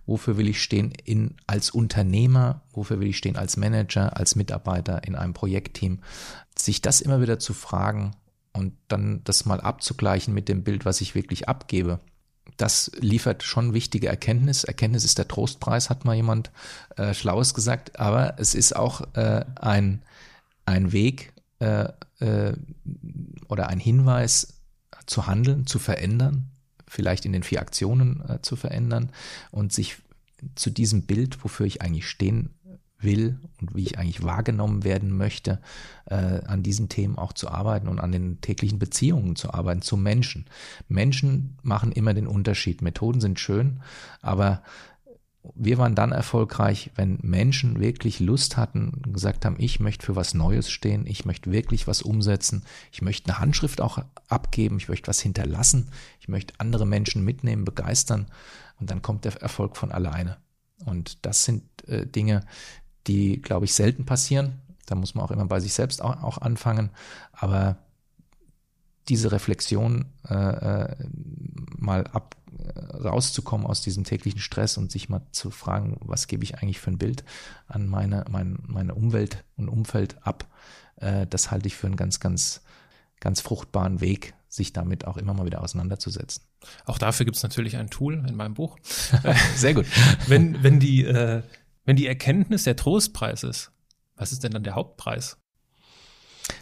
Wofür 0.06 0.38
will 0.38 0.48
ich 0.48 0.62
stehen 0.62 0.92
in, 1.04 1.34
als 1.46 1.70
Unternehmer? 1.70 2.62
Wofür 2.72 2.98
will 2.98 3.08
ich 3.08 3.18
stehen 3.18 3.36
als 3.36 3.58
Manager, 3.58 4.16
als 4.16 4.34
Mitarbeiter 4.34 5.04
in 5.04 5.16
einem 5.16 5.34
Projektteam? 5.34 6.00
Sich 6.58 6.80
das 6.80 7.02
immer 7.02 7.20
wieder 7.20 7.38
zu 7.38 7.52
fragen 7.52 8.12
und 8.54 8.72
dann 8.88 9.20
das 9.24 9.44
mal 9.44 9.60
abzugleichen 9.60 10.32
mit 10.32 10.48
dem 10.48 10.64
Bild, 10.64 10.86
was 10.86 11.02
ich 11.02 11.14
wirklich 11.14 11.46
abgebe 11.46 12.00
das 12.56 12.90
liefert 12.98 13.42
schon 13.42 13.74
wichtige 13.74 14.08
Erkenntnis. 14.08 14.64
Erkenntnis 14.64 15.04
ist 15.04 15.18
der 15.18 15.28
Trostpreis, 15.28 15.90
hat 15.90 16.04
mal 16.04 16.14
jemand 16.14 16.50
äh, 16.96 17.12
Schlaues 17.12 17.54
gesagt, 17.54 17.98
aber 18.00 18.38
es 18.38 18.54
ist 18.54 18.74
auch 18.74 19.02
äh, 19.14 19.44
ein, 19.56 20.02
ein 20.64 20.92
Weg 20.92 21.32
äh, 21.58 21.88
äh, 22.20 22.54
oder 23.48 23.68
ein 23.68 23.80
Hinweis 23.80 24.54
zu 25.06 25.26
handeln, 25.26 25.66
zu 25.66 25.78
verändern, 25.78 26.50
vielleicht 26.88 27.24
in 27.24 27.32
den 27.32 27.42
vier 27.42 27.60
Aktionen 27.60 28.22
äh, 28.28 28.42
zu 28.42 28.56
verändern 28.56 29.10
und 29.50 29.72
sich 29.72 29.98
zu 30.54 30.70
diesem 30.70 31.02
Bild, 31.02 31.42
wofür 31.44 31.66
ich 31.66 31.82
eigentlich 31.82 32.08
stehen 32.08 32.50
will 32.98 33.38
und 33.60 33.74
wie 33.74 33.82
ich 33.82 33.98
eigentlich 33.98 34.22
wahrgenommen 34.22 34.84
werden 34.84 35.16
möchte, 35.16 35.60
äh, 36.06 36.14
an 36.14 36.62
diesen 36.62 36.88
Themen 36.88 37.18
auch 37.18 37.32
zu 37.32 37.48
arbeiten 37.48 37.88
und 37.88 38.00
an 38.00 38.12
den 38.12 38.40
täglichen 38.40 38.78
Beziehungen 38.78 39.36
zu 39.36 39.52
arbeiten 39.52 39.82
zu 39.82 39.96
Menschen. 39.96 40.46
Menschen 40.88 41.58
machen 41.62 41.92
immer 41.92 42.14
den 42.14 42.26
Unterschied. 42.26 42.82
Methoden 42.82 43.20
sind 43.20 43.38
schön, 43.38 43.80
aber 44.22 44.62
wir 45.54 45.78
waren 45.78 45.94
dann 45.94 46.12
erfolgreich, 46.12 46.90
wenn 46.96 47.18
Menschen 47.22 47.80
wirklich 47.80 48.20
Lust 48.20 48.56
hatten 48.56 49.02
gesagt 49.12 49.44
haben, 49.44 49.56
ich 49.58 49.80
möchte 49.80 50.06
für 50.06 50.16
was 50.16 50.34
Neues 50.34 50.70
stehen, 50.70 51.06
ich 51.06 51.24
möchte 51.24 51.52
wirklich 51.52 51.86
was 51.86 52.02
umsetzen, 52.02 52.64
ich 52.90 53.02
möchte 53.02 53.30
eine 53.30 53.38
Handschrift 53.38 53.80
auch 53.80 53.98
abgeben, 54.28 54.78
ich 54.78 54.88
möchte 54.88 55.08
was 55.08 55.20
hinterlassen, 55.20 55.90
ich 56.20 56.28
möchte 56.28 56.54
andere 56.58 56.86
Menschen 56.86 57.24
mitnehmen, 57.24 57.64
begeistern 57.64 58.26
und 58.80 58.90
dann 58.90 59.02
kommt 59.02 59.24
der 59.24 59.40
Erfolg 59.40 59.76
von 59.76 59.92
alleine. 59.92 60.38
Und 60.84 61.24
das 61.24 61.44
sind 61.44 61.64
äh, 61.86 62.06
Dinge, 62.06 62.44
die, 63.06 63.40
glaube 63.40 63.64
ich, 63.64 63.74
selten 63.74 64.04
passieren. 64.04 64.60
Da 64.86 64.94
muss 64.94 65.14
man 65.14 65.24
auch 65.24 65.30
immer 65.30 65.46
bei 65.46 65.60
sich 65.60 65.74
selbst 65.74 66.02
auch, 66.02 66.22
auch 66.22 66.38
anfangen. 66.38 66.90
Aber 67.32 67.78
diese 69.08 69.32
Reflexion 69.32 70.06
äh, 70.28 70.34
äh, 70.34 70.96
mal 71.76 72.06
ab 72.08 72.36
äh, 72.58 72.78
rauszukommen 72.96 73.66
aus 73.66 73.82
diesem 73.82 74.04
täglichen 74.04 74.40
Stress 74.40 74.76
und 74.76 74.90
sich 74.90 75.08
mal 75.08 75.22
zu 75.30 75.50
fragen, 75.50 75.96
was 76.00 76.26
gebe 76.26 76.44
ich 76.44 76.58
eigentlich 76.58 76.80
für 76.80 76.90
ein 76.90 76.98
Bild 76.98 77.24
an 77.68 77.86
meine, 77.86 78.24
meine, 78.30 78.56
meine 78.62 78.94
Umwelt 78.94 79.44
und 79.56 79.68
Umfeld 79.68 80.16
ab, 80.26 80.46
äh, 80.96 81.26
das 81.26 81.50
halte 81.50 81.68
ich 81.68 81.76
für 81.76 81.86
einen 81.86 81.96
ganz, 81.96 82.18
ganz, 82.20 82.62
ganz 83.20 83.40
fruchtbaren 83.40 84.00
Weg, 84.00 84.34
sich 84.48 84.72
damit 84.72 85.06
auch 85.06 85.16
immer 85.16 85.34
mal 85.34 85.46
wieder 85.46 85.62
auseinanderzusetzen. 85.62 86.42
Auch 86.84 86.98
dafür 86.98 87.26
gibt 87.26 87.36
es 87.36 87.42
natürlich 87.42 87.76
ein 87.76 87.90
Tool 87.90 88.24
in 88.26 88.34
meinem 88.34 88.54
Buch. 88.54 88.78
Sehr 89.56 89.74
gut. 89.74 89.86
wenn, 90.26 90.62
wenn 90.62 90.80
die 90.80 91.04
äh, 91.04 91.42
wenn 91.86 91.96
die 91.96 92.06
Erkenntnis 92.06 92.64
der 92.64 92.76
Trostpreis 92.76 93.42
ist, 93.42 93.70
was 94.16 94.32
ist 94.32 94.44
denn 94.44 94.52
dann 94.52 94.64
der 94.64 94.74
Hauptpreis? 94.74 95.38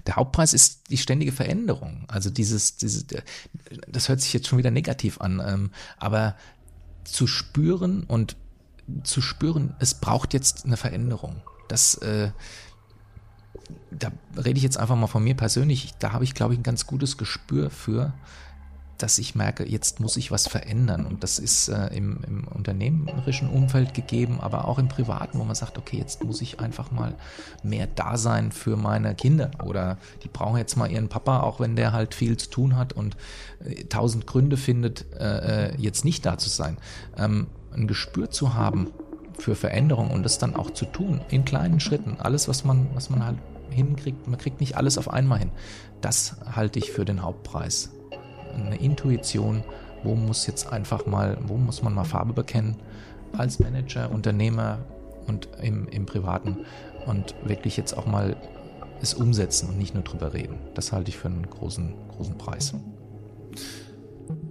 Der 0.06 0.16
Hauptpreis 0.16 0.54
ist 0.54 0.90
die 0.90 0.96
ständige 0.96 1.32
Veränderung. 1.32 2.04
Also 2.08 2.30
dieses, 2.30 2.76
dieses, 2.76 3.06
das 3.88 4.08
hört 4.08 4.20
sich 4.20 4.32
jetzt 4.32 4.46
schon 4.46 4.58
wieder 4.58 4.70
negativ 4.70 5.20
an, 5.20 5.42
ähm, 5.44 5.70
aber 5.98 6.36
zu 7.04 7.26
spüren 7.26 8.04
und 8.04 8.36
zu 9.02 9.20
spüren, 9.20 9.74
es 9.78 9.94
braucht 9.94 10.34
jetzt 10.34 10.64
eine 10.64 10.76
Veränderung. 10.76 11.42
Das, 11.68 11.96
äh, 11.96 12.30
da 13.90 14.12
rede 14.36 14.58
ich 14.58 14.62
jetzt 14.62 14.78
einfach 14.78 14.96
mal 14.96 15.06
von 15.06 15.24
mir 15.24 15.34
persönlich. 15.34 15.94
Da 15.98 16.12
habe 16.12 16.24
ich, 16.24 16.34
glaube 16.34 16.54
ich, 16.54 16.60
ein 16.60 16.64
ganz 16.64 16.86
gutes 16.86 17.16
Gespür 17.16 17.70
für, 17.70 18.12
dass 18.98 19.18
ich 19.18 19.34
merke, 19.34 19.68
jetzt 19.68 20.00
muss 20.00 20.16
ich 20.16 20.30
was 20.30 20.46
verändern. 20.46 21.06
Und 21.06 21.22
das 21.22 21.38
ist 21.38 21.68
äh, 21.68 21.88
im, 21.88 22.20
im 22.26 22.44
unternehmerischen 22.48 23.48
Umfeld 23.48 23.94
gegeben, 23.94 24.38
aber 24.40 24.66
auch 24.68 24.78
im 24.78 24.88
privaten, 24.88 25.38
wo 25.38 25.44
man 25.44 25.54
sagt, 25.54 25.78
okay, 25.78 25.98
jetzt 25.98 26.24
muss 26.24 26.40
ich 26.40 26.60
einfach 26.60 26.90
mal 26.90 27.14
mehr 27.62 27.86
da 27.86 28.16
sein 28.16 28.52
für 28.52 28.76
meine 28.76 29.14
Kinder. 29.14 29.50
Oder 29.64 29.98
die 30.22 30.28
brauchen 30.28 30.58
jetzt 30.58 30.76
mal 30.76 30.90
ihren 30.90 31.08
Papa, 31.08 31.40
auch 31.40 31.60
wenn 31.60 31.76
der 31.76 31.92
halt 31.92 32.14
viel 32.14 32.36
zu 32.36 32.50
tun 32.50 32.76
hat 32.76 32.92
und 32.92 33.16
äh, 33.64 33.84
tausend 33.84 34.26
Gründe 34.26 34.56
findet, 34.56 35.06
äh, 35.14 35.70
äh 35.70 35.74
jetzt 35.76 36.04
nicht 36.04 36.24
da 36.24 36.38
zu 36.38 36.48
sein. 36.48 36.78
Ähm, 37.16 37.48
ein 37.74 37.86
Gespür 37.86 38.30
zu 38.30 38.54
haben 38.54 38.92
für 39.38 39.56
Veränderung 39.56 40.10
und 40.10 40.22
das 40.22 40.38
dann 40.38 40.54
auch 40.54 40.70
zu 40.70 40.86
tun, 40.86 41.20
in 41.28 41.44
kleinen 41.44 41.80
Schritten. 41.80 42.16
Alles, 42.20 42.48
was 42.48 42.64
man, 42.64 42.86
was 42.94 43.10
man 43.10 43.24
halt 43.24 43.38
hinkriegt, 43.70 44.28
man 44.28 44.38
kriegt 44.38 44.60
nicht 44.60 44.76
alles 44.76 44.98
auf 44.98 45.10
einmal 45.10 45.40
hin. 45.40 45.50
Das 46.00 46.36
halte 46.54 46.78
ich 46.78 46.92
für 46.92 47.04
den 47.04 47.22
Hauptpreis 47.22 47.90
eine 48.54 48.76
Intuition, 48.76 49.62
wo 50.02 50.14
muss 50.14 50.46
jetzt 50.46 50.72
einfach 50.72 51.06
mal, 51.06 51.38
wo 51.46 51.56
muss 51.56 51.82
man 51.82 51.94
mal 51.94 52.04
Farbe 52.04 52.32
bekennen 52.32 52.76
als 53.36 53.58
Manager, 53.58 54.10
Unternehmer 54.10 54.78
und 55.26 55.48
im, 55.60 55.88
im 55.88 56.06
Privaten 56.06 56.58
und 57.06 57.34
wirklich 57.44 57.76
jetzt 57.76 57.96
auch 57.96 58.06
mal 58.06 58.36
es 59.00 59.14
umsetzen 59.14 59.68
und 59.68 59.78
nicht 59.78 59.94
nur 59.94 60.04
drüber 60.04 60.32
reden. 60.32 60.58
Das 60.74 60.92
halte 60.92 61.10
ich 61.10 61.18
für 61.18 61.28
einen 61.28 61.48
großen, 61.48 61.94
großen 62.16 62.38
Preis. 62.38 62.74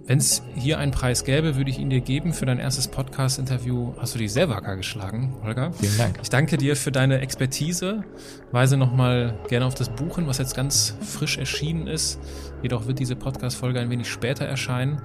Wenn 0.06 0.18
es 0.18 0.42
hier 0.54 0.78
einen 0.78 0.92
Preis 0.92 1.24
gäbe, 1.24 1.56
würde 1.56 1.70
ich 1.70 1.78
ihn 1.78 1.88
dir 1.88 2.02
geben 2.02 2.34
für 2.34 2.44
dein 2.44 2.58
erstes 2.58 2.88
Podcast-Interview. 2.88 3.94
Hast 3.98 4.14
du 4.14 4.18
dich 4.18 4.34
sehr 4.34 4.50
wacker 4.50 4.76
geschlagen, 4.76 5.34
Holger. 5.42 5.72
Vielen 5.72 5.96
Dank. 5.96 6.18
Ich 6.22 6.28
danke 6.28 6.58
dir 6.58 6.76
für 6.76 6.92
deine 6.92 7.20
Expertise. 7.20 8.04
Weise 8.52 8.76
nochmal 8.76 9.38
gerne 9.48 9.64
auf 9.64 9.74
das 9.74 9.88
Buch 9.88 10.16
hin, 10.16 10.26
was 10.26 10.36
jetzt 10.36 10.54
ganz 10.54 10.94
frisch 11.00 11.38
erschienen 11.38 11.86
ist. 11.86 12.20
Jedoch 12.62 12.86
wird 12.86 12.98
diese 12.98 13.16
Podcast-Folge 13.16 13.80
ein 13.80 13.88
wenig 13.88 14.10
später 14.10 14.44
erscheinen. 14.44 15.00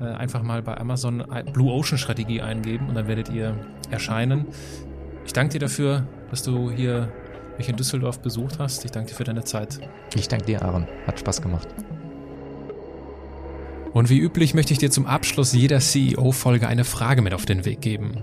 Äh, 0.00 0.06
einfach 0.06 0.42
mal 0.42 0.62
bei 0.62 0.76
Amazon 0.76 1.24
Blue 1.52 1.72
Ocean 1.72 1.98
Strategie 1.98 2.42
eingeben 2.42 2.88
und 2.88 2.96
dann 2.96 3.06
werdet 3.06 3.28
ihr 3.28 3.54
erscheinen. 3.90 4.46
Ich 5.24 5.32
danke 5.32 5.52
dir 5.52 5.60
dafür, 5.60 6.08
dass 6.30 6.42
du 6.42 6.72
hier 6.72 7.12
mich 7.56 7.68
in 7.68 7.76
Düsseldorf 7.76 8.18
besucht 8.18 8.58
hast. 8.58 8.84
Ich 8.84 8.90
danke 8.90 9.10
dir 9.10 9.14
für 9.14 9.24
deine 9.24 9.44
Zeit. 9.44 9.78
Ich 10.16 10.26
danke 10.26 10.46
dir, 10.46 10.62
Aaron. 10.62 10.88
Hat 11.06 11.20
Spaß 11.20 11.40
gemacht. 11.40 11.68
Und 13.92 14.08
wie 14.08 14.18
üblich 14.18 14.54
möchte 14.54 14.72
ich 14.72 14.78
dir 14.78 14.90
zum 14.90 15.06
Abschluss 15.06 15.52
jeder 15.52 15.80
CEO-Folge 15.80 16.68
eine 16.68 16.84
Frage 16.84 17.22
mit 17.22 17.34
auf 17.34 17.44
den 17.44 17.64
Weg 17.64 17.80
geben. 17.80 18.18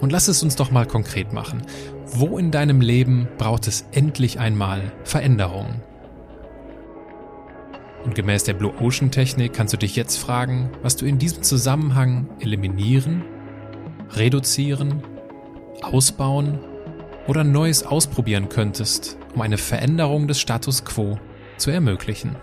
Und 0.00 0.10
lass 0.10 0.28
es 0.28 0.42
uns 0.42 0.56
doch 0.56 0.70
mal 0.70 0.86
konkret 0.86 1.32
machen. 1.32 1.62
Wo 2.06 2.38
in 2.38 2.50
deinem 2.50 2.80
Leben 2.80 3.28
braucht 3.38 3.68
es 3.68 3.84
endlich 3.92 4.40
einmal 4.40 4.92
Veränderung? 5.04 5.82
Und 8.04 8.14
gemäß 8.14 8.44
der 8.44 8.54
Blue 8.54 8.72
Ocean 8.80 9.10
Technik 9.10 9.52
kannst 9.52 9.72
du 9.72 9.78
dich 9.78 9.94
jetzt 9.94 10.16
fragen, 10.16 10.70
was 10.82 10.96
du 10.96 11.06
in 11.06 11.18
diesem 11.18 11.42
Zusammenhang 11.42 12.28
eliminieren, 12.40 13.22
reduzieren, 14.10 15.02
ausbauen 15.82 16.58
oder 17.28 17.44
Neues 17.44 17.84
ausprobieren 17.84 18.48
könntest, 18.48 19.18
um 19.34 19.40
eine 19.42 19.58
Veränderung 19.58 20.26
des 20.26 20.40
Status 20.40 20.84
quo 20.84 21.18
zu 21.58 21.70
ermöglichen. 21.70 22.36